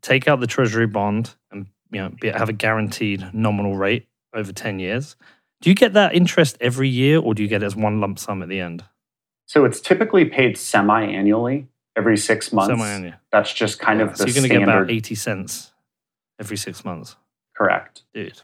take 0.03 0.29
out 0.29 0.41
the 0.41 0.47
treasury 0.47 0.87
bond 0.87 1.35
and 1.51 1.67
you 1.91 2.01
know 2.01 2.11
be, 2.21 2.29
have 2.29 2.49
a 2.49 2.53
guaranteed 2.53 3.29
nominal 3.33 3.77
rate 3.77 4.09
over 4.35 4.53
ten 4.53 4.79
years. 4.79 5.17
Do 5.61 5.71
you 5.71 5.75
get 5.75 5.95
that 5.95 6.15
interest 6.15 6.57
every 6.61 6.89
year, 6.89 7.19
or 7.19 7.35
do 7.35 7.43
you 7.43 7.49
get 7.49 7.63
it 7.63 7.67
as 7.67 7.75
one 7.75 8.01
lump 8.01 8.19
sum 8.21 8.43
at 8.43 8.49
the 8.49 8.61
end? 8.61 8.85
So 9.47 9.65
it's 9.65 9.81
typically 9.81 10.25
paid 10.27 10.57
semi 10.57 11.03
annually, 11.05 11.67
every 11.97 12.17
six 12.17 12.53
months. 12.53 12.69
Semi-annual. 12.69 13.15
That's 13.33 13.53
just 13.53 13.81
kind 13.81 13.99
Yeah, 13.99 14.07
of 14.07 14.17
so 14.17 14.25
the 14.25 14.31
you're 14.31 14.35
going 14.41 14.49
to 14.49 14.55
get 14.55 14.63
about 14.63 14.91
eighty 14.91 15.17
cents 15.17 15.73
every 16.39 16.57
six 16.57 16.85
months, 16.85 17.17
Correct. 17.57 18.03
dude. 18.15 18.41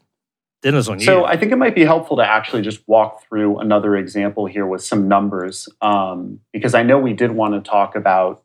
Dinner's 0.64 0.88
on 0.88 0.98
you. 0.98 1.04
So 1.04 1.26
I 1.26 1.36
think 1.36 1.52
it 1.52 1.56
might 1.56 1.74
be 1.74 1.84
helpful 1.84 2.16
to 2.16 2.26
actually 2.26 2.62
just 2.62 2.80
walk 2.88 3.22
through 3.28 3.58
another 3.58 3.96
example 3.96 4.46
here 4.46 4.66
with 4.66 4.82
some 4.82 5.08
numbers, 5.08 5.68
um, 5.82 6.40
because 6.54 6.74
I 6.74 6.82
know 6.82 6.98
we 6.98 7.12
did 7.12 7.32
want 7.32 7.52
to 7.52 7.70
talk 7.70 7.94
about 7.94 8.42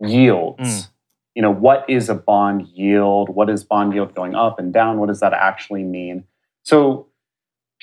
yields. 0.00 0.62
Mm. 0.62 0.88
You 1.34 1.42
know, 1.42 1.50
what 1.50 1.84
is 1.90 2.08
a 2.08 2.14
bond 2.14 2.68
yield? 2.68 3.28
What 3.28 3.50
is 3.50 3.64
bond 3.64 3.92
yield 3.92 4.14
going 4.14 4.34
up 4.34 4.58
and 4.58 4.72
down? 4.72 4.98
What 4.98 5.08
does 5.08 5.20
that 5.20 5.34
actually 5.34 5.82
mean? 5.82 6.24
So, 6.62 7.08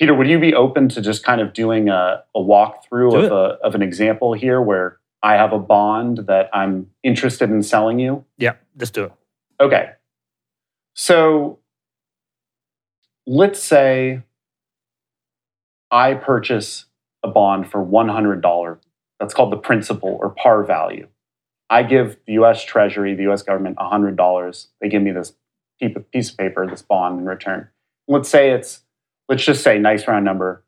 Peter, 0.00 0.14
would 0.14 0.26
you 0.26 0.40
be 0.40 0.52
open 0.52 0.88
to 0.88 1.00
just 1.00 1.22
kind 1.22 1.40
of 1.40 1.52
doing 1.52 1.90
a, 1.90 2.24
a 2.34 2.40
walkthrough 2.40 3.12
Do 3.12 3.18
of, 3.18 3.24
a, 3.30 3.34
of 3.62 3.76
an 3.76 3.82
example 3.82 4.32
here 4.32 4.60
where 4.60 4.98
I 5.22 5.34
have 5.34 5.52
a 5.52 5.60
bond 5.60 6.26
that 6.26 6.50
I'm 6.52 6.88
interested 7.04 7.50
in 7.50 7.62
selling 7.62 8.00
you? 8.00 8.24
yeah, 8.36 8.54
let's 8.76 8.90
do 8.90 9.04
it. 9.04 9.12
Okay. 9.60 9.90
So 10.94 11.60
let's 13.26 13.62
say 13.62 14.22
I 15.90 16.14
purchase 16.14 16.86
a 17.22 17.28
bond 17.28 17.70
for 17.70 17.84
$100. 17.84 18.78
That's 19.20 19.34
called 19.34 19.52
the 19.52 19.56
principal 19.56 20.18
or 20.20 20.30
par 20.30 20.64
value. 20.64 21.08
I 21.70 21.82
give 21.84 22.16
the 22.26 22.34
US 22.34 22.64
Treasury, 22.64 23.14
the 23.14 23.30
US 23.30 23.42
government, 23.42 23.76
$100. 23.76 24.66
They 24.80 24.88
give 24.88 25.02
me 25.02 25.12
this 25.12 25.34
piece 26.12 26.30
of 26.30 26.36
paper, 26.36 26.66
this 26.66 26.82
bond 26.82 27.20
in 27.20 27.26
return. 27.26 27.68
Let's 28.08 28.28
say 28.28 28.50
it's, 28.50 28.82
let's 29.28 29.44
just 29.44 29.62
say, 29.62 29.78
nice 29.78 30.06
round 30.06 30.24
number, 30.24 30.64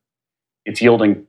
it's 0.65 0.81
yielding 0.81 1.27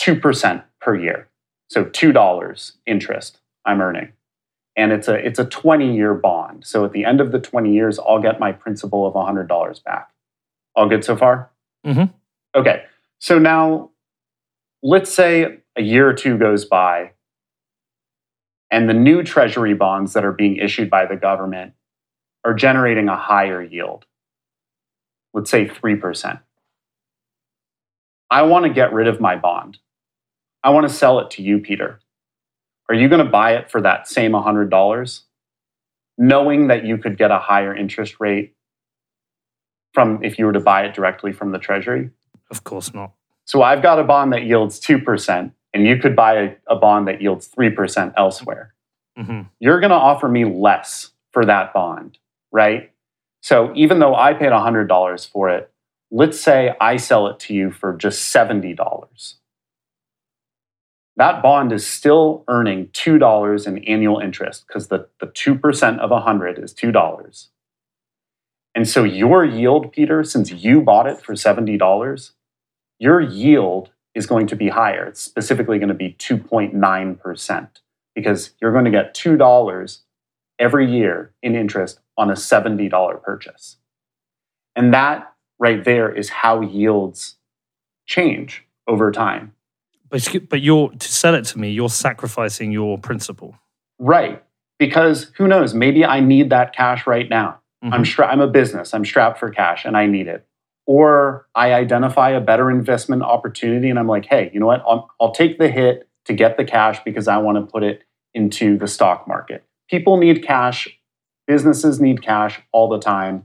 2% 0.00 0.62
per 0.80 0.94
year. 0.94 1.28
So 1.68 1.84
$2 1.84 2.72
interest 2.86 3.40
I'm 3.66 3.80
earning 3.80 4.12
and 4.78 4.92
it's 4.92 5.08
a 5.08 5.14
it's 5.14 5.40
a 5.40 5.44
20 5.44 5.94
year 5.94 6.14
bond. 6.14 6.64
So 6.64 6.84
at 6.84 6.92
the 6.92 7.04
end 7.04 7.20
of 7.20 7.32
the 7.32 7.40
20 7.40 7.74
years, 7.74 7.98
I'll 7.98 8.22
get 8.22 8.38
my 8.38 8.52
principal 8.52 9.06
of 9.06 9.14
$100 9.14 9.84
back. 9.84 10.10
All 10.78 10.88
good 10.88 11.04
so 11.04 11.16
far? 11.16 11.50
Mhm. 11.84 12.14
Okay. 12.54 12.84
So 13.18 13.38
now 13.38 13.90
let's 14.82 15.12
say 15.12 15.58
a 15.76 15.82
year 15.82 16.08
or 16.08 16.14
two 16.14 16.38
goes 16.38 16.64
by 16.64 17.14
and 18.70 18.88
the 18.88 18.94
new 18.94 19.24
treasury 19.24 19.74
bonds 19.74 20.12
that 20.12 20.24
are 20.24 20.32
being 20.32 20.56
issued 20.56 20.88
by 20.88 21.04
the 21.06 21.16
government 21.16 21.74
are 22.44 22.54
generating 22.54 23.08
a 23.08 23.16
higher 23.16 23.60
yield. 23.60 24.06
Let's 25.34 25.50
say 25.50 25.66
3%. 25.66 26.38
I 28.30 28.42
want 28.42 28.64
to 28.66 28.70
get 28.72 28.92
rid 28.92 29.08
of 29.08 29.20
my 29.20 29.34
bond. 29.34 29.78
I 30.62 30.70
want 30.70 30.88
to 30.88 30.94
sell 30.94 31.18
it 31.18 31.30
to 31.32 31.42
you, 31.42 31.58
Peter 31.58 32.00
are 32.88 32.94
you 32.94 33.08
going 33.08 33.24
to 33.24 33.30
buy 33.30 33.54
it 33.54 33.70
for 33.70 33.80
that 33.82 34.08
same 34.08 34.32
$100 34.32 35.20
knowing 36.20 36.68
that 36.68 36.84
you 36.84 36.98
could 36.98 37.18
get 37.18 37.30
a 37.30 37.38
higher 37.38 37.74
interest 37.74 38.16
rate 38.18 38.54
from 39.92 40.22
if 40.22 40.38
you 40.38 40.46
were 40.46 40.52
to 40.52 40.60
buy 40.60 40.84
it 40.84 40.94
directly 40.94 41.32
from 41.32 41.52
the 41.52 41.58
treasury? 41.58 42.10
Of 42.50 42.64
course 42.64 42.94
not. 42.94 43.12
so 43.44 43.62
i've 43.62 43.82
got 43.82 43.98
a 43.98 44.04
bond 44.04 44.32
that 44.32 44.44
yields 44.44 44.80
2% 44.80 45.52
and 45.74 45.86
you 45.86 45.96
could 45.98 46.16
buy 46.16 46.34
a, 46.34 46.54
a 46.66 46.76
bond 46.76 47.06
that 47.08 47.20
yields 47.20 47.48
3% 47.48 48.12
elsewhere. 48.16 48.74
Hmm 49.16 49.42
you're 49.60 49.80
going 49.80 49.90
to 49.90 49.96
offer 49.96 50.28
me 50.28 50.44
less 50.44 51.10
for 51.32 51.44
that 51.44 51.72
bond 51.72 52.18
right? 52.50 52.92
So 53.40 53.72
even 53.74 53.98
though 53.98 54.14
i 54.14 54.32
paid 54.34 54.50
$100 54.52 55.28
for 55.30 55.50
it 55.50 55.70
let's 56.10 56.40
say 56.40 56.74
i 56.80 56.96
sell 56.96 57.26
it 57.26 57.38
to 57.40 57.54
you 57.54 57.70
for 57.70 57.92
just 57.94 58.34
$70 58.34 59.34
that 61.18 61.42
bond 61.42 61.72
is 61.72 61.84
still 61.84 62.44
earning 62.46 62.86
$2 62.88 63.66
in 63.66 63.84
annual 63.84 64.20
interest 64.20 64.64
because 64.66 64.86
the, 64.86 65.08
the 65.20 65.26
2% 65.26 65.98
of 65.98 66.10
100 66.10 66.58
is 66.60 66.72
$2. 66.72 67.46
And 68.74 68.88
so 68.88 69.04
your 69.04 69.44
yield, 69.44 69.92
Peter, 69.92 70.22
since 70.24 70.50
you 70.50 70.80
bought 70.80 71.06
it 71.06 71.20
for 71.20 71.34
$70, 71.34 72.32
your 72.98 73.20
yield 73.20 73.90
is 74.14 74.26
going 74.26 74.46
to 74.48 74.56
be 74.56 74.68
higher. 74.68 75.06
It's 75.06 75.20
specifically 75.20 75.78
going 75.78 75.88
to 75.88 75.94
be 75.94 76.14
2.9% 76.18 77.68
because 78.14 78.50
you're 78.60 78.72
going 78.72 78.84
to 78.84 78.90
get 78.90 79.14
$2 79.14 79.98
every 80.58 80.90
year 80.90 81.32
in 81.42 81.54
interest 81.54 82.00
on 82.16 82.30
a 82.30 82.34
$70 82.34 83.22
purchase. 83.22 83.76
And 84.74 84.92
that 84.92 85.32
right 85.58 85.84
there 85.84 86.12
is 86.12 86.28
how 86.28 86.60
yields 86.60 87.36
change 88.06 88.64
over 88.86 89.10
time. 89.12 89.52
But 90.10 90.26
but 90.48 90.62
you're 90.62 90.90
to 90.90 91.12
sell 91.12 91.34
it 91.34 91.44
to 91.46 91.58
me. 91.58 91.70
You're 91.70 91.90
sacrificing 91.90 92.72
your 92.72 92.98
principal. 92.98 93.56
Right. 93.98 94.42
Because 94.78 95.30
who 95.36 95.48
knows, 95.48 95.74
maybe 95.74 96.04
I 96.04 96.20
need 96.20 96.50
that 96.50 96.74
cash 96.74 97.06
right 97.06 97.28
now. 97.28 97.60
I'm 97.82 98.02
Mhm. 98.02 98.06
stra- 98.06 98.26
I'm 98.28 98.40
a 98.40 98.48
business, 98.48 98.92
I'm 98.94 99.04
strapped 99.04 99.38
for 99.38 99.50
cash 99.50 99.84
and 99.84 99.96
I 99.96 100.06
need 100.06 100.26
it. 100.28 100.46
Or 100.86 101.46
I 101.54 101.74
identify 101.74 102.30
a 102.30 102.40
better 102.40 102.70
investment 102.70 103.22
opportunity 103.22 103.90
and 103.90 103.98
I'm 103.98 104.08
like, 104.08 104.26
hey, 104.26 104.50
you 104.52 104.60
know 104.60 104.66
what? 104.66 104.82
I'll, 104.86 105.10
I'll 105.20 105.32
take 105.32 105.58
the 105.58 105.68
hit 105.68 106.08
to 106.24 106.32
get 106.32 106.56
the 106.56 106.64
cash 106.64 107.02
because 107.04 107.28
I 107.28 107.36
want 107.38 107.56
to 107.56 107.70
put 107.70 107.82
it 107.82 108.02
into 108.34 108.76
the 108.78 108.86
stock 108.88 109.28
market. 109.28 109.64
People 109.90 110.16
need 110.16 110.42
cash, 110.42 110.88
businesses 111.46 112.00
need 112.00 112.22
cash 112.22 112.60
all 112.72 112.88
the 112.88 112.98
time. 112.98 113.44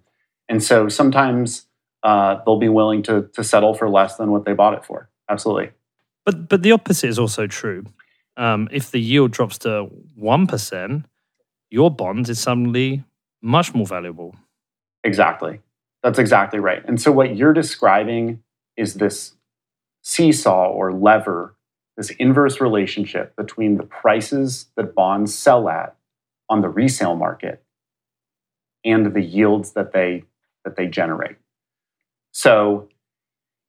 And 0.50 0.64
so 0.64 0.90
sometimes 0.90 1.68
uh, 2.04 2.40
they'll 2.46 2.60
be 2.60 2.70
willing 2.70 3.04
to, 3.04 3.30
to 3.34 3.44
settle 3.44 3.74
for 3.74 3.90
less 3.90 4.18
than 4.18 4.32
what 4.32 4.46
they 4.46 4.54
bought 4.54 4.74
it 4.74 4.84
for. 4.86 5.10
Absolutely. 5.30 5.72
But 6.26 6.48
but 6.50 6.64
the 6.64 6.72
opposite 6.72 7.10
is 7.10 7.20
also 7.20 7.48
true. 7.48 7.86
Um, 8.38 8.68
if 8.72 8.92
the 8.92 9.00
yield 9.00 9.32
drops 9.32 9.58
to 9.60 9.90
one 10.16 10.48
percent, 10.48 11.06
your 11.70 11.92
bond 11.92 12.30
is 12.30 12.40
suddenly 12.40 13.04
much 13.44 13.76
more 13.76 13.86
valuable. 13.86 14.36
Exactly. 15.04 15.60
That's 16.02 16.18
exactly 16.18 16.60
right. 16.60 16.84
And 16.86 17.00
so 17.00 17.12
what 17.12 17.36
you're 17.36 17.54
describing 17.54 18.42
is 18.78 18.96
this 18.96 19.34
seesaw 20.02 20.70
or 20.70 20.92
lever 20.92 21.56
this 21.98 22.10
inverse 22.12 22.60
relationship 22.60 23.36
between 23.36 23.78
the 23.78 23.84
prices 23.84 24.68
that 24.76 24.96
bonds 24.96 25.34
sell 25.36 25.70
at 25.70 25.96
on 26.50 26.62
the 26.62 26.70
resale 26.70 27.16
market 27.16 27.64
and 28.84 29.14
the 29.14 29.22
yields 29.22 29.74
that 29.74 29.94
they 29.94 30.24
that 30.66 30.76
they 30.76 30.88
generate. 30.88 31.36
So 32.32 32.90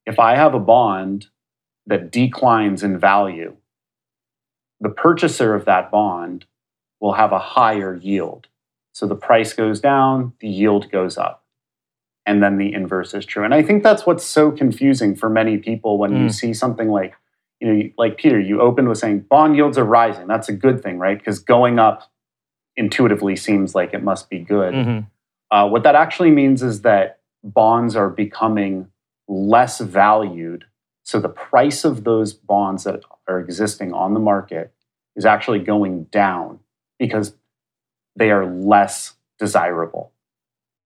if 0.05 0.17
I 0.17 0.35
have 0.35 0.53
a 0.53 0.59
bond 0.59 1.27
that 1.87 2.11
declines 2.11 2.83
in 2.83 2.97
value, 2.97 3.55
the 4.79 4.89
purchaser 4.89 5.53
of 5.53 5.65
that 5.65 5.91
bond 5.91 6.45
will 6.99 7.13
have 7.13 7.31
a 7.31 7.39
higher 7.39 7.95
yield. 7.95 8.47
So 8.95 9.07
the 9.07 9.15
price 9.15 9.51
goes 9.51 9.81
down, 9.81 10.31
the 10.39 10.47
yield 10.47 10.89
goes 10.89 11.17
up. 11.17 11.43
And 12.25 12.41
then 12.41 12.57
the 12.57 12.73
inverse 12.73 13.13
is 13.13 13.25
true. 13.25 13.43
And 13.43 13.53
I 13.53 13.61
think 13.61 13.83
that's 13.83 14.05
what's 14.05 14.23
so 14.23 14.51
confusing 14.51 15.17
for 15.17 15.29
many 15.29 15.57
people 15.57 15.97
when 15.97 16.11
mm. 16.11 16.21
you 16.23 16.29
see 16.29 16.53
something 16.53 16.87
like, 16.87 17.13
you 17.59 17.67
know, 17.67 17.89
like 17.97 18.17
Peter, 18.17 18.39
you 18.39 18.61
opened 18.61 18.87
with 18.87 18.97
saying 18.97 19.25
bond 19.29 19.57
yields 19.57 19.77
are 19.77 19.83
rising. 19.83 20.27
That's 20.27 20.47
a 20.47 20.53
good 20.53 20.81
thing, 20.81 20.97
right? 20.97 21.17
Because 21.17 21.39
going 21.39 21.77
up 21.77 22.09
intuitively 22.77 23.35
seems 23.35 23.75
like 23.75 23.93
it 23.93 24.01
must 24.01 24.29
be 24.29 24.39
good. 24.39 24.73
Mm-hmm. 24.73 24.99
Uh, 25.51 25.67
what 25.67 25.83
that 25.83 25.95
actually 25.95 26.31
means 26.31 26.63
is 26.63 26.83
that 26.83 27.19
bonds 27.43 27.97
are 27.97 28.09
becoming 28.09 28.87
less 29.27 29.81
valued. 29.81 30.63
So 31.03 31.19
the 31.19 31.27
price 31.27 31.83
of 31.83 32.05
those 32.05 32.31
bonds 32.31 32.85
that 32.85 33.01
are 33.27 33.41
existing 33.41 33.91
on 33.91 34.13
the 34.13 34.21
market 34.21 34.73
is 35.17 35.25
actually 35.25 35.59
going 35.59 36.05
down 36.05 36.59
because 36.97 37.33
they 38.15 38.31
are 38.31 38.45
less 38.45 39.13
desirable. 39.39 40.11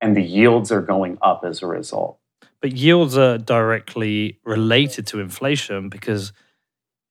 And 0.01 0.15
the 0.15 0.23
yields 0.23 0.71
are 0.71 0.81
going 0.81 1.17
up 1.21 1.43
as 1.43 1.61
a 1.61 1.67
result. 1.67 2.19
But 2.61 2.73
yields 2.73 3.17
are 3.17 3.37
directly 3.37 4.39
related 4.43 5.07
to 5.07 5.19
inflation 5.19 5.89
because 5.89 6.33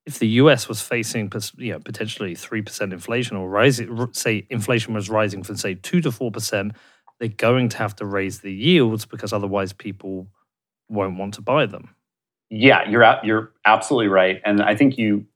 if 0.07 0.19
the 0.19 0.29
US 0.29 0.69
was 0.69 0.81
facing 0.81 1.31
you 1.59 1.73
know, 1.73 1.81
potentially 1.81 2.35
3% 2.35 2.93
inflation 2.93 3.37
or 3.37 3.49
rising, 3.49 4.09
say 4.13 4.47
inflation 4.49 4.95
was 4.95 5.11
rising 5.11 5.43
from, 5.43 5.57
say, 5.57 5.75
2 5.75 6.01
to 6.01 6.11
4%, 6.11 6.75
they're 7.19 7.29
going 7.29 7.69
to 7.69 7.79
have 7.79 7.95
to 7.97 8.07
raise 8.07 8.41
the 8.41 8.53
yields 8.53 9.05
because 9.05 9.33
otherwise 9.33 9.73
people 9.73 10.29
won't 10.89 11.19
want 11.19 11.35
to 11.35 11.43
buy 11.43 11.67
them. 11.67 11.95
Yeah, 12.51 12.89
you're 12.89 13.05
you're 13.23 13.53
absolutely 13.67 14.09
right, 14.09 14.41
and 14.45 14.63
I 14.63 14.75
think 14.75 14.97
you 14.97 15.27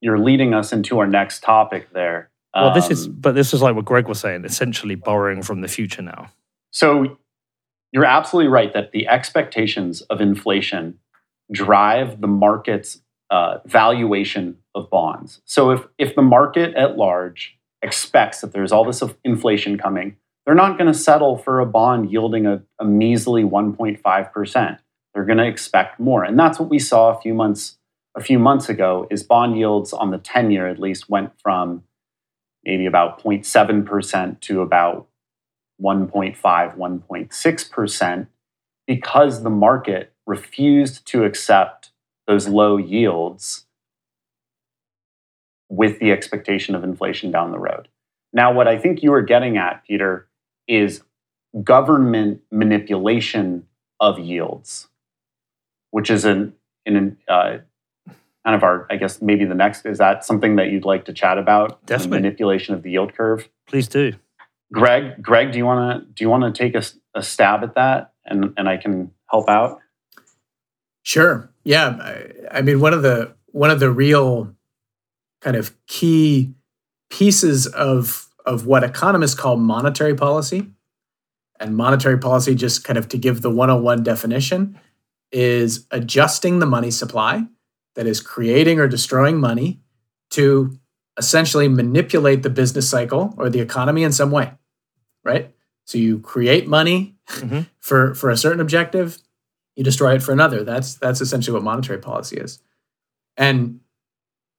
you're 0.00 0.18
leading 0.18 0.54
us 0.54 0.72
into 0.72 1.00
our 1.00 1.06
next 1.06 1.42
topic 1.42 1.92
there. 1.92 2.30
Well, 2.54 2.74
this 2.74 2.90
is, 2.90 3.06
um, 3.06 3.16
but 3.20 3.34
this 3.34 3.52
is 3.52 3.62
like 3.62 3.76
what 3.76 3.84
Greg 3.84 4.08
was 4.08 4.20
saying, 4.20 4.44
essentially 4.44 4.94
borrowing 4.94 5.42
from 5.42 5.60
the 5.60 5.68
future 5.68 6.02
now. 6.02 6.30
So 6.70 7.18
you're 7.92 8.04
absolutely 8.04 8.50
right 8.50 8.72
that 8.72 8.92
the 8.92 9.06
expectations 9.06 10.00
of 10.02 10.20
inflation 10.20 10.98
drive 11.52 12.20
the 12.20 12.26
market's 12.26 13.00
uh, 13.30 13.58
valuation 13.66 14.56
of 14.74 14.90
bonds. 14.90 15.40
So 15.44 15.70
if 15.70 15.86
if 15.98 16.14
the 16.14 16.22
market 16.22 16.74
at 16.74 16.96
large 16.96 17.58
expects 17.82 18.40
that 18.40 18.52
there's 18.52 18.72
all 18.72 18.84
this 18.84 19.02
inflation 19.24 19.78
coming, 19.78 20.16
they're 20.44 20.54
not 20.54 20.78
going 20.78 20.90
to 20.90 20.98
settle 20.98 21.36
for 21.36 21.60
a 21.60 21.66
bond 21.66 22.10
yielding 22.10 22.46
a, 22.46 22.62
a 22.80 22.84
measly 22.84 23.44
1.5%. 23.44 24.78
They're 25.14 25.24
going 25.24 25.38
to 25.38 25.46
expect 25.46 26.00
more. 26.00 26.24
And 26.24 26.38
that's 26.38 26.58
what 26.58 26.70
we 26.70 26.78
saw 26.78 27.16
a 27.16 27.20
few 27.20 27.34
months 27.34 27.76
a 28.16 28.20
few 28.20 28.38
months 28.38 28.68
ago 28.68 29.06
is 29.10 29.22
bond 29.22 29.56
yields 29.56 29.92
on 29.92 30.10
the 30.10 30.18
10 30.18 30.50
year 30.50 30.66
at 30.66 30.80
least 30.80 31.08
went 31.08 31.30
from 31.40 31.84
maybe 32.64 32.86
about 32.86 33.22
0.7% 33.22 34.40
to 34.40 34.60
about 34.60 35.08
1.5 35.80 36.36
1.6% 36.76 38.26
because 38.86 39.42
the 39.42 39.50
market 39.50 40.12
refused 40.26 41.06
to 41.06 41.24
accept 41.24 41.90
those 42.26 42.48
low 42.48 42.76
yields 42.76 43.66
with 45.68 45.98
the 45.98 46.10
expectation 46.10 46.74
of 46.74 46.84
inflation 46.84 47.30
down 47.30 47.52
the 47.52 47.58
road. 47.58 47.88
Now, 48.32 48.52
what 48.52 48.68
I 48.68 48.78
think 48.78 49.02
you 49.02 49.12
are 49.12 49.22
getting 49.22 49.56
at, 49.56 49.84
Peter, 49.86 50.28
is 50.66 51.02
government 51.62 52.40
manipulation 52.50 53.66
of 54.00 54.18
yields, 54.18 54.88
which 55.90 56.10
is 56.10 56.24
an, 56.24 56.54
an 56.86 57.16
uh, 57.28 57.58
kind 58.48 58.56
of 58.56 58.62
our, 58.62 58.86
I 58.88 58.96
guess 58.96 59.20
maybe 59.20 59.44
the 59.44 59.54
next, 59.54 59.84
is 59.84 59.98
that 59.98 60.24
something 60.24 60.56
that 60.56 60.70
you'd 60.70 60.86
like 60.86 61.04
to 61.04 61.12
chat 61.12 61.36
about? 61.36 61.84
Definitely. 61.84 62.20
manipulation 62.20 62.74
of 62.74 62.82
the 62.82 62.92
yield 62.92 63.14
curve? 63.14 63.46
Please 63.66 63.86
do. 63.88 64.14
Greg, 64.72 65.22
Greg, 65.22 65.52
do 65.52 65.58
you 65.58 65.66
want 65.66 66.00
to 66.00 66.12
do 66.14 66.24
you 66.24 66.30
want 66.30 66.44
to 66.44 66.58
take 66.58 66.74
a, 66.74 66.82
a 67.14 67.22
stab 67.22 67.62
at 67.62 67.74
that, 67.74 68.14
and 68.24 68.54
and 68.56 68.66
I 68.66 68.78
can 68.78 69.10
help 69.30 69.50
out? 69.50 69.80
Sure. 71.02 71.50
Yeah. 71.62 71.98
I, 72.00 72.58
I 72.58 72.62
mean, 72.62 72.80
one 72.80 72.94
of 72.94 73.02
the 73.02 73.34
one 73.48 73.70
of 73.70 73.80
the 73.80 73.90
real 73.90 74.54
kind 75.42 75.56
of 75.56 75.74
key 75.86 76.54
pieces 77.10 77.66
of 77.66 78.30
of 78.46 78.64
what 78.64 78.82
economists 78.82 79.34
call 79.34 79.58
monetary 79.58 80.14
policy. 80.14 80.68
And 81.60 81.76
monetary 81.76 82.16
policy, 82.16 82.54
just 82.54 82.82
kind 82.82 82.98
of 82.98 83.08
to 83.08 83.18
give 83.18 83.42
the 83.42 83.50
101 83.50 84.04
definition, 84.04 84.80
is 85.32 85.86
adjusting 85.90 86.60
the 86.60 86.66
money 86.66 86.90
supply 86.90 87.46
that 87.98 88.06
is 88.06 88.20
creating 88.20 88.78
or 88.78 88.86
destroying 88.86 89.40
money 89.40 89.80
to 90.30 90.78
essentially 91.16 91.66
manipulate 91.66 92.44
the 92.44 92.48
business 92.48 92.88
cycle 92.88 93.34
or 93.36 93.50
the 93.50 93.58
economy 93.58 94.04
in 94.04 94.12
some 94.12 94.30
way, 94.30 94.52
right? 95.24 95.52
So 95.84 95.98
you 95.98 96.20
create 96.20 96.68
money 96.68 97.16
mm-hmm. 97.26 97.62
for, 97.80 98.14
for 98.14 98.30
a 98.30 98.36
certain 98.36 98.60
objective, 98.60 99.18
you 99.74 99.82
destroy 99.82 100.14
it 100.14 100.22
for 100.22 100.30
another. 100.30 100.62
That's, 100.62 100.94
that's 100.94 101.20
essentially 101.20 101.54
what 101.54 101.64
monetary 101.64 101.98
policy 101.98 102.36
is. 102.36 102.62
And 103.36 103.80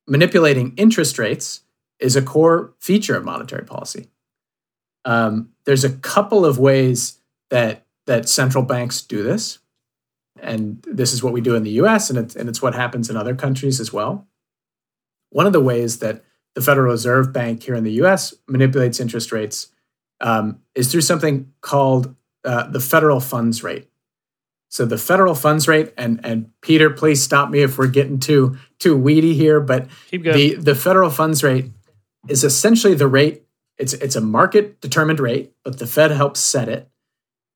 manipulating 0.05 0.73
interest 0.75 1.17
rates 1.17 1.61
is 1.97 2.17
a 2.17 2.21
core 2.21 2.73
feature 2.77 3.15
of 3.15 3.23
monetary 3.23 3.63
policy. 3.63 4.09
Um, 5.05 5.51
there's 5.63 5.85
a 5.85 5.91
couple 5.91 6.43
of 6.45 6.59
ways 6.59 7.19
that 7.51 7.85
that 8.05 8.27
central 8.27 8.65
banks 8.65 9.01
do 9.01 9.23
this, 9.23 9.59
and 10.41 10.83
this 10.87 11.13
is 11.13 11.23
what 11.23 11.33
we 11.33 11.41
do 11.41 11.55
in 11.55 11.63
the 11.63 11.71
U.S. 11.71 12.09
and 12.09 12.19
it's, 12.19 12.35
and 12.35 12.49
it's 12.49 12.61
what 12.61 12.75
happens 12.75 13.09
in 13.09 13.15
other 13.15 13.35
countries 13.35 13.79
as 13.79 13.93
well. 13.93 14.27
One 15.29 15.45
of 15.45 15.53
the 15.53 15.61
ways 15.61 15.99
that 15.99 16.23
the 16.55 16.61
Federal 16.61 16.91
Reserve 16.91 17.31
Bank 17.31 17.63
here 17.63 17.75
in 17.75 17.83
the 17.83 17.93
U.S. 17.93 18.33
manipulates 18.47 18.99
interest 18.99 19.31
rates 19.31 19.67
um, 20.21 20.59
is 20.75 20.91
through 20.91 21.01
something 21.01 21.53
called 21.61 22.15
uh, 22.43 22.67
the 22.67 22.79
federal 22.79 23.19
funds 23.19 23.63
rate. 23.63 23.87
So 24.69 24.85
the 24.85 24.97
federal 24.97 25.33
funds 25.33 25.67
rate, 25.67 25.93
and 25.97 26.19
and 26.23 26.51
Peter, 26.61 26.89
please 26.91 27.23
stop 27.23 27.49
me 27.49 27.61
if 27.61 27.77
we're 27.77 27.87
getting 27.87 28.19
too 28.19 28.57
too 28.77 28.95
weedy 28.95 29.33
here, 29.33 29.59
but 29.59 29.87
the 30.33 30.55
the 30.55 30.75
federal 30.75 31.09
funds 31.09 31.43
rate 31.43 31.71
is 32.27 32.43
essentially 32.43 32.93
the 32.93 33.07
rate. 33.07 33.43
It's 33.77 33.93
it's 33.93 34.15
a 34.15 34.21
market 34.21 34.79
determined 34.79 35.19
rate, 35.19 35.53
but 35.63 35.79
the 35.79 35.87
Fed 35.87 36.11
helps 36.11 36.39
set 36.39 36.69
it, 36.69 36.87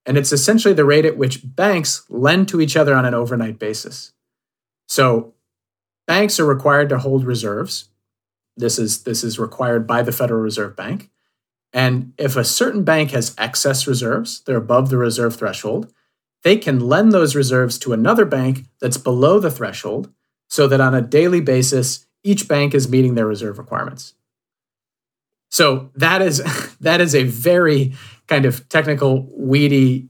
and 0.06 0.18
it's 0.18 0.32
essentially 0.32 0.74
the 0.74 0.86
rate 0.86 1.06
at 1.06 1.18
which 1.18 1.42
banks 1.44 2.04
lend 2.10 2.48
to 2.50 2.60
each 2.60 2.76
other 2.76 2.96
on 2.96 3.06
an 3.06 3.14
overnight 3.14 3.60
basis. 3.60 4.14
So, 4.88 5.34
banks 6.08 6.40
are 6.40 6.46
required 6.46 6.90
to 6.90 7.00
hold 7.00 7.26
reserves. 7.26 7.90
This 8.58 8.78
is 8.78 9.04
this 9.04 9.24
is 9.24 9.40
required 9.40 9.88
by 9.88 10.02
the 10.02 10.12
Federal 10.12 10.42
Reserve 10.42 10.76
Bank. 10.76 11.10
And 11.72 12.14
if 12.18 12.36
a 12.36 12.44
certain 12.44 12.84
bank 12.84 13.12
has 13.12 13.34
excess 13.38 13.88
reserves, 13.88 14.42
they're 14.42 14.58
above 14.58 14.90
the 14.90 14.98
reserve 14.98 15.36
threshold, 15.36 15.92
they 16.44 16.58
can 16.58 16.80
lend 16.80 17.12
those 17.12 17.36
reserves 17.36 17.80
to 17.80 17.94
another 17.94 18.26
bank 18.26 18.66
that's 18.80 18.98
below 18.98 19.40
the 19.40 19.50
threshold 19.50 20.12
so 20.50 20.68
that 20.68 20.82
on 20.82 20.94
a 20.94 21.02
daily 21.02 21.42
basis, 21.42 22.06
each 22.24 22.48
bank 22.48 22.76
is 22.76 22.88
meeting 22.88 23.16
their 23.16 23.26
reserve 23.26 23.58
requirements. 23.58 24.14
So 25.54 25.92
that 25.96 26.24
is 26.24 26.42
that 26.82 27.00
is 27.00 27.14
a 27.14 27.24
very 27.24 27.94
kind 28.28 28.46
of 28.46 28.68
technical, 28.70 29.30
weedy 29.38 30.10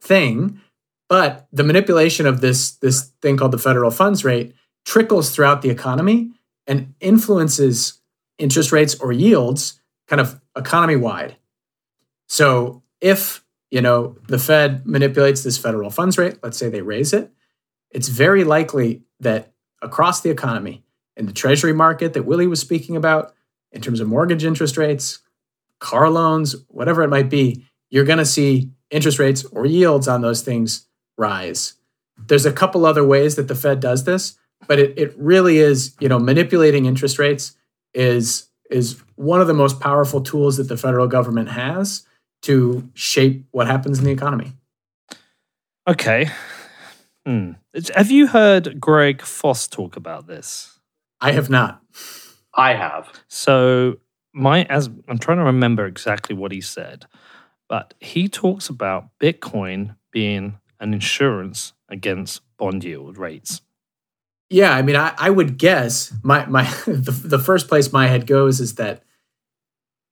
thing. 0.00 0.60
But 1.08 1.46
the 1.52 1.62
manipulation 1.62 2.26
of 2.26 2.40
this 2.40 2.72
this 2.76 3.12
thing 3.20 3.36
called 3.36 3.52
the 3.52 3.58
federal 3.58 3.90
funds 3.90 4.24
rate 4.24 4.54
trickles 4.86 5.30
throughout 5.30 5.60
the 5.60 5.68
economy 5.68 6.30
and 6.66 6.94
influences 7.00 8.00
interest 8.38 8.72
rates 8.72 8.94
or 8.94 9.12
yields 9.12 9.80
kind 10.08 10.20
of 10.20 10.40
economy 10.56 10.96
wide. 10.96 11.36
So 12.26 12.82
if 13.00 13.44
you 13.70 13.82
know 13.82 14.16
the 14.26 14.38
Fed 14.38 14.86
manipulates 14.86 15.42
this 15.42 15.58
federal 15.58 15.90
funds 15.90 16.16
rate, 16.16 16.38
let's 16.42 16.56
say 16.56 16.70
they 16.70 16.80
raise 16.80 17.12
it, 17.12 17.30
it's 17.90 18.08
very 18.08 18.42
likely 18.42 19.02
that 19.20 19.52
across 19.82 20.22
the 20.22 20.30
economy, 20.30 20.82
in 21.16 21.26
the 21.26 21.32
treasury 21.32 21.72
market 21.72 22.12
that 22.12 22.24
Willie 22.24 22.46
was 22.46 22.60
speaking 22.60 22.94
about, 22.94 23.32
in 23.72 23.80
terms 23.80 24.00
of 24.00 24.08
mortgage 24.08 24.44
interest 24.44 24.76
rates, 24.76 25.20
car 25.78 26.10
loans, 26.10 26.56
whatever 26.68 27.02
it 27.02 27.08
might 27.08 27.28
be, 27.28 27.66
you're 27.90 28.04
going 28.04 28.18
to 28.18 28.24
see 28.24 28.70
interest 28.90 29.18
rates 29.18 29.44
or 29.44 29.66
yields 29.66 30.08
on 30.08 30.20
those 30.20 30.42
things 30.42 30.86
rise. 31.18 31.74
There's 32.16 32.46
a 32.46 32.52
couple 32.52 32.86
other 32.86 33.04
ways 33.04 33.36
that 33.36 33.48
the 33.48 33.54
Fed 33.54 33.80
does 33.80 34.04
this, 34.04 34.38
but 34.66 34.78
it, 34.78 34.98
it 34.98 35.14
really 35.16 35.58
is, 35.58 35.94
you 36.00 36.08
know, 36.08 36.18
manipulating 36.18 36.86
interest 36.86 37.18
rates 37.18 37.54
is 37.94 38.48
is 38.70 39.00
one 39.14 39.40
of 39.40 39.46
the 39.46 39.54
most 39.54 39.78
powerful 39.78 40.20
tools 40.20 40.56
that 40.56 40.64
the 40.64 40.76
federal 40.76 41.06
government 41.06 41.48
has 41.50 42.04
to 42.42 42.88
shape 42.94 43.44
what 43.52 43.66
happens 43.66 43.98
in 43.98 44.04
the 44.04 44.10
economy. 44.10 44.52
Okay. 45.86 46.30
Hmm. 47.24 47.52
Have 47.94 48.10
you 48.10 48.26
heard 48.26 48.80
Greg 48.80 49.22
Foss 49.22 49.68
talk 49.68 49.96
about 49.96 50.26
this? 50.26 50.78
I 51.20 51.32
have 51.32 51.48
not. 51.48 51.80
I 52.56 52.74
have. 52.74 53.12
So 53.28 53.98
my 54.32 54.64
as 54.64 54.88
I'm 55.08 55.18
trying 55.18 55.38
to 55.38 55.44
remember 55.44 55.86
exactly 55.86 56.34
what 56.34 56.52
he 56.52 56.60
said, 56.60 57.06
but 57.68 57.94
he 58.00 58.28
talks 58.28 58.68
about 58.68 59.08
Bitcoin 59.20 59.96
being 60.10 60.58
an 60.80 60.94
insurance 60.94 61.72
against 61.88 62.42
bond 62.58 62.84
yield 62.84 63.18
rates. 63.18 63.62
Yeah, 64.48 64.72
I 64.72 64.82
mean, 64.82 64.96
I, 64.96 65.14
I 65.18 65.30
would 65.30 65.58
guess 65.58 66.12
my 66.22 66.46
my 66.46 66.64
the, 66.86 67.12
the 67.24 67.38
first 67.38 67.68
place 67.68 67.92
my 67.92 68.06
head 68.06 68.26
goes 68.26 68.60
is 68.60 68.76
that 68.76 69.02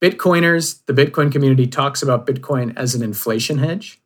Bitcoiners, 0.03 0.85
the 0.87 0.93
Bitcoin 0.93 1.33
community 1.33 1.67
talks 1.67 2.03
about 2.03 2.27
Bitcoin 2.27 2.77
as 2.77 2.95
an 2.95 3.03
inflation 3.03 3.59
hedge. 3.59 4.01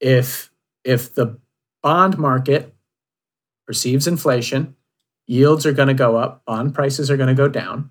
If 0.00 0.50
if 0.84 1.14
the 1.14 1.38
bond 1.82 2.16
market 2.16 2.74
perceives 3.66 4.06
inflation, 4.06 4.76
yields 5.32 5.64
are 5.64 5.72
going 5.72 5.88
to 5.88 5.94
go 5.94 6.16
up, 6.16 6.44
bond 6.44 6.74
prices 6.74 7.10
are 7.10 7.16
going 7.16 7.28
to 7.28 7.34
go 7.34 7.48
down. 7.48 7.90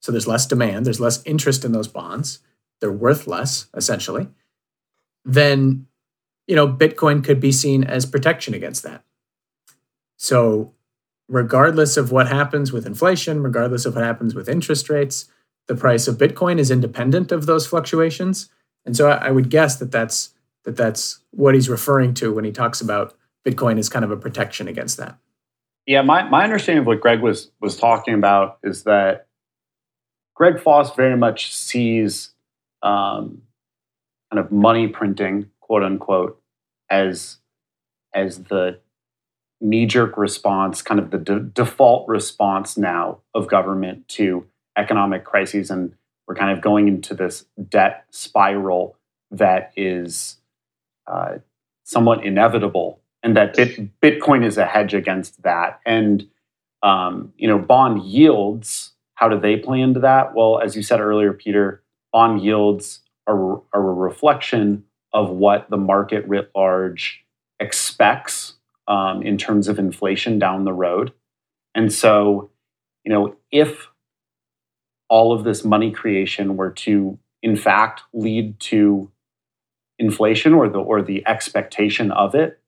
So 0.00 0.10
there's 0.10 0.26
less 0.26 0.46
demand, 0.46 0.86
there's 0.86 1.00
less 1.00 1.22
interest 1.24 1.64
in 1.64 1.72
those 1.72 1.88
bonds. 1.88 2.40
They're 2.80 2.90
worth 2.90 3.26
less, 3.26 3.66
essentially. 3.74 4.28
Then, 5.24 5.86
you 6.46 6.56
know, 6.56 6.66
Bitcoin 6.66 7.22
could 7.22 7.38
be 7.38 7.52
seen 7.52 7.84
as 7.84 8.06
protection 8.06 8.54
against 8.54 8.82
that. 8.84 9.04
So, 10.16 10.72
regardless 11.28 11.98
of 11.98 12.10
what 12.10 12.28
happens 12.28 12.72
with 12.72 12.86
inflation, 12.86 13.42
regardless 13.42 13.84
of 13.84 13.94
what 13.94 14.04
happens 14.04 14.34
with 14.34 14.48
interest 14.48 14.88
rates, 14.88 15.30
the 15.68 15.76
price 15.76 16.08
of 16.08 16.16
Bitcoin 16.16 16.58
is 16.58 16.70
independent 16.70 17.30
of 17.30 17.46
those 17.46 17.66
fluctuations. 17.66 18.48
And 18.86 18.96
so 18.96 19.08
I, 19.10 19.30
would 19.30 19.50
guess 19.50 19.76
that 19.76 19.92
that's 19.92 20.30
that 20.64 20.76
that's 20.76 21.20
what 21.30 21.54
he's 21.54 21.68
referring 21.68 22.14
to 22.14 22.32
when 22.32 22.44
he 22.44 22.52
talks 22.52 22.80
about 22.80 23.14
Bitcoin 23.46 23.78
as 23.78 23.88
kind 23.88 24.04
of 24.04 24.10
a 24.10 24.16
protection 24.16 24.66
against 24.66 24.96
that. 24.96 25.18
Yeah, 25.90 26.02
my, 26.02 26.22
my 26.22 26.44
understanding 26.44 26.82
of 26.82 26.86
what 26.86 27.00
Greg 27.00 27.20
was 27.20 27.50
was 27.60 27.76
talking 27.76 28.14
about 28.14 28.58
is 28.62 28.84
that 28.84 29.26
Greg 30.36 30.60
Foss 30.60 30.94
very 30.94 31.16
much 31.16 31.52
sees 31.52 32.30
um, 32.80 33.42
kind 34.30 34.38
of 34.38 34.52
money 34.52 34.86
printing, 34.86 35.50
quote 35.58 35.82
unquote, 35.82 36.40
as 36.88 37.38
as 38.14 38.44
the 38.44 38.78
knee 39.60 39.84
jerk 39.84 40.16
response, 40.16 40.80
kind 40.80 41.00
of 41.00 41.10
the 41.10 41.18
de- 41.18 41.40
default 41.40 42.06
response 42.06 42.78
now 42.78 43.18
of 43.34 43.48
government 43.48 44.06
to 44.10 44.46
economic 44.78 45.24
crises, 45.24 45.72
and 45.72 45.92
we're 46.28 46.36
kind 46.36 46.56
of 46.56 46.62
going 46.62 46.86
into 46.86 47.14
this 47.14 47.46
debt 47.68 48.04
spiral 48.10 48.96
that 49.32 49.72
is 49.74 50.36
uh, 51.08 51.38
somewhat 51.82 52.24
inevitable, 52.24 52.99
and 53.22 53.36
that 53.36 53.54
Bit- 53.56 54.00
Bitcoin 54.00 54.44
is 54.44 54.58
a 54.58 54.66
hedge 54.66 54.94
against 54.94 55.42
that. 55.42 55.80
And 55.86 56.28
um, 56.82 57.32
you 57.36 57.48
know, 57.48 57.58
bond 57.58 58.02
yields. 58.04 58.92
How 59.14 59.28
do 59.28 59.38
they 59.38 59.56
play 59.56 59.80
into 59.80 60.00
that? 60.00 60.34
Well, 60.34 60.60
as 60.60 60.76
you 60.76 60.82
said 60.82 61.00
earlier, 61.00 61.32
Peter, 61.32 61.82
bond 62.12 62.42
yields 62.42 63.00
are, 63.26 63.56
are 63.74 63.90
a 63.90 63.94
reflection 63.94 64.84
of 65.12 65.30
what 65.30 65.68
the 65.70 65.76
market 65.76 66.26
writ 66.26 66.50
large 66.54 67.24
expects 67.58 68.54
um, 68.88 69.22
in 69.22 69.36
terms 69.36 69.68
of 69.68 69.78
inflation 69.78 70.38
down 70.38 70.64
the 70.64 70.72
road. 70.72 71.12
And 71.74 71.92
so, 71.92 72.50
you 73.04 73.12
know, 73.12 73.36
if 73.52 73.88
all 75.08 75.32
of 75.32 75.44
this 75.44 75.64
money 75.64 75.90
creation 75.90 76.56
were 76.56 76.70
to, 76.70 77.18
in 77.42 77.56
fact, 77.56 78.02
lead 78.14 78.58
to 78.60 79.10
inflation 79.98 80.54
or 80.54 80.68
the 80.68 80.78
or 80.78 81.02
the 81.02 81.26
expectation 81.26 82.10
of 82.12 82.34
it, 82.34 82.59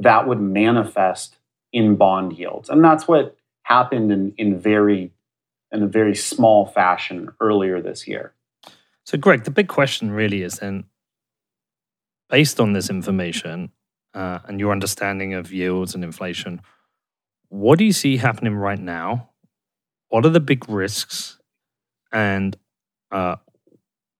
that 0.00 0.26
would 0.26 0.40
manifest 0.40 1.36
in 1.72 1.96
bond 1.96 2.32
yields, 2.36 2.68
and 2.68 2.82
that's 2.84 3.06
what 3.06 3.36
happened 3.62 4.10
in 4.10 4.34
in 4.36 4.58
very 4.58 5.12
in 5.72 5.82
a 5.82 5.86
very 5.86 6.14
small 6.14 6.66
fashion 6.66 7.30
earlier 7.40 7.80
this 7.80 8.08
year. 8.08 8.34
So, 9.04 9.18
Greg, 9.18 9.44
the 9.44 9.50
big 9.50 9.68
question 9.68 10.10
really 10.10 10.42
is 10.42 10.58
then, 10.58 10.84
based 12.28 12.60
on 12.60 12.72
this 12.72 12.90
information 12.90 13.70
uh, 14.14 14.40
and 14.46 14.60
your 14.60 14.72
understanding 14.72 15.34
of 15.34 15.52
yields 15.52 15.94
and 15.94 16.04
inflation, 16.04 16.60
what 17.48 17.78
do 17.78 17.84
you 17.84 17.92
see 17.92 18.16
happening 18.16 18.54
right 18.54 18.78
now? 18.78 19.30
What 20.08 20.26
are 20.26 20.30
the 20.30 20.40
big 20.40 20.68
risks? 20.68 21.38
And 22.12 22.56
uh, 23.12 23.36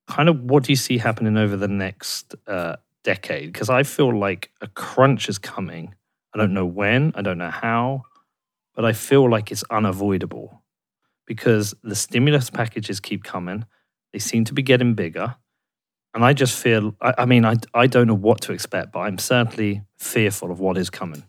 kind 0.08 0.28
of 0.28 0.42
what 0.44 0.64
do 0.64 0.72
you 0.72 0.76
see 0.76 0.98
happening 0.98 1.36
over 1.36 1.56
the 1.56 1.68
next 1.68 2.34
uh, 2.46 2.76
decade? 3.04 3.52
Because 3.52 3.70
I 3.70 3.82
feel 3.82 4.16
like 4.16 4.50
a 4.60 4.68
crunch 4.68 5.28
is 5.28 5.38
coming. 5.38 5.94
I 6.34 6.38
don't 6.38 6.54
know 6.54 6.66
when, 6.66 7.12
I 7.14 7.22
don't 7.22 7.38
know 7.38 7.50
how, 7.50 8.02
but 8.74 8.84
I 8.84 8.92
feel 8.92 9.28
like 9.28 9.50
it's 9.50 9.64
unavoidable 9.70 10.62
because 11.26 11.74
the 11.82 11.94
stimulus 11.94 12.50
packages 12.50 13.00
keep 13.00 13.24
coming 13.24 13.64
they 14.12 14.18
seem 14.18 14.44
to 14.44 14.54
be 14.54 14.62
getting 14.62 14.94
bigger. 14.94 15.36
And 16.14 16.24
I 16.24 16.32
just 16.32 16.58
feel, 16.58 16.96
I, 17.00 17.14
I 17.18 17.24
mean, 17.26 17.44
I, 17.44 17.54
I 17.72 17.86
don't 17.86 18.08
know 18.08 18.14
what 18.14 18.40
to 18.42 18.52
expect, 18.52 18.92
but 18.92 19.00
I'm 19.00 19.18
certainly 19.18 19.82
fearful 19.98 20.50
of 20.50 20.58
what 20.58 20.76
is 20.76 20.90
coming. 20.90 21.24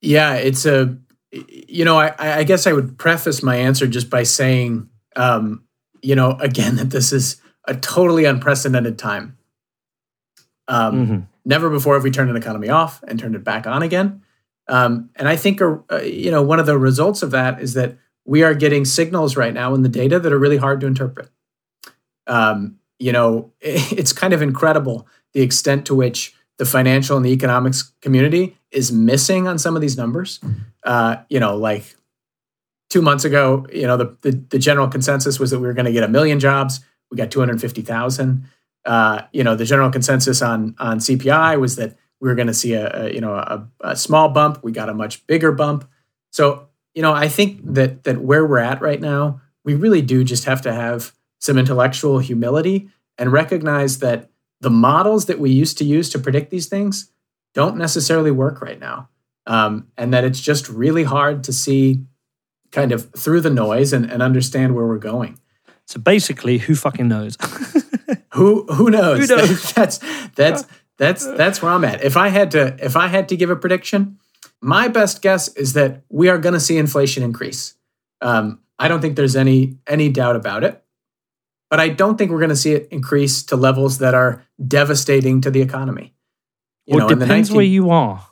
Yeah, 0.00 0.34
it's 0.34 0.64
a, 0.64 0.96
you 1.30 1.84
know, 1.84 1.98
I, 1.98 2.14
I 2.18 2.44
guess 2.44 2.66
I 2.66 2.72
would 2.72 2.96
preface 2.98 3.42
my 3.42 3.56
answer 3.56 3.86
just 3.86 4.08
by 4.08 4.22
saying, 4.22 4.88
um, 5.16 5.64
you 6.02 6.14
know, 6.14 6.32
again, 6.40 6.76
that 6.76 6.90
this 6.90 7.12
is 7.12 7.40
a 7.66 7.74
totally 7.74 8.24
unprecedented 8.24 8.98
time. 8.98 9.36
Um, 10.68 11.06
mm-hmm. 11.06 11.18
Never 11.44 11.70
before 11.70 11.94
have 11.94 12.04
we 12.04 12.10
turned 12.10 12.30
an 12.30 12.36
economy 12.36 12.68
off 12.68 13.02
and 13.08 13.18
turned 13.18 13.34
it 13.34 13.42
back 13.42 13.66
on 13.66 13.82
again. 13.82 14.22
Um, 14.68 15.10
and 15.16 15.26
I 15.26 15.34
think, 15.34 15.62
uh, 15.62 15.78
you 16.02 16.30
know, 16.30 16.42
one 16.42 16.60
of 16.60 16.66
the 16.66 16.78
results 16.78 17.22
of 17.22 17.30
that 17.30 17.60
is 17.60 17.72
that 17.74 17.96
we 18.26 18.42
are 18.42 18.52
getting 18.52 18.84
signals 18.84 19.34
right 19.34 19.54
now 19.54 19.74
in 19.74 19.80
the 19.80 19.88
data 19.88 20.20
that 20.20 20.30
are 20.30 20.38
really 20.38 20.58
hard 20.58 20.80
to 20.82 20.86
interpret 20.86 21.30
um, 22.28 22.78
you 22.98 23.10
know, 23.10 23.52
it's 23.60 24.12
kind 24.12 24.32
of 24.32 24.42
incredible 24.42 25.08
the 25.32 25.40
extent 25.40 25.86
to 25.86 25.94
which 25.94 26.34
the 26.58 26.64
financial 26.64 27.16
and 27.16 27.24
the 27.24 27.32
economics 27.32 27.92
community 28.00 28.56
is 28.70 28.92
missing 28.92 29.48
on 29.48 29.58
some 29.58 29.74
of 29.74 29.82
these 29.82 29.96
numbers. 29.96 30.40
Uh, 30.84 31.16
you 31.28 31.40
know, 31.40 31.56
like 31.56 31.96
two 32.90 33.02
months 33.02 33.24
ago, 33.24 33.66
you 33.72 33.86
know, 33.86 33.96
the, 33.96 34.16
the, 34.22 34.30
the 34.50 34.58
general 34.58 34.88
consensus 34.88 35.38
was 35.38 35.50
that 35.50 35.60
we 35.60 35.66
were 35.66 35.72
going 35.72 35.86
to 35.86 35.92
get 35.92 36.04
a 36.04 36.08
million 36.08 36.40
jobs. 36.40 36.80
We 37.10 37.16
got 37.16 37.30
250,000. 37.30 38.44
Uh, 38.84 39.22
you 39.32 39.44
know, 39.44 39.54
the 39.54 39.64
general 39.64 39.90
consensus 39.90 40.40
on 40.42 40.74
on 40.78 40.98
CPI 40.98 41.60
was 41.60 41.76
that 41.76 41.96
we 42.20 42.28
were 42.28 42.34
going 42.34 42.46
to 42.48 42.54
see 42.54 42.74
a, 42.74 43.04
a 43.04 43.14
you 43.14 43.20
know 43.20 43.34
a, 43.34 43.68
a, 43.80 43.96
small 43.96 44.28
bump. 44.28 44.62
We 44.62 44.72
got 44.72 44.88
a 44.88 44.94
much 44.94 45.26
bigger 45.26 45.52
bump. 45.52 45.88
So 46.30 46.68
you 46.94 47.02
know, 47.02 47.12
I 47.12 47.28
think 47.28 47.60
that 47.74 48.04
that 48.04 48.18
where 48.18 48.46
we're 48.46 48.58
at 48.58 48.80
right 48.80 49.00
now, 49.00 49.40
we 49.64 49.74
really 49.74 50.02
do 50.02 50.24
just 50.24 50.44
have 50.44 50.62
to 50.62 50.72
have 50.72 51.12
some 51.38 51.58
intellectual 51.58 52.18
humility 52.18 52.88
and 53.16 53.32
recognize 53.32 53.98
that 53.98 54.30
the 54.60 54.70
models 54.70 55.26
that 55.26 55.38
we 55.38 55.50
used 55.50 55.78
to 55.78 55.84
use 55.84 56.10
to 56.10 56.18
predict 56.18 56.50
these 56.50 56.66
things 56.66 57.12
don't 57.54 57.76
necessarily 57.76 58.30
work 58.30 58.60
right 58.60 58.80
now. 58.80 59.08
Um, 59.46 59.88
and 59.96 60.12
that 60.12 60.24
it's 60.24 60.40
just 60.40 60.68
really 60.68 61.04
hard 61.04 61.44
to 61.44 61.52
see 61.52 62.04
kind 62.70 62.92
of 62.92 63.10
through 63.12 63.40
the 63.40 63.50
noise 63.50 63.92
and, 63.92 64.10
and 64.10 64.22
understand 64.22 64.74
where 64.74 64.86
we're 64.86 64.98
going. 64.98 65.38
So 65.86 65.98
basically, 66.00 66.58
who 66.58 66.74
fucking 66.74 67.08
knows? 67.08 67.36
who 68.38 68.64
who 68.72 68.90
knows? 68.90 69.28
Who 69.28 69.36
knows? 69.36 69.72
that's 69.72 70.00
that's 70.34 70.64
that's 70.98 71.26
that's 71.26 71.62
where 71.62 71.72
I'm 71.72 71.84
at. 71.84 72.02
If 72.02 72.16
I 72.16 72.28
had 72.28 72.50
to 72.52 72.76
if 72.84 72.96
I 72.96 73.08
had 73.08 73.28
to 73.28 73.36
give 73.36 73.50
a 73.50 73.56
prediction, 73.56 74.18
my 74.60 74.88
best 74.88 75.22
guess 75.22 75.48
is 75.54 75.74
that 75.74 76.02
we 76.08 76.28
are 76.28 76.38
going 76.38 76.54
to 76.54 76.60
see 76.60 76.78
inflation 76.78 77.22
increase. 77.22 77.74
Um, 78.20 78.60
I 78.78 78.88
don't 78.88 79.00
think 79.00 79.16
there's 79.16 79.36
any 79.36 79.78
any 79.86 80.08
doubt 80.08 80.36
about 80.36 80.64
it 80.64 80.82
but 81.70 81.80
I 81.80 81.88
don't 81.88 82.16
think 82.16 82.30
we're 82.30 82.38
going 82.38 82.48
to 82.50 82.56
see 82.56 82.72
it 82.72 82.88
increase 82.90 83.42
to 83.44 83.56
levels 83.56 83.98
that 83.98 84.14
are 84.14 84.44
devastating 84.66 85.40
to 85.42 85.50
the 85.50 85.60
economy. 85.60 86.14
You 86.86 86.96
well, 86.96 87.08
know, 87.08 87.14
it 87.14 87.18
depends 87.18 87.50
19- 87.50 87.54
where 87.54 87.64
you 87.64 87.90
are. 87.90 88.26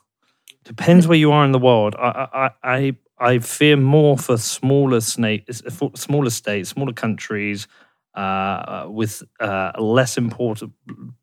Depends 0.64 1.06
where 1.06 1.18
you 1.18 1.30
are 1.32 1.44
in 1.44 1.52
the 1.52 1.58
world. 1.58 1.94
I, 1.96 2.28
I, 2.32 2.50
I, 2.64 2.96
I 3.18 3.38
fear 3.38 3.76
more 3.76 4.18
for 4.18 4.36
smaller 4.36 5.00
states, 5.00 5.62
smaller 5.94 6.30
states, 6.30 6.70
smaller 6.70 6.92
countries 6.92 7.68
uh, 8.16 8.86
with 8.88 9.22
uh, 9.40 9.72
less 9.78 10.16
important, 10.16 10.72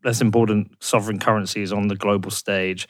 less 0.03 0.21
important 0.21 0.71
sovereign 0.79 1.19
currencies 1.19 1.73
on 1.73 1.87
the 1.87 1.95
global 1.95 2.31
stage. 2.31 2.87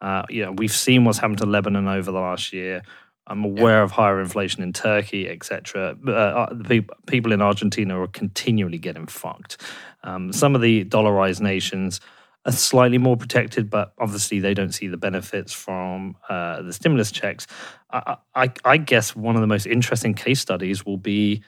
Uh, 0.00 0.22
you 0.28 0.44
know, 0.44 0.52
we've 0.52 0.72
seen 0.72 1.04
what's 1.04 1.18
happened 1.18 1.38
to 1.38 1.46
Lebanon 1.46 1.86
over 1.86 2.10
the 2.10 2.18
last 2.18 2.52
year. 2.52 2.82
I'm 3.26 3.44
aware 3.44 3.78
yeah. 3.78 3.82
of 3.82 3.92
higher 3.92 4.20
inflation 4.20 4.62
in 4.62 4.72
Turkey, 4.72 5.28
etc. 5.28 5.96
Uh, 6.06 6.10
uh, 6.10 6.52
the 6.52 6.84
people 7.06 7.32
in 7.32 7.40
Argentina 7.40 8.00
are 8.00 8.08
continually 8.08 8.78
getting 8.78 9.06
fucked. 9.06 9.60
Um, 10.02 10.32
some 10.32 10.56
of 10.56 10.60
the 10.60 10.84
dollarized 10.84 11.40
nations 11.40 12.00
are 12.44 12.52
slightly 12.52 12.98
more 12.98 13.16
protected, 13.16 13.70
but 13.70 13.92
obviously 13.98 14.40
they 14.40 14.54
don't 14.54 14.72
see 14.72 14.88
the 14.88 14.96
benefits 14.96 15.52
from 15.52 16.16
uh, 16.28 16.62
the 16.62 16.72
stimulus 16.72 17.12
checks. 17.12 17.46
I, 17.90 18.16
I, 18.34 18.52
I, 18.64 18.76
guess 18.78 19.14
one 19.14 19.36
of 19.36 19.40
the 19.40 19.46
most 19.46 19.66
interesting 19.66 20.14
case 20.14 20.40
studies 20.40 20.84
will 20.84 20.96
be 20.96 21.44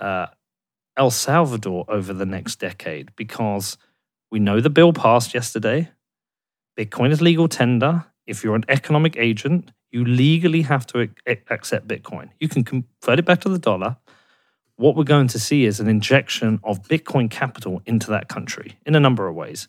uh, 0.00 0.28
El 0.98 1.10
Salvador 1.10 1.84
over 1.88 2.12
the 2.12 2.26
next 2.26 2.56
decade 2.56 3.14
because 3.16 3.78
we 4.30 4.40
know 4.40 4.60
the 4.60 4.68
bill 4.68 4.92
passed 4.92 5.32
yesterday. 5.32 5.90
Bitcoin 6.76 7.10
is 7.10 7.22
legal 7.22 7.48
tender. 7.48 8.04
If 8.26 8.44
you're 8.44 8.56
an 8.56 8.64
economic 8.68 9.16
agent, 9.16 9.70
You 9.90 10.04
legally 10.04 10.62
have 10.62 10.86
to 10.88 11.08
accept 11.26 11.88
Bitcoin. 11.88 12.30
You 12.38 12.48
can 12.48 12.62
convert 12.62 13.18
it 13.18 13.24
back 13.24 13.40
to 13.42 13.48
the 13.48 13.58
dollar. 13.58 13.96
What 14.76 14.96
we're 14.96 15.04
going 15.04 15.28
to 15.28 15.38
see 15.38 15.64
is 15.64 15.80
an 15.80 15.88
injection 15.88 16.60
of 16.62 16.82
Bitcoin 16.82 17.30
capital 17.30 17.80
into 17.86 18.10
that 18.10 18.28
country 18.28 18.78
in 18.84 18.94
a 18.94 19.00
number 19.00 19.26
of 19.26 19.34
ways. 19.34 19.68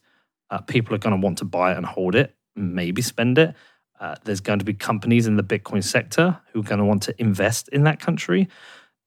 Uh, 0.50 0.60
people 0.60 0.94
are 0.94 1.00
going 1.00 1.16
to 1.16 1.26
want 1.26 1.38
to 1.38 1.46
buy 1.46 1.72
it 1.72 1.78
and 1.78 1.86
hold 1.86 2.16
it, 2.16 2.36
maybe 2.56 3.02
spend 3.02 3.38
it. 3.38 3.56
Uh, 4.00 4.16
there's 4.24 4.42
going 4.42 4.60
to 4.60 4.66
be 4.66 4.74
companies 4.74 5.26
in 5.26 5.36
the 5.38 5.44
Bitcoin 5.44 5.84
sector 5.84 6.40
who 6.52 6.60
are 6.60 6.64
going 6.64 6.80
to 6.80 6.86
want 6.86 7.04
to 7.04 7.16
invest 7.18 7.70
in 7.70 7.84
that 7.84 8.00
country. 8.00 8.50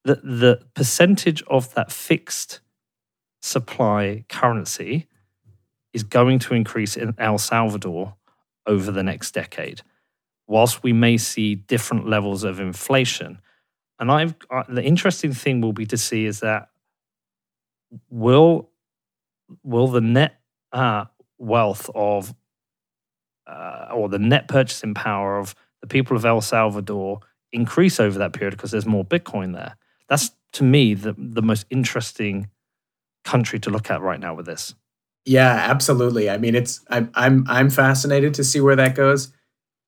The, 0.05 0.17
the 0.17 0.63
percentage 0.75 1.43
of 1.45 1.75
that 1.75 1.93
fixed 1.93 2.61
supply 3.41 4.25
currency 4.29 5.09
is 5.93 6.03
going 6.03 6.39
to 6.41 6.55
increase 6.55 6.97
in 6.97 7.15
El 7.19 7.39
Salvador 7.39 8.15
over 8.67 8.91
the 8.91 9.03
next 9.03 9.33
decade, 9.33 9.83
whilst 10.47 10.83
we 10.83 10.93
may 10.93 11.17
see 11.17 11.55
different 11.55 12.09
levels 12.09 12.45
of 12.45 12.61
inflation. 12.61 13.41
And 13.99 14.11
I've 14.11 14.35
uh, 14.51 14.65
the 14.69 14.83
interesting 14.83 15.33
thing 15.33 15.61
will 15.61 15.73
be 15.73 15.87
to 15.87 15.97
see 15.97 16.25
is 16.25 16.41
that 16.41 16.69
will 18.11 18.71
will 19.63 19.89
the 19.89 20.01
net 20.01 20.41
uh, 20.73 21.05
wealth 21.39 21.91
of 21.95 22.35
uh, 23.47 23.89
or 23.93 24.09
the 24.09 24.19
net 24.19 24.49
purchasing 24.49 24.95
power 24.95 25.39
of 25.39 25.55
the 25.81 25.87
people 25.87 26.17
of 26.17 26.25
El 26.25 26.41
Salvador 26.41 27.21
increase 27.53 28.01
over 28.01 28.19
that 28.19 28.33
period 28.33 28.53
because 28.53 28.71
there's 28.71 28.87
more 28.87 29.05
Bitcoin 29.05 29.53
there. 29.53 29.77
That's 30.09 30.33
to 30.53 30.65
me 30.65 30.95
the 30.95 31.15
the 31.17 31.43
most 31.43 31.67
interesting 31.71 32.49
country 33.25 33.59
to 33.61 33.71
look 33.71 33.91
at 33.91 34.01
right 34.01 34.21
now 34.21 34.35
with 34.35 34.47
this. 34.47 34.75
Yeah, 35.25 35.53
absolutely. 35.53 36.29
I 36.29 36.39
mean, 36.39 36.55
it's 36.55 36.81
I'm 36.89 37.11
I'm 37.15 37.45
I'm 37.49 37.71
fascinated 37.71 38.35
to 38.35 38.45
see 38.45 38.61
where 38.61 38.77
that 38.77 38.95
goes, 38.95 39.33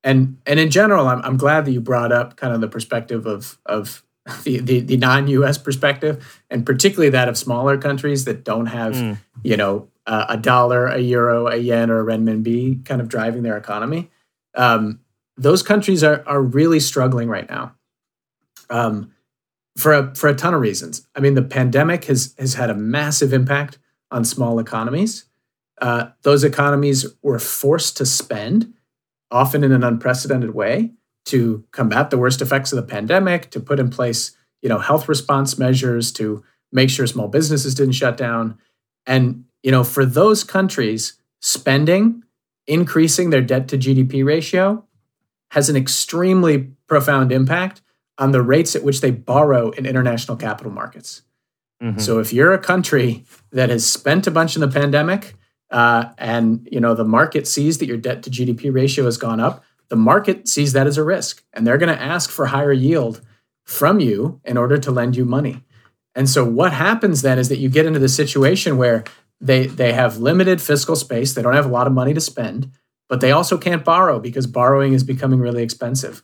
and 0.04 0.38
and 0.46 0.60
in 0.60 0.70
general, 0.70 1.08
I'm 1.08 1.20
I'm 1.24 1.36
glad 1.36 1.64
that 1.64 1.72
you 1.72 1.80
brought 1.80 2.12
up 2.12 2.36
kind 2.36 2.52
of 2.52 2.60
the 2.60 2.68
perspective 2.68 3.26
of 3.26 3.58
of 3.66 4.04
the 4.44 4.60
the, 4.60 4.80
the 4.80 4.96
non-U.S. 4.96 5.58
perspective, 5.58 6.40
and 6.50 6.64
particularly 6.64 7.10
that 7.10 7.28
of 7.28 7.36
smaller 7.36 7.76
countries 7.76 8.24
that 8.26 8.44
don't 8.44 8.66
have 8.66 8.94
mm. 8.94 9.18
you 9.42 9.56
know 9.56 9.88
uh, 10.06 10.26
a 10.28 10.36
dollar, 10.36 10.86
a 10.86 10.98
euro, 10.98 11.48
a 11.48 11.56
yen, 11.56 11.90
or 11.90 12.00
a 12.00 12.04
renminbi 12.04 12.84
kind 12.84 13.00
of 13.00 13.08
driving 13.08 13.42
their 13.42 13.56
economy. 13.56 14.10
Um, 14.54 15.00
those 15.36 15.64
countries 15.64 16.04
are 16.04 16.22
are 16.26 16.40
really 16.40 16.78
struggling 16.78 17.28
right 17.28 17.48
now. 17.48 17.74
Um, 18.70 19.13
for 19.76 19.92
a 19.92 20.14
for 20.14 20.28
a 20.28 20.34
ton 20.34 20.54
of 20.54 20.60
reasons. 20.60 21.06
I 21.14 21.20
mean, 21.20 21.34
the 21.34 21.42
pandemic 21.42 22.04
has 22.06 22.34
has 22.38 22.54
had 22.54 22.70
a 22.70 22.74
massive 22.74 23.32
impact 23.32 23.78
on 24.10 24.24
small 24.24 24.58
economies. 24.58 25.24
Uh, 25.80 26.10
those 26.22 26.44
economies 26.44 27.06
were 27.22 27.38
forced 27.38 27.96
to 27.96 28.06
spend, 28.06 28.72
often 29.30 29.64
in 29.64 29.72
an 29.72 29.82
unprecedented 29.82 30.54
way, 30.54 30.92
to 31.26 31.64
combat 31.72 32.10
the 32.10 32.18
worst 32.18 32.40
effects 32.40 32.72
of 32.72 32.76
the 32.76 32.82
pandemic, 32.82 33.50
to 33.50 33.58
put 33.58 33.80
in 33.80 33.90
place, 33.90 34.36
you 34.62 34.68
know, 34.68 34.78
health 34.78 35.08
response 35.08 35.58
measures, 35.58 36.12
to 36.12 36.44
make 36.70 36.90
sure 36.90 37.06
small 37.06 37.28
businesses 37.28 37.74
didn't 37.74 37.94
shut 37.94 38.16
down. 38.16 38.56
And 39.06 39.44
you 39.62 39.70
know, 39.70 39.82
for 39.82 40.04
those 40.04 40.44
countries, 40.44 41.14
spending, 41.40 42.22
increasing 42.66 43.30
their 43.30 43.42
debt 43.42 43.66
to 43.68 43.78
GDP 43.78 44.24
ratio, 44.24 44.84
has 45.50 45.68
an 45.68 45.76
extremely 45.76 46.70
profound 46.86 47.32
impact 47.32 47.80
on 48.18 48.32
the 48.32 48.42
rates 48.42 48.76
at 48.76 48.84
which 48.84 49.00
they 49.00 49.10
borrow 49.10 49.70
in 49.70 49.86
international 49.86 50.36
capital 50.36 50.72
markets. 50.72 51.22
Mm-hmm. 51.82 51.98
So 51.98 52.18
if 52.18 52.32
you're 52.32 52.52
a 52.52 52.58
country 52.58 53.24
that 53.50 53.70
has 53.70 53.90
spent 53.90 54.26
a 54.26 54.30
bunch 54.30 54.56
in 54.56 54.60
the 54.60 54.68
pandemic, 54.68 55.34
uh, 55.70 56.12
and 56.18 56.68
you 56.70 56.80
know 56.80 56.94
the 56.94 57.04
market 57.04 57.48
sees 57.48 57.78
that 57.78 57.86
your 57.86 57.96
debt 57.96 58.22
to 58.22 58.30
GDP 58.30 58.72
ratio 58.72 59.04
has 59.06 59.16
gone 59.16 59.40
up, 59.40 59.64
the 59.88 59.96
market 59.96 60.48
sees 60.48 60.72
that 60.72 60.86
as 60.86 60.96
a 60.96 61.04
risk, 61.04 61.42
and 61.52 61.66
they're 61.66 61.78
going 61.78 61.94
to 61.94 62.02
ask 62.02 62.30
for 62.30 62.46
higher 62.46 62.72
yield 62.72 63.20
from 63.64 63.98
you 63.98 64.40
in 64.44 64.56
order 64.56 64.78
to 64.78 64.90
lend 64.90 65.16
you 65.16 65.24
money. 65.24 65.62
And 66.14 66.28
so 66.28 66.44
what 66.44 66.72
happens 66.72 67.22
then 67.22 67.38
is 67.38 67.48
that 67.48 67.58
you 67.58 67.68
get 67.68 67.86
into 67.86 67.98
the 67.98 68.08
situation 68.08 68.76
where 68.76 69.04
they 69.40 69.66
they 69.66 69.92
have 69.92 70.18
limited 70.18 70.60
fiscal 70.62 70.96
space, 70.96 71.34
they 71.34 71.42
don't 71.42 71.54
have 71.54 71.66
a 71.66 71.72
lot 71.72 71.86
of 71.86 71.92
money 71.92 72.14
to 72.14 72.20
spend, 72.20 72.70
but 73.08 73.20
they 73.20 73.32
also 73.32 73.58
can't 73.58 73.84
borrow 73.84 74.20
because 74.20 74.46
borrowing 74.46 74.92
is 74.92 75.02
becoming 75.02 75.40
really 75.40 75.62
expensive. 75.62 76.22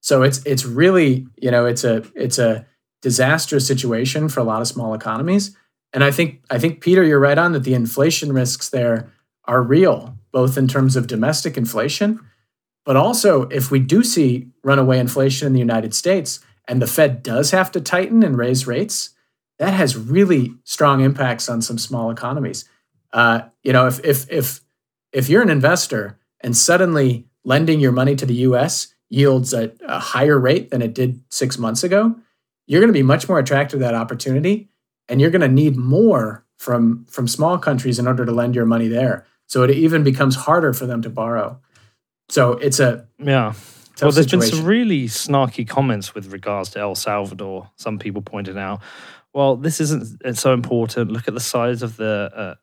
So 0.00 0.22
it's 0.22 0.44
it's 0.44 0.64
really 0.64 1.26
you 1.36 1.50
know 1.50 1.66
it's 1.66 1.84
a 1.84 2.04
it's 2.14 2.38
a 2.38 2.66
disastrous 3.02 3.66
situation 3.66 4.28
for 4.28 4.40
a 4.40 4.44
lot 4.44 4.60
of 4.60 4.68
small 4.68 4.94
economies. 4.94 5.56
And 5.92 6.04
I 6.04 6.10
think 6.10 6.42
I 6.50 6.58
think 6.58 6.80
Peter, 6.80 7.02
you're 7.02 7.18
right 7.18 7.38
on 7.38 7.52
that 7.52 7.64
the 7.64 7.74
inflation 7.74 8.32
risks 8.32 8.68
there 8.68 9.12
are 9.44 9.62
real, 9.62 10.16
both 10.32 10.56
in 10.56 10.68
terms 10.68 10.96
of 10.96 11.06
domestic 11.06 11.56
inflation, 11.56 12.20
but 12.84 12.96
also 12.96 13.42
if 13.48 13.70
we 13.70 13.80
do 13.80 14.04
see 14.04 14.48
runaway 14.62 14.98
inflation 14.98 15.46
in 15.46 15.52
the 15.52 15.58
United 15.58 15.94
States 15.94 16.40
and 16.68 16.80
the 16.80 16.86
Fed 16.86 17.22
does 17.22 17.50
have 17.50 17.72
to 17.72 17.80
tighten 17.80 18.22
and 18.22 18.38
raise 18.38 18.66
rates, 18.66 19.10
that 19.58 19.74
has 19.74 19.96
really 19.96 20.54
strong 20.64 21.00
impacts 21.00 21.48
on 21.48 21.60
some 21.60 21.78
small 21.78 22.10
economies. 22.10 22.64
Uh, 23.12 23.42
you 23.62 23.72
know, 23.72 23.86
if 23.86 24.02
if 24.04 24.30
if 24.30 24.60
if 25.12 25.28
you're 25.28 25.42
an 25.42 25.50
investor 25.50 26.18
and 26.40 26.56
suddenly 26.56 27.26
lending 27.44 27.80
your 27.80 27.92
money 27.92 28.14
to 28.14 28.26
the 28.26 28.34
U.S. 28.34 28.94
yields 29.10 29.52
at 29.52 29.76
a 29.86 29.98
higher 29.98 30.38
rate 30.38 30.70
than 30.70 30.80
it 30.80 30.94
did 30.94 31.20
six 31.28 31.58
months 31.58 31.84
ago, 31.84 32.16
you're 32.66 32.80
going 32.80 32.92
to 32.92 32.98
be 32.98 33.02
much 33.02 33.28
more 33.28 33.38
attracted 33.38 33.76
to 33.76 33.84
that 33.84 33.94
opportunity 33.94 34.70
and 35.08 35.20
you're 35.20 35.30
going 35.30 35.40
to 35.40 35.48
need 35.48 35.76
more 35.76 36.46
from 36.56 37.04
from 37.06 37.26
small 37.26 37.58
countries 37.58 37.98
in 37.98 38.06
order 38.06 38.24
to 38.24 38.32
lend 38.32 38.54
your 38.54 38.66
money 38.66 38.88
there. 38.88 39.26
So 39.46 39.62
it 39.64 39.70
even 39.70 40.04
becomes 40.04 40.36
harder 40.36 40.72
for 40.72 40.86
them 40.86 41.02
to 41.02 41.10
borrow. 41.10 41.60
So 42.28 42.52
it's 42.52 42.78
a 42.78 43.06
yeah. 43.18 43.54
well 44.00 44.12
there's 44.12 44.14
situation. 44.14 44.40
been 44.40 44.58
some 44.58 44.64
really 44.64 45.06
snarky 45.06 45.66
comments 45.66 46.14
with 46.14 46.32
regards 46.32 46.70
to 46.70 46.78
el 46.78 46.94
salvador 46.94 47.68
some 47.76 47.98
people 47.98 48.22
pointed 48.22 48.56
out. 48.56 48.80
Well 49.34 49.56
this 49.56 49.80
isn't 49.80 50.36
so 50.36 50.52
important. 50.52 51.10
Look 51.10 51.26
at 51.26 51.34
the 51.34 51.40
size 51.40 51.82
of 51.82 51.96
the 51.96 52.30
uh, 52.34 52.54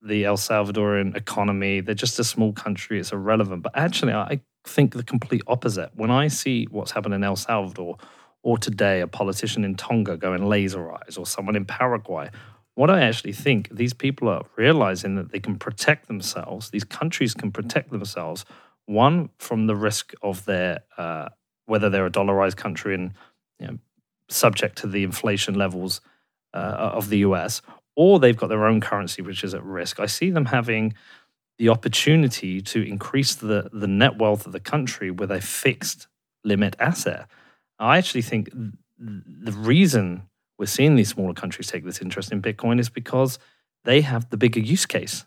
the 0.00 0.24
el 0.24 0.38
salvadorian 0.38 1.14
economy. 1.14 1.80
They're 1.80 1.94
just 1.94 2.18
a 2.18 2.24
small 2.24 2.54
country. 2.54 2.98
It's 2.98 3.12
irrelevant. 3.12 3.62
But 3.62 3.76
actually 3.76 4.14
i 4.14 4.40
think 4.64 4.94
the 4.94 5.02
complete 5.02 5.42
opposite 5.46 5.90
when 5.94 6.10
i 6.10 6.28
see 6.28 6.66
what's 6.70 6.92
happened 6.92 7.14
in 7.14 7.24
el 7.24 7.36
salvador 7.36 7.96
or 8.42 8.58
today 8.58 9.00
a 9.00 9.06
politician 9.06 9.64
in 9.64 9.74
Tonga 9.74 10.16
going 10.16 10.46
laser 10.46 10.92
eyes, 10.92 11.16
or 11.16 11.26
someone 11.26 11.56
in 11.56 11.64
Paraguay. 11.64 12.30
What 12.74 12.90
I 12.90 13.02
actually 13.02 13.32
think 13.32 13.68
these 13.70 13.92
people 13.92 14.28
are 14.28 14.44
realizing 14.56 15.16
that 15.16 15.32
they 15.32 15.40
can 15.40 15.58
protect 15.58 16.06
themselves, 16.06 16.70
these 16.70 16.84
countries 16.84 17.34
can 17.34 17.52
protect 17.52 17.90
themselves, 17.90 18.44
one, 18.86 19.30
from 19.38 19.66
the 19.66 19.76
risk 19.76 20.14
of 20.22 20.44
their, 20.46 20.80
uh, 20.96 21.28
whether 21.66 21.90
they're 21.90 22.06
a 22.06 22.10
dollarized 22.10 22.56
country 22.56 22.94
and 22.94 23.12
you 23.58 23.66
know, 23.66 23.78
subject 24.28 24.78
to 24.78 24.86
the 24.86 25.02
inflation 25.02 25.54
levels 25.54 26.00
uh, 26.54 26.92
of 26.94 27.10
the 27.10 27.18
US, 27.18 27.60
or 27.94 28.18
they've 28.18 28.36
got 28.36 28.48
their 28.48 28.66
own 28.66 28.80
currency 28.80 29.20
which 29.20 29.44
is 29.44 29.52
at 29.52 29.62
risk. 29.62 30.00
I 30.00 30.06
see 30.06 30.30
them 30.30 30.46
having 30.46 30.94
the 31.60 31.68
opportunity 31.68 32.62
to 32.62 32.80
increase 32.80 33.34
the, 33.34 33.68
the 33.70 33.86
net 33.86 34.16
wealth 34.16 34.46
of 34.46 34.52
the 34.52 34.58
country 34.58 35.10
with 35.10 35.30
a 35.30 35.42
fixed 35.42 36.08
limit 36.42 36.74
asset. 36.78 37.26
I 37.78 37.98
actually 37.98 38.22
think 38.22 38.48
the 38.98 39.52
reason 39.52 40.22
we're 40.58 40.64
seeing 40.64 40.96
these 40.96 41.10
smaller 41.10 41.34
countries 41.34 41.66
take 41.66 41.84
this 41.84 42.00
interest 42.00 42.32
in 42.32 42.40
Bitcoin 42.40 42.80
is 42.80 42.88
because 42.88 43.38
they 43.84 44.00
have 44.00 44.30
the 44.30 44.38
bigger 44.38 44.58
use 44.58 44.86
case. 44.86 45.26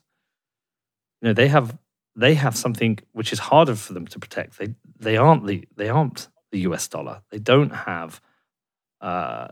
You 1.22 1.28
know, 1.28 1.34
they 1.34 1.50
have 1.50 1.78
they 2.16 2.34
have 2.34 2.58
something 2.58 2.98
which 3.12 3.32
is 3.32 3.38
harder 3.38 3.76
for 3.76 3.94
them 3.94 4.08
to 4.08 4.18
protect. 4.18 4.58
They 4.58 4.74
they 5.00 5.18
aren't 5.18 5.46
the 5.46 5.68
they 5.76 5.90
aren't 5.90 6.30
the 6.52 6.62
US 6.62 6.88
dollar. 6.88 7.22
They 7.30 7.38
don't 7.38 7.76
have 7.76 8.20
uh, 9.02 9.50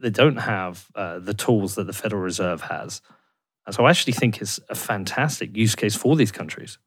they 0.00 0.10
don't 0.10 0.36
have 0.36 0.86
uh, 0.94 1.18
the 1.18 1.34
tools 1.34 1.74
that 1.74 1.88
the 1.88 1.92
Federal 1.92 2.22
Reserve 2.22 2.60
has. 2.60 3.02
So 3.70 3.86
I 3.86 3.90
actually 3.90 4.12
think 4.12 4.40
it's 4.42 4.60
a 4.68 4.74
fantastic 4.74 5.56
use 5.56 5.74
case 5.74 5.96
for 5.96 6.16
these 6.16 6.30
countries. 6.30 6.78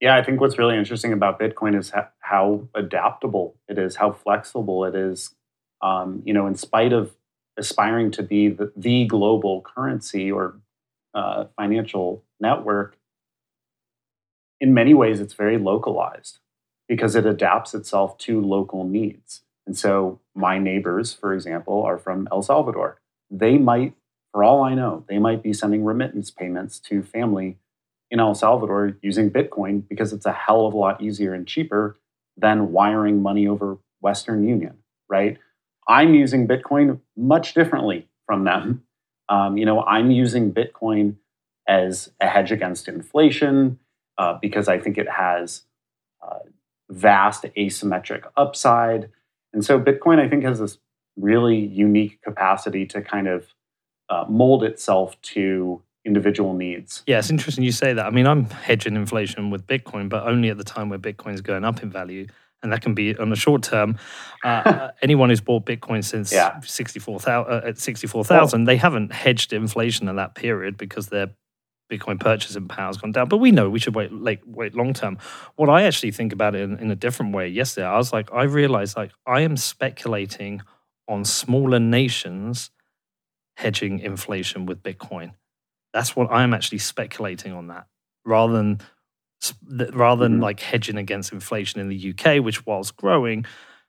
Yeah, 0.00 0.16
I 0.16 0.22
think 0.22 0.40
what's 0.40 0.58
really 0.58 0.76
interesting 0.76 1.12
about 1.12 1.38
Bitcoin 1.38 1.78
is 1.78 1.92
how 2.18 2.68
adaptable 2.74 3.54
it 3.68 3.78
is, 3.78 3.96
how 3.96 4.12
flexible 4.12 4.84
it 4.84 4.94
is. 4.94 5.34
Um, 5.80 6.22
you 6.24 6.34
know, 6.34 6.46
in 6.46 6.56
spite 6.56 6.92
of 6.92 7.14
aspiring 7.56 8.10
to 8.12 8.22
be 8.22 8.48
the, 8.48 8.72
the 8.76 9.06
global 9.06 9.62
currency 9.62 10.30
or 10.30 10.56
uh, 11.14 11.44
financial 11.56 12.24
network, 12.40 12.96
in 14.60 14.74
many 14.74 14.94
ways 14.94 15.20
it's 15.20 15.34
very 15.34 15.58
localized 15.58 16.38
because 16.88 17.14
it 17.14 17.26
adapts 17.26 17.74
itself 17.74 18.18
to 18.18 18.40
local 18.40 18.84
needs. 18.84 19.42
And 19.66 19.78
so, 19.78 20.20
my 20.34 20.58
neighbors, 20.58 21.12
for 21.12 21.32
example, 21.32 21.82
are 21.82 21.98
from 21.98 22.28
El 22.32 22.42
Salvador. 22.42 22.98
They 23.30 23.58
might, 23.58 23.94
for 24.32 24.42
all 24.42 24.62
I 24.62 24.74
know, 24.74 25.04
they 25.08 25.18
might 25.18 25.42
be 25.42 25.52
sending 25.52 25.84
remittance 25.84 26.30
payments 26.30 26.78
to 26.80 27.02
family 27.02 27.58
in 28.10 28.18
El 28.18 28.34
Salvador 28.34 28.96
using 29.02 29.30
Bitcoin 29.30 29.86
because 29.88 30.12
it's 30.12 30.26
a 30.26 30.32
hell 30.32 30.66
of 30.66 30.74
a 30.74 30.76
lot 30.76 31.02
easier 31.02 31.34
and 31.34 31.46
cheaper 31.46 31.98
than 32.36 32.72
wiring 32.72 33.22
money 33.22 33.46
over 33.46 33.78
Western 34.00 34.46
Union, 34.46 34.78
right? 35.08 35.38
I'm 35.88 36.14
using 36.14 36.48
Bitcoin 36.48 37.00
much 37.16 37.54
differently 37.54 38.08
from 38.26 38.44
them. 38.44 38.84
Um, 39.28 39.56
you 39.56 39.66
know, 39.66 39.82
I'm 39.82 40.10
using 40.10 40.52
Bitcoin 40.52 41.16
as 41.68 42.10
a 42.20 42.26
hedge 42.26 42.52
against 42.52 42.88
inflation 42.88 43.78
uh, 44.18 44.38
because 44.40 44.68
I 44.68 44.78
think 44.78 44.98
it 44.98 45.08
has 45.08 45.62
uh, 46.26 46.40
vast 46.90 47.44
asymmetric 47.56 48.24
upside. 48.36 49.10
And 49.52 49.64
so 49.64 49.78
Bitcoin, 49.78 50.18
I 50.18 50.28
think, 50.28 50.44
has 50.44 50.58
this 50.58 50.78
really 51.16 51.58
unique 51.58 52.20
capacity 52.22 52.86
to 52.86 53.02
kind 53.02 53.28
of 53.28 53.46
uh, 54.12 54.26
mold 54.28 54.62
itself 54.62 55.20
to 55.22 55.82
individual 56.04 56.52
needs. 56.52 57.02
Yeah, 57.06 57.18
it's 57.18 57.30
interesting 57.30 57.64
you 57.64 57.72
say 57.72 57.94
that. 57.94 58.04
I 58.04 58.10
mean, 58.10 58.26
I'm 58.26 58.44
hedging 58.44 58.94
inflation 58.94 59.50
with 59.50 59.66
Bitcoin, 59.66 60.08
but 60.08 60.26
only 60.26 60.50
at 60.50 60.58
the 60.58 60.64
time 60.64 60.90
where 60.90 60.98
Bitcoin 60.98 61.32
is 61.32 61.40
going 61.40 61.64
up 61.64 61.82
in 61.82 61.90
value. 61.90 62.26
And 62.62 62.72
that 62.72 62.82
can 62.82 62.94
be 62.94 63.16
on 63.16 63.30
the 63.30 63.36
short 63.36 63.62
term. 63.62 63.96
Uh, 64.44 64.46
uh 64.48 64.90
anyone 65.00 65.30
who's 65.30 65.40
bought 65.40 65.64
Bitcoin 65.64 66.04
since 66.04 66.32
yeah. 66.32 66.60
64,000, 66.60 67.52
uh, 67.52 67.60
at 67.64 67.78
64,000, 67.78 68.64
they 68.64 68.76
haven't 68.76 69.12
hedged 69.12 69.52
inflation 69.52 70.08
in 70.08 70.16
that 70.16 70.34
period 70.34 70.76
because 70.76 71.08
their 71.08 71.30
Bitcoin 71.90 72.20
purchasing 72.20 72.68
power 72.68 72.86
has 72.86 72.98
gone 72.98 73.12
down. 73.12 73.28
But 73.28 73.38
we 73.38 73.50
know 73.50 73.70
we 73.70 73.78
should 73.78 73.94
wait 73.94 74.12
like, 74.12 74.42
wait 74.46 74.74
long 74.74 74.92
term. 74.92 75.18
What 75.56 75.70
I 75.70 75.84
actually 75.84 76.12
think 76.12 76.32
about 76.32 76.54
it 76.54 76.60
in, 76.60 76.78
in 76.78 76.90
a 76.90 76.96
different 76.96 77.34
way 77.34 77.48
yesterday, 77.48 77.86
I 77.86 77.96
was 77.96 78.12
like, 78.12 78.32
I 78.32 78.44
realized 78.44 78.96
like 78.96 79.12
I 79.26 79.40
am 79.40 79.56
speculating 79.56 80.62
on 81.08 81.24
smaller 81.24 81.80
nations 81.80 82.70
hedging 83.62 84.00
inflation 84.00 84.66
with 84.66 84.82
Bitcoin. 84.82 85.32
That's 85.92 86.16
what 86.16 86.30
I'm 86.32 86.52
actually 86.52 86.78
speculating 86.78 87.52
on 87.52 87.68
that, 87.68 87.86
rather 88.24 88.52
than 88.52 88.80
rather 89.92 90.24
than 90.24 90.34
mm-hmm. 90.34 90.42
like 90.42 90.60
hedging 90.60 90.96
against 90.96 91.32
inflation 91.32 91.80
in 91.80 91.88
the 91.88 92.14
UK, 92.14 92.42
which 92.42 92.66
whilst 92.66 92.96
growing, 92.96 93.44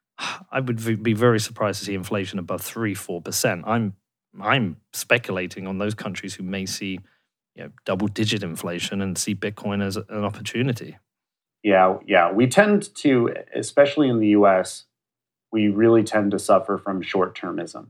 I 0.51 0.59
would 0.59 1.03
be 1.03 1.13
very 1.13 1.39
surprised 1.39 1.79
to 1.79 1.85
see 1.85 1.95
inflation 1.95 2.39
above 2.39 2.61
three 2.61 2.93
four 2.93 3.21
percent. 3.21 3.63
I'm 3.65 3.93
I'm 4.41 4.77
speculating 4.93 5.67
on 5.67 5.77
those 5.77 5.95
countries 5.95 6.35
who 6.35 6.43
may 6.43 6.65
see 6.65 6.99
you 7.55 7.63
know, 7.63 7.69
double 7.85 8.07
digit 8.07 8.43
inflation 8.43 9.01
and 9.01 9.17
see 9.17 9.35
Bitcoin 9.35 9.83
as 9.83 9.97
an 9.97 10.23
opportunity. 10.23 10.97
Yeah, 11.63 11.97
yeah. 12.05 12.31
We 12.31 12.47
tend 12.47 12.93
to, 12.95 13.33
especially 13.55 14.09
in 14.09 14.19
the 14.19 14.29
US, 14.29 14.85
we 15.51 15.67
really 15.67 16.03
tend 16.03 16.31
to 16.31 16.39
suffer 16.39 16.77
from 16.77 17.01
short 17.01 17.37
termism. 17.37 17.87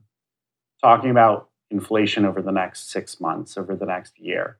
Talking 0.81 1.09
about 1.09 1.49
inflation 1.73 2.23
over 2.23 2.41
the 2.41 2.51
next 2.51 2.89
six 2.89 3.19
months, 3.19 3.57
over 3.57 3.75
the 3.75 3.85
next 3.85 4.19
year. 4.19 4.57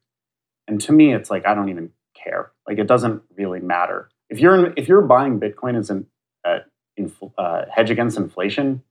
And 0.67 0.81
to 0.81 0.91
me, 0.91 1.13
it's 1.13 1.29
like, 1.29 1.45
I 1.45 1.53
don't 1.53 1.69
even 1.69 1.91
care. 2.13 2.51
Like, 2.67 2.79
it 2.79 2.87
doesn't 2.87 3.21
really 3.37 3.59
matter. 3.59 4.09
If 4.29 4.39
you're, 4.39 4.65
in, 4.65 4.73
if 4.75 4.87
you're 4.87 5.01
buying 5.01 5.39
Bitcoin 5.39 5.77
as 5.77 5.89
an 5.89 6.07
uh, 6.43 6.59
infl- 6.99 7.33
uh, 7.37 7.65
hedge 7.73 7.91
against 7.91 8.17
inflation, 8.17 8.83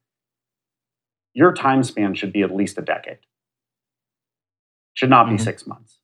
your 1.34 1.52
time 1.52 1.82
span 1.82 2.14
should 2.14 2.32
be 2.32 2.42
at 2.42 2.54
least 2.54 2.78
a 2.78 2.82
decade. 2.82 3.18
Should 4.94 5.10
not 5.10 5.24
be 5.26 5.34
mm-hmm. 5.34 5.44
six 5.44 5.66
months. 5.66 5.98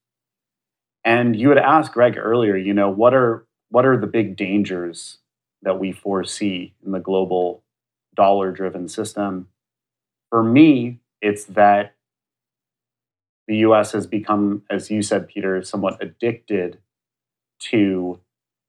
And 1.05 1.37
you 1.37 1.51
had 1.51 1.59
asked 1.59 1.93
Greg 1.93 2.16
earlier, 2.19 2.57
you 2.57 2.75
know, 2.75 2.91
what 2.91 3.14
are 3.14 3.47
what 3.71 3.85
are 3.85 3.99
the 3.99 4.07
big 4.07 4.37
dangers 4.37 5.19
that 5.62 5.79
we 5.79 5.93
foresee 5.93 6.75
in 6.85 6.93
the 6.93 7.01
global 7.01 7.62
dollar 8.16 8.51
driven 8.51 8.89
system? 8.89 9.49
For 10.31 10.43
me, 10.43 11.01
it's 11.21 11.45
that 11.45 11.95
the 13.49 13.57
US 13.57 13.93
has 13.93 14.07
become, 14.07 14.63
as 14.71 14.91
you 14.91 15.03
said, 15.03 15.27
Peter, 15.27 15.61
somewhat 15.63 15.97
addicted 16.03 16.79
to 17.71 18.21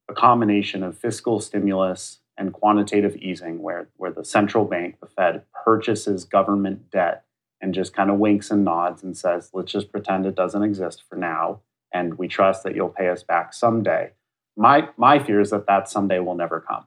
a 0.10 0.14
combination 0.14 0.82
of 0.84 0.98
fiscal 0.98 1.40
stimulus 1.42 2.22
and 2.38 2.54
quantitative 2.54 3.18
easing, 3.18 3.62
where, 3.62 3.90
where 3.98 4.12
the 4.12 4.24
central 4.24 4.64
bank, 4.64 4.96
the 5.02 5.06
Fed, 5.06 5.44
purchases 5.66 6.24
government 6.24 6.90
debt 6.90 7.26
and 7.62 7.74
just 7.74 7.94
kind 7.94 8.10
of 8.10 8.18
winks 8.18 8.50
and 8.50 8.64
nods 8.64 9.04
and 9.04 9.16
says, 9.18 9.50
let's 9.54 9.72
just 9.72 9.92
pretend 9.92 10.26
it 10.26 10.36
doesn't 10.36 10.64
exist 10.64 11.04
for 11.08 11.18
now. 11.18 11.60
And 11.94 12.18
we 12.18 12.30
trust 12.30 12.64
that 12.64 12.74
you'll 12.74 12.88
pay 12.88 13.10
us 13.10 13.22
back 13.22 13.54
someday. 13.54 14.12
My, 14.56 14.88
my 14.96 15.20
fear 15.20 15.42
is 15.42 15.50
that 15.50 15.68
that 15.68 15.90
someday 15.90 16.20
will 16.20 16.36
never 16.36 16.62
come. 16.62 16.86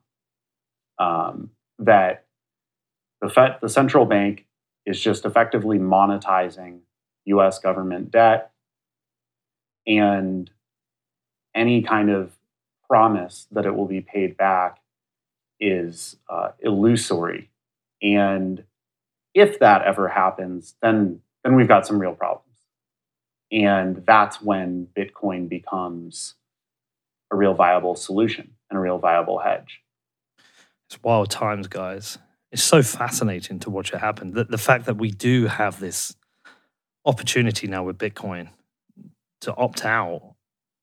Um, 0.98 1.50
that 1.78 2.24
the 3.20 3.28
Fed, 3.28 3.58
the 3.60 3.68
central 3.68 4.06
bank, 4.06 4.46
is 4.86 5.00
just 5.00 5.26
effectively 5.26 5.78
monetizing 5.78 6.80
US 7.26 7.58
government 7.58 8.10
debt 8.10 8.52
and 9.86 10.50
any 11.54 11.82
kind 11.82 12.10
of 12.10 12.32
promise 12.88 13.46
that 13.52 13.66
it 13.66 13.74
will 13.74 13.86
be 13.86 14.00
paid 14.00 14.36
back 14.36 14.80
is 15.60 16.16
uh, 16.28 16.50
illusory. 16.60 17.50
And 18.02 18.64
if 19.34 19.58
that 19.60 19.82
ever 19.82 20.08
happens, 20.08 20.74
then 20.82 21.20
then 21.44 21.56
we've 21.56 21.68
got 21.68 21.86
some 21.86 21.98
real 21.98 22.14
problems. 22.14 22.48
And 23.50 24.04
that's 24.06 24.40
when 24.40 24.88
Bitcoin 24.96 25.48
becomes 25.48 26.34
a 27.32 27.36
real 27.36 27.54
viable 27.54 27.96
solution 27.96 28.52
and 28.70 28.78
a 28.78 28.80
real 28.80 28.98
viable 28.98 29.40
hedge. 29.40 29.80
It's 30.86 31.02
wild 31.02 31.30
times, 31.30 31.66
guys. 31.66 32.18
It's 32.52 32.62
so 32.62 32.82
fascinating 32.82 33.58
to 33.60 33.70
watch 33.70 33.92
it 33.92 33.98
happen. 33.98 34.32
The, 34.32 34.44
the 34.44 34.58
fact 34.58 34.84
that 34.86 34.98
we 34.98 35.10
do 35.10 35.46
have 35.46 35.80
this 35.80 36.14
opportunity 37.04 37.66
now 37.66 37.84
with 37.84 37.98
Bitcoin 37.98 38.48
to 39.42 39.54
opt 39.56 39.84
out 39.84 40.34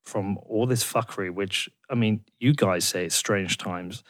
from 0.06 0.38
all 0.48 0.66
this 0.66 0.84
fuckery, 0.84 1.34
which, 1.34 1.70
I 1.90 1.96
mean, 1.96 2.22
you 2.40 2.54
guys 2.54 2.86
say 2.86 3.06
it's 3.06 3.16
strange 3.16 3.58
times. 3.58 4.04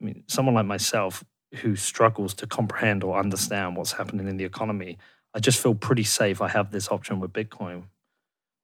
I 0.00 0.04
mean, 0.04 0.24
someone 0.26 0.54
like 0.54 0.66
myself 0.66 1.24
who 1.56 1.76
struggles 1.76 2.34
to 2.34 2.46
comprehend 2.46 3.04
or 3.04 3.18
understand 3.18 3.76
what's 3.76 3.92
happening 3.92 4.28
in 4.28 4.36
the 4.36 4.44
economy, 4.44 4.98
I 5.34 5.40
just 5.40 5.60
feel 5.60 5.74
pretty 5.74 6.04
safe. 6.04 6.40
I 6.40 6.48
have 6.48 6.70
this 6.70 6.90
option 6.90 7.20
with 7.20 7.32
Bitcoin, 7.32 7.84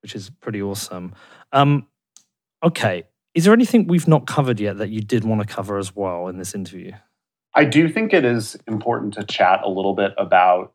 which 0.02 0.14
is 0.14 0.30
pretty 0.40 0.62
awesome. 0.62 1.12
Um, 1.52 1.86
okay. 2.62 3.04
Is 3.34 3.44
there 3.44 3.54
anything 3.54 3.86
we've 3.86 4.08
not 4.08 4.26
covered 4.26 4.58
yet 4.58 4.78
that 4.78 4.90
you 4.90 5.00
did 5.00 5.24
want 5.24 5.40
to 5.40 5.46
cover 5.46 5.78
as 5.78 5.94
well 5.94 6.28
in 6.28 6.38
this 6.38 6.54
interview? 6.54 6.92
I 7.54 7.64
do 7.64 7.88
think 7.88 8.12
it 8.12 8.24
is 8.24 8.56
important 8.66 9.14
to 9.14 9.24
chat 9.24 9.60
a 9.64 9.68
little 9.68 9.94
bit 9.94 10.12
about 10.18 10.72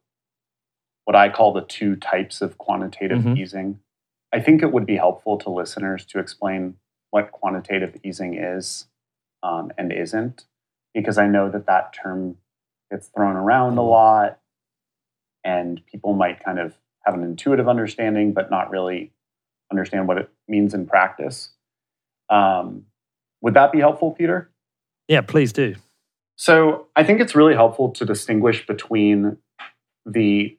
what 1.06 1.16
I 1.16 1.30
call 1.30 1.54
the 1.54 1.62
two 1.62 1.96
types 1.96 2.42
of 2.42 2.58
quantitative 2.58 3.20
mm-hmm. 3.20 3.38
easing. 3.38 3.80
I 4.34 4.42
think 4.42 4.62
it 4.62 4.72
would 4.72 4.86
be 4.86 4.98
helpful 4.98 5.38
to 5.40 5.50
listeners 5.50 6.06
to 6.08 6.20
explain 6.20 6.76
what 7.12 7.32
quantitative 7.32 7.96
easing 8.04 8.38
is 8.38 8.88
um, 9.44 9.72
and 9.78 9.94
isn't, 9.94 10.46
because 10.94 11.18
I 11.18 11.28
know 11.28 11.50
that 11.50 11.68
that 11.68 11.94
term 11.94 12.38
gets 12.92 13.08
thrown 13.08 13.36
around 13.36 13.74
a 13.74 13.82
mm-hmm. 13.82 13.90
lot 13.90 14.40
and 15.44 15.86
people 15.86 16.14
might 16.14 16.44
kind 16.44 16.60
of 16.60 16.74
have 17.06 17.14
an 17.14 17.24
intuitive 17.24 17.70
understanding, 17.70 18.34
but 18.34 18.50
not 18.50 18.72
really 18.72 19.12
understand 19.72 20.08
what 20.08 20.18
it 20.18 20.30
means 20.48 20.74
in 20.74 20.88
practice. 20.88 21.50
Um, 22.30 22.86
would 23.42 23.54
that 23.54 23.72
be 23.72 23.80
helpful, 23.80 24.12
Peter? 24.12 24.50
Yeah, 25.08 25.22
please 25.22 25.54
do. 25.54 25.76
So 26.36 26.88
I 26.96 27.04
think 27.04 27.22
it's 27.22 27.36
really 27.36 27.54
helpful 27.54 27.92
to 27.92 28.06
distinguish 28.06 28.66
between 28.66 29.38
the 30.06 30.58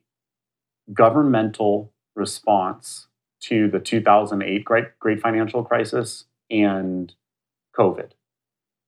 governmental 0.93 1.93
response 2.15 3.09
to 3.41 3.69
the 3.69 3.79
2008 3.79 4.65
great, 4.65 4.99
great 4.99 5.21
financial 5.21 5.63
crisis 5.63 6.25
and 6.51 7.15
COVID. 7.77 8.11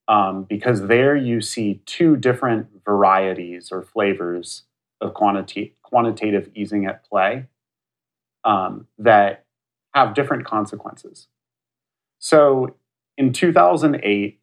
Um, 0.08 0.44
because 0.44 0.86
there 0.86 1.16
you 1.16 1.42
see 1.42 1.82
two 1.84 2.16
different 2.16 2.68
varieties 2.84 3.68
or 3.70 3.82
flavors 3.82 4.64
of 5.00 5.12
quantity, 5.12 5.74
quantitative 5.82 6.50
easing 6.54 6.86
at 6.86 7.04
play 7.04 7.46
um, 8.44 8.86
that 8.96 9.44
have 9.94 10.14
different 10.14 10.46
consequences. 10.46 11.28
So 12.18 12.76
in 13.18 13.32
2008, 13.32 14.40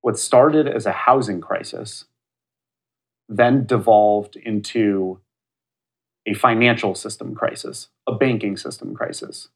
what 0.00 0.18
started 0.18 0.68
as 0.68 0.86
a 0.86 0.92
housing 0.92 1.40
crisis 1.40 2.04
then 3.28 3.66
devolved 3.66 4.36
into 4.36 5.20
a 6.26 6.34
financial 6.34 6.94
system 6.94 7.34
crisis, 7.34 7.88
a 8.06 8.12
banking 8.12 8.56
system 8.56 8.94
crisis, 8.94 9.48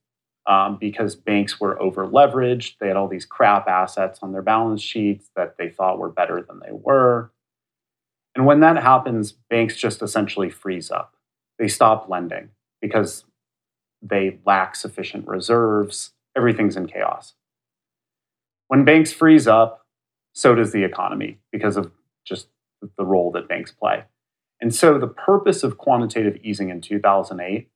um, 0.46 0.78
because 0.80 1.16
banks 1.16 1.60
were 1.60 1.80
over 1.80 2.06
leveraged. 2.06 2.78
They 2.78 2.88
had 2.88 2.96
all 2.96 3.08
these 3.08 3.26
crap 3.26 3.68
assets 3.68 4.20
on 4.22 4.32
their 4.32 4.42
balance 4.42 4.82
sheets 4.82 5.30
that 5.36 5.56
they 5.58 5.68
thought 5.68 5.98
were 5.98 6.08
better 6.08 6.42
than 6.42 6.60
they 6.60 6.72
were. 6.72 7.32
And 8.34 8.46
when 8.46 8.60
that 8.60 8.82
happens, 8.82 9.32
banks 9.32 9.76
just 9.76 10.02
essentially 10.02 10.50
freeze 10.50 10.90
up. 10.90 11.14
They 11.58 11.68
stop 11.68 12.08
lending 12.08 12.50
because 12.80 13.24
they 14.00 14.38
lack 14.46 14.76
sufficient 14.76 15.26
reserves. 15.26 16.12
Everything's 16.36 16.76
in 16.76 16.86
chaos. 16.86 17.34
When 18.68 18.84
banks 18.84 19.12
freeze 19.12 19.48
up, 19.48 19.84
so 20.32 20.54
does 20.54 20.72
the 20.72 20.84
economy 20.84 21.38
because 21.50 21.76
of 21.76 21.90
just 22.24 22.46
the 22.96 23.04
role 23.04 23.32
that 23.32 23.48
banks 23.48 23.72
play. 23.72 24.04
And 24.61 24.74
so 24.74 24.98
the 24.98 25.06
purpose 25.06 25.62
of 25.62 25.78
quantitative 25.78 26.38
easing 26.42 26.68
in 26.68 26.80
2008 26.80 27.68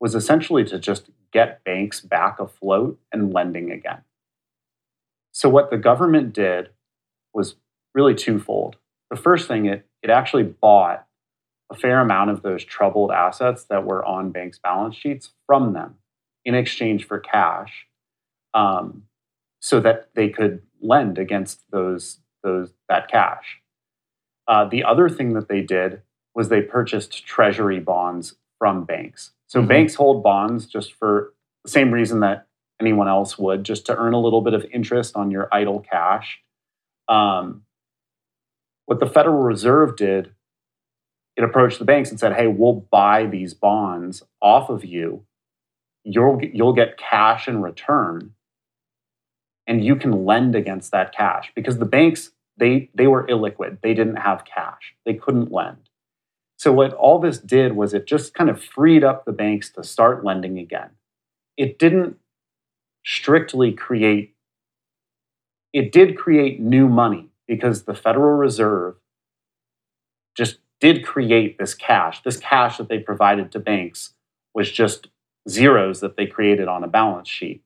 was 0.00 0.14
essentially 0.14 0.64
to 0.64 0.78
just 0.78 1.10
get 1.32 1.64
banks 1.64 2.00
back 2.00 2.38
afloat 2.38 2.98
and 3.12 3.32
lending 3.32 3.70
again. 3.70 4.02
So 5.32 5.48
what 5.48 5.70
the 5.70 5.78
government 5.78 6.32
did 6.32 6.70
was 7.32 7.56
really 7.94 8.14
twofold. 8.14 8.76
The 9.10 9.16
first 9.16 9.48
thing, 9.48 9.66
it, 9.66 9.86
it 10.02 10.10
actually 10.10 10.42
bought 10.42 11.06
a 11.70 11.74
fair 11.74 12.00
amount 12.00 12.30
of 12.30 12.42
those 12.42 12.64
troubled 12.64 13.10
assets 13.12 13.64
that 13.64 13.84
were 13.84 14.04
on 14.04 14.32
banks' 14.32 14.58
balance 14.58 14.96
sheets 14.96 15.30
from 15.46 15.72
them 15.72 15.96
in 16.44 16.54
exchange 16.54 17.06
for 17.06 17.18
cash. 17.18 17.86
Um, 18.52 19.04
so 19.60 19.78
that 19.80 20.08
they 20.14 20.30
could 20.30 20.62
lend 20.80 21.18
against 21.18 21.70
those 21.70 22.18
those 22.42 22.72
that 22.88 23.08
cash. 23.08 23.60
Uh, 24.48 24.64
the 24.64 24.82
other 24.82 25.08
thing 25.08 25.34
that 25.34 25.48
they 25.48 25.60
did 25.60 26.00
was 26.34 26.48
they 26.48 26.62
purchased 26.62 27.24
treasury 27.26 27.80
bonds 27.80 28.36
from 28.58 28.84
banks. 28.84 29.32
So 29.46 29.58
mm-hmm. 29.58 29.68
banks 29.68 29.94
hold 29.94 30.22
bonds 30.22 30.66
just 30.66 30.94
for 30.94 31.34
the 31.64 31.70
same 31.70 31.90
reason 31.90 32.20
that 32.20 32.46
anyone 32.80 33.08
else 33.08 33.38
would, 33.38 33.64
just 33.64 33.86
to 33.86 33.96
earn 33.96 34.14
a 34.14 34.20
little 34.20 34.40
bit 34.40 34.54
of 34.54 34.64
interest 34.72 35.16
on 35.16 35.30
your 35.30 35.48
idle 35.52 35.80
cash. 35.80 36.40
Um, 37.08 37.62
what 38.86 39.00
the 39.00 39.06
Federal 39.06 39.42
Reserve 39.42 39.96
did, 39.96 40.32
it 41.36 41.44
approached 41.44 41.78
the 41.78 41.84
banks 41.84 42.10
and 42.10 42.18
said, 42.18 42.34
"Hey, 42.34 42.46
we'll 42.46 42.86
buy 42.90 43.26
these 43.26 43.54
bonds 43.54 44.22
off 44.40 44.70
of 44.70 44.84
you. 44.84 45.24
You'll 46.04 46.40
you'll 46.42 46.72
get 46.72 46.96
cash 46.96 47.46
in 47.48 47.62
return, 47.62 48.32
and 49.66 49.84
you 49.84 49.96
can 49.96 50.24
lend 50.24 50.54
against 50.54 50.92
that 50.92 51.14
cash 51.14 51.52
because 51.54 51.78
the 51.78 51.84
banks 51.84 52.30
they 52.56 52.90
they 52.94 53.06
were 53.06 53.26
illiquid. 53.26 53.80
They 53.82 53.94
didn't 53.94 54.16
have 54.16 54.44
cash. 54.44 54.94
They 55.04 55.14
couldn't 55.14 55.52
lend. 55.52 55.89
So 56.60 56.74
what 56.74 56.92
all 56.92 57.18
this 57.18 57.38
did 57.38 57.72
was 57.74 57.94
it 57.94 58.04
just 58.04 58.34
kind 58.34 58.50
of 58.50 58.62
freed 58.62 59.02
up 59.02 59.24
the 59.24 59.32
banks 59.32 59.70
to 59.70 59.82
start 59.82 60.26
lending 60.26 60.58
again. 60.58 60.90
It 61.56 61.78
didn't 61.78 62.18
strictly 63.02 63.72
create 63.72 64.34
it 65.72 65.90
did 65.90 66.18
create 66.18 66.60
new 66.60 66.86
money 66.86 67.30
because 67.48 67.84
the 67.84 67.94
Federal 67.94 68.36
Reserve 68.36 68.96
just 70.36 70.58
did 70.80 71.02
create 71.02 71.56
this 71.56 71.72
cash. 71.72 72.22
This 72.22 72.36
cash 72.36 72.76
that 72.76 72.90
they 72.90 72.98
provided 72.98 73.50
to 73.52 73.58
banks 73.58 74.12
was 74.52 74.70
just 74.70 75.08
zeros 75.48 76.00
that 76.00 76.18
they 76.18 76.26
created 76.26 76.68
on 76.68 76.84
a 76.84 76.88
balance 76.88 77.30
sheet. 77.30 77.62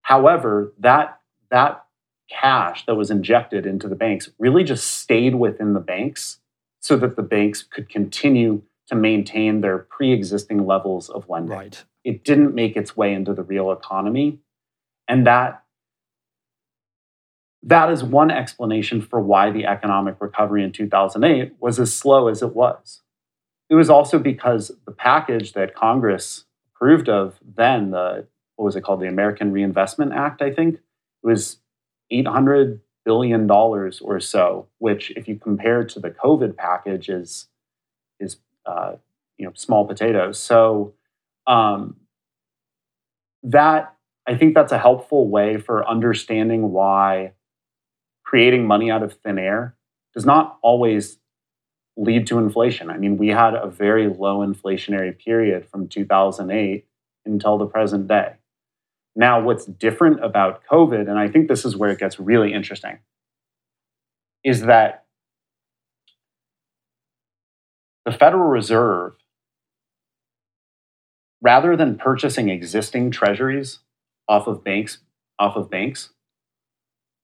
However, 0.00 0.72
that 0.78 1.20
that 1.50 1.84
cash 2.30 2.86
that 2.86 2.94
was 2.94 3.10
injected 3.10 3.66
into 3.66 3.88
the 3.88 3.94
banks 3.94 4.30
really 4.38 4.64
just 4.64 4.86
stayed 4.86 5.34
within 5.34 5.74
the 5.74 5.80
banks 5.80 6.38
so 6.80 6.96
that 6.96 7.16
the 7.16 7.22
banks 7.22 7.62
could 7.62 7.88
continue 7.88 8.62
to 8.88 8.94
maintain 8.94 9.60
their 9.60 9.78
pre-existing 9.78 10.66
levels 10.66 11.08
of 11.08 11.28
lending. 11.28 11.56
Right. 11.56 11.84
It 12.04 12.24
didn't 12.24 12.54
make 12.54 12.76
its 12.76 12.96
way 12.96 13.12
into 13.12 13.34
the 13.34 13.42
real 13.42 13.70
economy. 13.70 14.38
And 15.06 15.26
that 15.26 15.64
that 17.62 17.90
is 17.90 18.04
one 18.04 18.30
explanation 18.30 19.00
for 19.02 19.20
why 19.20 19.50
the 19.50 19.66
economic 19.66 20.16
recovery 20.20 20.62
in 20.62 20.72
2008 20.72 21.54
was 21.60 21.80
as 21.80 21.92
slow 21.92 22.28
as 22.28 22.42
it 22.42 22.54
was. 22.54 23.02
It 23.68 23.74
was 23.74 23.90
also 23.90 24.18
because 24.18 24.70
the 24.86 24.92
package 24.92 25.52
that 25.52 25.74
Congress 25.74 26.44
approved 26.74 27.08
of 27.08 27.38
then, 27.44 27.90
the 27.90 28.26
what 28.56 28.64
was 28.64 28.76
it 28.76 28.82
called, 28.82 29.00
the 29.00 29.08
American 29.08 29.52
Reinvestment 29.52 30.12
Act, 30.12 30.40
I 30.40 30.52
think, 30.52 30.76
it 30.76 31.26
was 31.26 31.58
800 32.10 32.80
billion 33.08 33.46
dollars 33.46 34.02
or 34.02 34.20
so, 34.20 34.68
which, 34.76 35.10
if 35.16 35.26
you 35.26 35.36
compare 35.36 35.82
to 35.82 35.98
the 35.98 36.10
COVID 36.10 36.56
package, 36.56 37.08
is 37.08 37.48
is 38.20 38.36
uh, 38.66 38.96
you 39.38 39.46
know 39.46 39.52
small 39.54 39.86
potatoes. 39.86 40.38
So 40.38 40.92
um, 41.46 41.96
that 43.42 43.94
I 44.26 44.36
think 44.36 44.54
that's 44.54 44.72
a 44.72 44.78
helpful 44.78 45.26
way 45.30 45.56
for 45.56 45.88
understanding 45.88 46.70
why 46.70 47.32
creating 48.24 48.66
money 48.66 48.90
out 48.90 49.02
of 49.02 49.14
thin 49.14 49.38
air 49.38 49.74
does 50.12 50.26
not 50.26 50.58
always 50.60 51.16
lead 51.96 52.26
to 52.26 52.36
inflation. 52.38 52.90
I 52.90 52.98
mean, 52.98 53.16
we 53.16 53.28
had 53.28 53.54
a 53.54 53.68
very 53.68 54.06
low 54.06 54.46
inflationary 54.46 55.18
period 55.18 55.66
from 55.70 55.88
2008 55.88 56.86
until 57.24 57.56
the 57.56 57.66
present 57.66 58.06
day. 58.06 58.34
Now, 59.16 59.40
what's 59.40 59.64
different 59.64 60.24
about 60.24 60.62
COVID, 60.70 61.08
and 61.08 61.18
I 61.18 61.28
think 61.28 61.48
this 61.48 61.64
is 61.64 61.76
where 61.76 61.90
it 61.90 61.98
gets 61.98 62.20
really 62.20 62.52
interesting, 62.52 62.98
is 64.44 64.62
that 64.62 65.04
the 68.04 68.12
Federal 68.12 68.48
Reserve, 68.48 69.14
rather 71.42 71.76
than 71.76 71.98
purchasing 71.98 72.48
existing 72.48 73.10
treasuries 73.10 73.80
off 74.28 74.46
of 74.46 74.62
banks, 74.62 74.98
off 75.38 75.56
of 75.56 75.70
banks, 75.70 76.10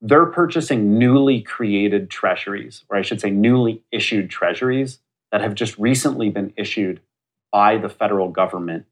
they're 0.00 0.26
purchasing 0.26 0.98
newly 0.98 1.40
created 1.40 2.10
treasuries, 2.10 2.84
or 2.90 2.96
I 2.96 3.02
should 3.02 3.20
say 3.20 3.30
newly 3.30 3.82
issued 3.90 4.28
treasuries 4.28 4.98
that 5.32 5.40
have 5.40 5.54
just 5.54 5.78
recently 5.78 6.28
been 6.28 6.52
issued 6.56 7.00
by 7.50 7.78
the 7.78 7.88
federal 7.88 8.28
government 8.28 8.84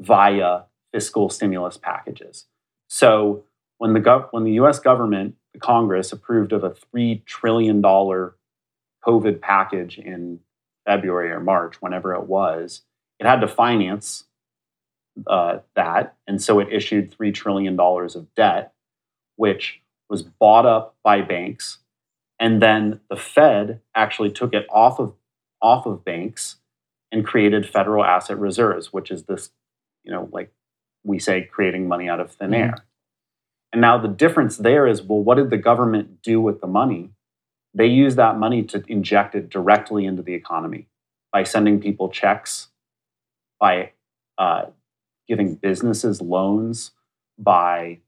via 0.00 0.62
fiscal 0.92 1.28
stimulus 1.30 1.76
packages. 1.76 2.46
So 2.88 3.44
when 3.78 3.94
the 3.94 4.00
gov- 4.00 4.28
when 4.30 4.44
the 4.44 4.52
U.S. 4.52 4.78
government, 4.78 5.34
the 5.52 5.60
Congress, 5.60 6.12
approved 6.12 6.52
of 6.52 6.64
a 6.64 6.74
three 6.74 7.22
trillion 7.26 7.80
dollar 7.80 8.36
COVID 9.04 9.40
package 9.40 9.98
in 9.98 10.40
February 10.86 11.30
or 11.30 11.40
March, 11.40 11.80
whenever 11.80 12.14
it 12.14 12.24
was, 12.24 12.82
it 13.18 13.26
had 13.26 13.40
to 13.40 13.48
finance 13.48 14.24
uh, 15.26 15.58
that, 15.74 16.16
and 16.26 16.42
so 16.42 16.58
it 16.58 16.68
issued 16.70 17.12
three 17.12 17.32
trillion 17.32 17.76
dollars 17.76 18.14
of 18.14 18.32
debt, 18.34 18.72
which 19.36 19.80
was 20.08 20.22
bought 20.22 20.66
up 20.66 20.94
by 21.02 21.22
banks, 21.22 21.78
and 22.38 22.60
then 22.60 23.00
the 23.08 23.16
Fed 23.16 23.80
actually 23.94 24.30
took 24.30 24.54
it 24.54 24.66
off 24.70 24.98
of 24.98 25.14
off 25.60 25.86
of 25.86 26.04
banks 26.04 26.56
and 27.10 27.24
created 27.24 27.68
federal 27.68 28.04
asset 28.04 28.38
reserves, 28.38 28.92
which 28.92 29.10
is 29.10 29.24
this, 29.24 29.50
you 30.02 30.10
know, 30.10 30.28
like 30.32 30.52
we 31.04 31.18
say 31.18 31.42
creating 31.42 31.88
money 31.88 32.08
out 32.08 32.20
of 32.20 32.32
thin 32.32 32.50
mm-hmm. 32.50 32.62
air. 32.62 32.74
And 33.72 33.80
now 33.80 33.98
the 33.98 34.08
difference 34.08 34.56
there 34.56 34.86
is 34.86 35.02
well, 35.02 35.22
what 35.22 35.36
did 35.36 35.50
the 35.50 35.56
government 35.56 36.22
do 36.22 36.40
with 36.40 36.60
the 36.60 36.66
money? 36.66 37.10
They 37.74 37.86
use 37.86 38.16
that 38.16 38.38
money 38.38 38.62
to 38.64 38.84
inject 38.86 39.34
it 39.34 39.48
directly 39.48 40.04
into 40.04 40.22
the 40.22 40.34
economy 40.34 40.88
by 41.32 41.44
sending 41.44 41.80
people 41.80 42.10
checks, 42.10 42.68
by 43.58 43.92
uh, 44.36 44.66
giving 45.26 45.54
businesses 45.54 46.20
loans, 46.20 46.90
by 47.38 48.00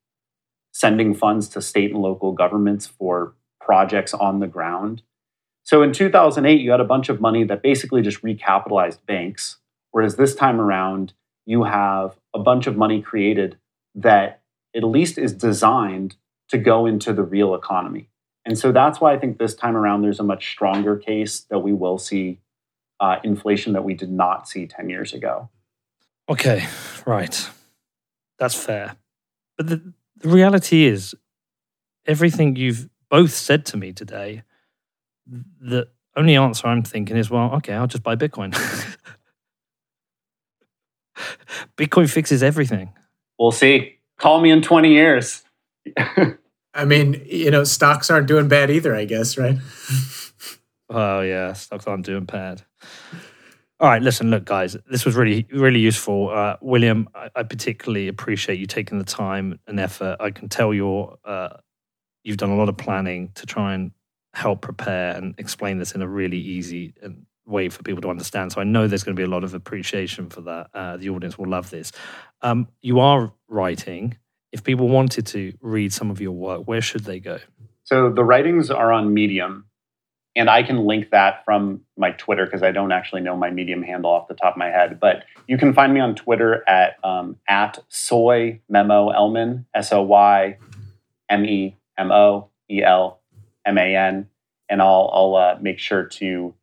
sending 0.73 1.15
funds 1.15 1.49
to 1.49 1.63
state 1.63 1.93
and 1.93 2.03
local 2.03 2.33
governments 2.33 2.87
for 2.87 3.35
projects 3.61 4.13
on 4.13 4.41
the 4.41 4.47
ground. 4.47 5.03
So 5.63 5.83
in 5.83 5.93
2008, 5.93 6.61
you 6.61 6.71
had 6.71 6.81
a 6.81 6.85
bunch 6.85 7.09
of 7.09 7.21
money 7.21 7.45
that 7.45 7.63
basically 7.63 8.03
just 8.03 8.23
recapitalized 8.23 8.99
banks, 9.07 9.57
whereas 9.93 10.17
this 10.17 10.35
time 10.35 10.61
around, 10.61 11.15
you 11.47 11.65
have 11.65 12.17
a 12.35 12.39
bunch 12.39 12.67
of 12.67 12.77
money 12.77 13.03
created 13.03 13.59
that 13.95 14.43
at 14.75 14.85
least 14.85 15.19
is 15.19 15.33
designed 15.33 16.17
to 16.49 16.59
go 16.59 16.87
into 16.87 17.13
the 17.13 17.23
real 17.23 17.55
economy. 17.55 18.09
And 18.45 18.59
so 18.59 18.73
that's 18.73 19.01
why 19.01 19.13
I 19.13 19.19
think 19.19 19.39
this 19.39 19.55
time 19.55 19.77
around 19.77 20.03
there's 20.03 20.21
a 20.21 20.25
much 20.25 20.51
stronger 20.51 20.97
case 20.97 21.41
that 21.51 21.61
we 21.61 21.73
will 21.73 21.99
see 21.99 22.41
uh, 23.01 23.17
inflation 23.25 23.73
that 23.73 23.85
we 23.85 23.95
did 23.95 24.11
not 24.11 24.49
see 24.49 24.67
10 24.67 24.89
years 24.91 25.13
ago. 25.13 25.49
Okay, 26.29 26.67
right. 27.07 27.49
That's 28.39 28.55
fair. 28.55 28.97
But 29.57 29.69
the, 29.69 29.93
the 30.17 30.29
reality 30.29 30.85
is, 30.85 31.15
everything 32.07 32.57
you've 32.57 32.89
both 33.11 33.31
said 33.31 33.65
to 33.67 33.77
me 33.77 33.93
today, 33.93 34.43
the 35.27 35.89
only 36.17 36.37
answer 36.37 36.67
I'm 36.67 36.83
thinking 36.83 37.17
is, 37.17 37.31
well, 37.31 37.53
okay, 37.55 37.75
I'll 37.75 37.87
just 37.87 38.03
buy 38.03 38.17
Bitcoin. 38.17 38.55
Bitcoin 41.77 42.09
fixes 42.11 42.43
everything. 42.43 42.93
We'll 43.39 43.53
see. 43.53 43.99
Call 44.19 44.41
me 44.41 44.51
in 44.51 44.63
20 44.63 44.93
years. 44.93 45.43
I 46.75 46.85
mean, 46.85 47.25
you 47.27 47.51
know, 47.51 47.65
stocks 47.65 48.11
aren't 48.11 48.27
doing 48.27 48.49
bad 48.49 48.71
either, 48.71 48.95
I 48.95 49.05
guess, 49.05 49.39
right? 49.39 49.57
oh, 50.91 51.21
yeah, 51.21 51.53
stocks 51.53 51.87
aren't 51.87 52.07
doing 52.07 52.25
bad. 52.25 52.63
All 53.81 53.89
right, 53.89 54.03
listen, 54.03 54.31
look, 54.31 54.45
guys, 54.45 54.77
this 54.89 55.05
was 55.05 55.17
really, 55.17 55.47
really 55.53 55.81
useful. 55.81 56.31
Uh, 56.31 56.57
William, 56.61 57.09
I, 57.15 57.29
I, 57.37 57.43
particularly 57.43 58.09
appreciate 58.09 58.59
you 58.59 58.67
taking 58.67 58.99
the 58.99 59.05
time 59.05 59.59
and 59.67 59.79
effort. 59.79 60.17
I 60.21 60.31
can 60.31 60.49
tell 60.49 60.73
you're, 60.73 61.19
uh, 61.25 61.57
you've 62.23 62.37
done 62.37 62.51
a 62.51 62.57
lot 62.57 62.69
of 62.69 62.77
planning 62.77 63.31
to 63.35 63.47
try 63.47 63.75
and 63.75 63.91
help 64.33 64.63
prepare 64.63 65.17
and 65.17 65.35
explain 65.39 65.79
this 65.79 65.93
in 65.93 66.03
a 66.03 66.09
really 66.09 66.39
easy 66.39 66.95
and 67.03 67.27
way 67.47 67.69
for 67.69 67.83
people 67.83 68.01
to 68.03 68.09
understand. 68.09 68.53
So 68.53 68.61
I 68.61 68.65
know 68.65 68.87
there's 68.87 69.05
going 69.05 69.17
to 69.17 69.21
be 69.21 69.25
a 69.25 69.31
lot 69.31 69.45
of 69.45 69.55
appreciation 69.55 70.29
for 70.31 70.41
that. 70.43 70.69
Uh, 70.73 70.97
the 70.97 71.11
audience 71.11 71.39
will 71.39 71.49
love 71.49 71.71
this. 71.71 71.93
Um, 72.43 72.69
you 72.81 73.01
are 73.01 73.33
writing. 73.49 74.17
If 74.53 74.63
people 74.63 74.89
wanted 74.89 75.27
to 75.29 75.53
read 75.61 75.93
some 75.93 76.11
of 76.11 76.21
your 76.21 76.33
work, 76.33 76.63
where 76.67 76.81
should 76.81 77.05
they 77.05 77.21
go? 77.21 77.39
So 77.83 78.11
the 78.11 78.25
writings 78.25 78.71
are 78.71 78.93
on 78.93 79.13
Medium, 79.13 79.67
and 80.37 80.49
I 80.49 80.63
can 80.63 80.87
link 80.87 81.11
that 81.11 81.45
from 81.45 81.83
my 81.97 82.13
Twitter 82.13 82.47
because 82.47 82.63
I 82.63 82.71
don't 82.71 82.93
actually 82.93 83.21
know 83.21 83.37
my 83.37 83.51
Medium 83.51 83.83
handle 83.83 84.11
off 84.11 84.29
the 84.29 84.35
top 84.35 84.55
of 84.55 84.59
my 84.59 84.69
head. 84.69 84.99
But 85.01 85.25
you 85.47 85.59
can 85.59 85.75
find 85.75 85.93
me 85.93 86.01
on 86.01 86.15
Twitter 86.15 86.67
at 86.69 86.97
um, 87.05 87.37
at 87.49 87.79
soy 87.89 88.61
memo 88.69 89.11
elman 89.11 89.67
s 89.75 89.93
o 89.93 90.03
y 90.03 90.57
m 91.29 91.45
e 91.45 91.77
m 91.99 92.11
o 92.11 92.49
e 92.71 92.83
l 92.83 93.21
m 93.67 93.79
a 93.79 93.97
n, 93.97 94.29
and 94.69 94.81
I'll 94.81 95.11
I'll 95.13 95.35
uh, 95.37 95.59
make 95.61 95.79
sure 95.79 96.05
to 96.05 96.55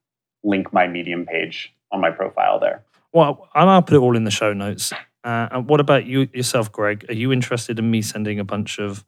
link 0.44 0.74
my 0.74 0.88
Medium 0.88 1.26
page 1.26 1.74
on 1.92 2.02
my 2.02 2.12
profile 2.12 2.60
there. 2.60 2.84
Well, 3.14 3.48
I'll 3.54 3.82
put 3.82 3.96
it 3.96 4.00
all 4.00 4.16
in 4.16 4.24
the 4.24 4.32
show 4.32 4.54
notes. 4.54 4.94
Uh, 5.24 5.48
and 5.52 5.68
what 5.68 5.80
about 5.80 6.06
you 6.06 6.30
yourself, 6.34 6.72
Greg? 6.72 7.06
Are 7.10 7.14
you 7.14 7.32
interested 7.32 7.78
in 7.78 7.92
me 7.92 8.02
sending 8.02 8.40
a 8.40 8.44
bunch 8.44 8.80
of 8.80 9.06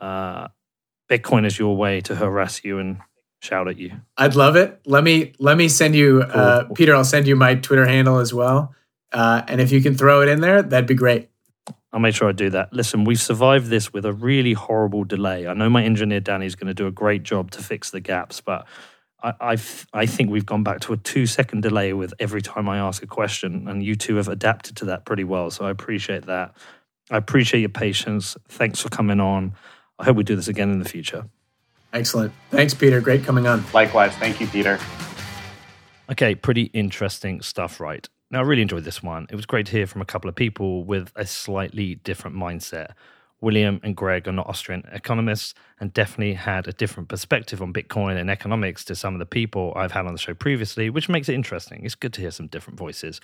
uh, 0.00 0.48
Bitcoiners 1.08 1.58
your 1.58 1.76
way 1.76 2.00
to 2.02 2.14
harass 2.14 2.64
you 2.64 2.78
and 2.78 2.98
shout 3.40 3.68
at 3.68 3.78
you? 3.78 3.92
I'd 4.16 4.34
love 4.34 4.56
it. 4.56 4.80
Let 4.84 5.04
me 5.04 5.32
let 5.38 5.56
me 5.56 5.68
send 5.68 5.94
you, 5.94 6.22
uh, 6.22 6.64
Peter. 6.74 6.94
I'll 6.94 7.04
send 7.04 7.26
you 7.26 7.36
my 7.36 7.54
Twitter 7.54 7.86
handle 7.86 8.18
as 8.18 8.34
well, 8.34 8.74
uh, 9.12 9.42
and 9.48 9.60
if 9.60 9.72
you 9.72 9.80
can 9.80 9.94
throw 9.94 10.20
it 10.20 10.28
in 10.28 10.40
there, 10.40 10.62
that'd 10.62 10.88
be 10.88 10.94
great. 10.94 11.30
I'll 11.92 12.00
make 12.00 12.14
sure 12.14 12.28
I 12.28 12.32
do 12.32 12.50
that. 12.50 12.72
Listen, 12.72 13.04
we've 13.04 13.20
survived 13.20 13.68
this 13.68 13.92
with 13.92 14.04
a 14.04 14.12
really 14.12 14.52
horrible 14.52 15.04
delay. 15.04 15.46
I 15.46 15.54
know 15.54 15.70
my 15.70 15.82
engineer 15.82 16.20
Danny 16.20 16.44
is 16.44 16.54
going 16.54 16.66
to 16.66 16.74
do 16.74 16.86
a 16.86 16.90
great 16.90 17.22
job 17.22 17.50
to 17.52 17.62
fix 17.62 17.90
the 17.90 18.00
gaps, 18.00 18.42
but 18.42 18.66
I, 19.22 19.34
I've, 19.40 19.86
I 19.92 20.06
think 20.06 20.30
we've 20.30 20.46
gone 20.46 20.62
back 20.62 20.80
to 20.80 20.92
a 20.92 20.96
two 20.96 21.26
second 21.26 21.62
delay 21.62 21.92
with 21.92 22.14
every 22.18 22.42
time 22.42 22.68
I 22.68 22.78
ask 22.78 23.02
a 23.02 23.06
question, 23.06 23.68
and 23.68 23.82
you 23.82 23.94
two 23.94 24.16
have 24.16 24.28
adapted 24.28 24.76
to 24.76 24.84
that 24.86 25.04
pretty 25.04 25.24
well. 25.24 25.50
So 25.50 25.64
I 25.64 25.70
appreciate 25.70 26.26
that. 26.26 26.54
I 27.10 27.16
appreciate 27.16 27.60
your 27.60 27.70
patience. 27.70 28.36
Thanks 28.48 28.80
for 28.80 28.88
coming 28.90 29.20
on. 29.20 29.54
I 29.98 30.04
hope 30.04 30.16
we 30.16 30.24
do 30.24 30.36
this 30.36 30.48
again 30.48 30.70
in 30.70 30.78
the 30.78 30.88
future. 30.88 31.28
Excellent. 31.92 32.32
Thanks, 32.50 32.74
Peter. 32.74 33.00
Great 33.00 33.24
coming 33.24 33.46
on. 33.46 33.64
Likewise. 33.72 34.14
Thank 34.16 34.40
you, 34.40 34.46
Peter. 34.46 34.78
Okay, 36.10 36.34
pretty 36.34 36.64
interesting 36.64 37.40
stuff, 37.40 37.80
right? 37.80 38.08
Now, 38.30 38.40
I 38.40 38.42
really 38.42 38.62
enjoyed 38.62 38.84
this 38.84 39.02
one. 39.02 39.26
It 39.30 39.36
was 39.36 39.46
great 39.46 39.66
to 39.66 39.72
hear 39.72 39.86
from 39.86 40.02
a 40.02 40.04
couple 40.04 40.28
of 40.28 40.34
people 40.34 40.84
with 40.84 41.12
a 41.16 41.26
slightly 41.26 41.94
different 41.96 42.36
mindset. 42.36 42.92
William 43.40 43.80
and 43.82 43.94
Greg 43.96 44.26
are 44.26 44.32
not 44.32 44.48
Austrian 44.48 44.82
economists 44.92 45.54
and 45.78 45.92
definitely 45.92 46.34
had 46.34 46.66
a 46.66 46.72
different 46.72 47.08
perspective 47.08 47.62
on 47.62 47.72
Bitcoin 47.72 48.16
and 48.16 48.30
economics 48.30 48.84
to 48.86 48.96
some 48.96 49.14
of 49.14 49.20
the 49.20 49.26
people 49.26 49.72
I've 49.76 49.92
had 49.92 50.06
on 50.06 50.12
the 50.12 50.18
show 50.18 50.34
previously, 50.34 50.90
which 50.90 51.08
makes 51.08 51.28
it 51.28 51.34
interesting. 51.34 51.84
It's 51.84 51.94
good 51.94 52.12
to 52.14 52.20
hear 52.20 52.32
some 52.32 52.48
different 52.48 52.78
voices. 52.78 53.20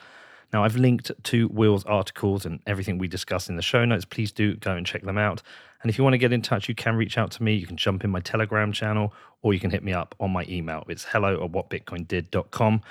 Now, 0.52 0.62
I've 0.62 0.76
linked 0.76 1.10
to 1.24 1.48
Will's 1.48 1.84
articles 1.84 2.46
and 2.46 2.60
everything 2.66 2.98
we 2.98 3.08
discussed 3.08 3.48
in 3.48 3.56
the 3.56 3.62
show 3.62 3.84
notes. 3.84 4.04
Please 4.04 4.30
do 4.30 4.54
go 4.54 4.76
and 4.76 4.86
check 4.86 5.02
them 5.02 5.18
out. 5.18 5.42
And 5.82 5.90
if 5.90 5.98
you 5.98 6.04
want 6.04 6.14
to 6.14 6.18
get 6.18 6.32
in 6.32 6.42
touch, 6.42 6.68
you 6.68 6.74
can 6.74 6.94
reach 6.94 7.18
out 7.18 7.32
to 7.32 7.42
me. 7.42 7.54
You 7.54 7.66
can 7.66 7.76
jump 7.76 8.04
in 8.04 8.10
my 8.10 8.20
Telegram 8.20 8.72
channel 8.72 9.12
or 9.42 9.52
you 9.52 9.60
can 9.60 9.70
hit 9.70 9.82
me 9.82 9.92
up 9.92 10.14
on 10.20 10.30
my 10.30 10.44
email. 10.48 10.84
It's 10.88 11.04
hello 11.04 11.44
at 11.44 11.50
whatbitcoindid.com. 11.50 12.82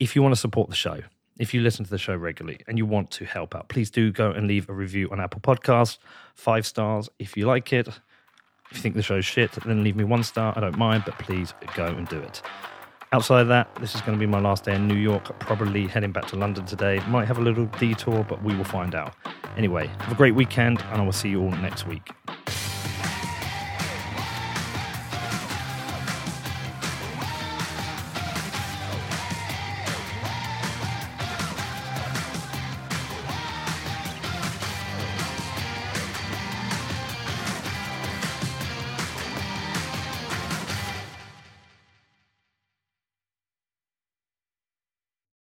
If 0.00 0.16
you 0.16 0.22
want 0.22 0.34
to 0.34 0.40
support 0.40 0.70
the 0.70 0.76
show, 0.76 1.02
if 1.38 1.54
you 1.54 1.62
listen 1.62 1.84
to 1.84 1.90
the 1.90 1.98
show 1.98 2.16
regularly 2.16 2.60
and 2.66 2.78
you 2.78 2.86
want 2.86 3.10
to 3.12 3.24
help 3.24 3.54
out, 3.54 3.68
please 3.68 3.90
do 3.90 4.12
go 4.12 4.30
and 4.30 4.46
leave 4.46 4.68
a 4.68 4.72
review 4.72 5.08
on 5.10 5.20
Apple 5.20 5.40
Podcasts. 5.40 5.98
Five 6.34 6.66
stars 6.66 7.08
if 7.18 7.36
you 7.36 7.46
like 7.46 7.72
it. 7.72 7.88
If 7.88 8.78
you 8.78 8.82
think 8.82 8.94
the 8.94 9.02
show's 9.02 9.24
shit, 9.24 9.52
then 9.64 9.84
leave 9.84 9.96
me 9.96 10.04
one 10.04 10.22
star. 10.22 10.52
I 10.56 10.60
don't 10.60 10.76
mind, 10.76 11.04
but 11.06 11.18
please 11.18 11.54
go 11.74 11.86
and 11.86 12.08
do 12.08 12.18
it. 12.18 12.42
Outside 13.12 13.42
of 13.42 13.48
that, 13.48 13.72
this 13.76 13.94
is 13.94 14.00
going 14.00 14.18
to 14.18 14.20
be 14.20 14.26
my 14.26 14.40
last 14.40 14.64
day 14.64 14.74
in 14.74 14.88
New 14.88 14.96
York. 14.96 15.38
Probably 15.38 15.86
heading 15.86 16.10
back 16.10 16.26
to 16.26 16.36
London 16.36 16.64
today. 16.64 17.00
Might 17.06 17.28
have 17.28 17.38
a 17.38 17.42
little 17.42 17.66
detour, 17.78 18.24
but 18.28 18.42
we 18.42 18.56
will 18.56 18.64
find 18.64 18.94
out. 18.94 19.14
Anyway, 19.56 19.86
have 20.00 20.10
a 20.10 20.16
great 20.16 20.34
weekend, 20.34 20.82
and 20.90 21.00
I 21.00 21.04
will 21.04 21.12
see 21.12 21.28
you 21.28 21.40
all 21.40 21.50
next 21.50 21.86
week. 21.86 22.10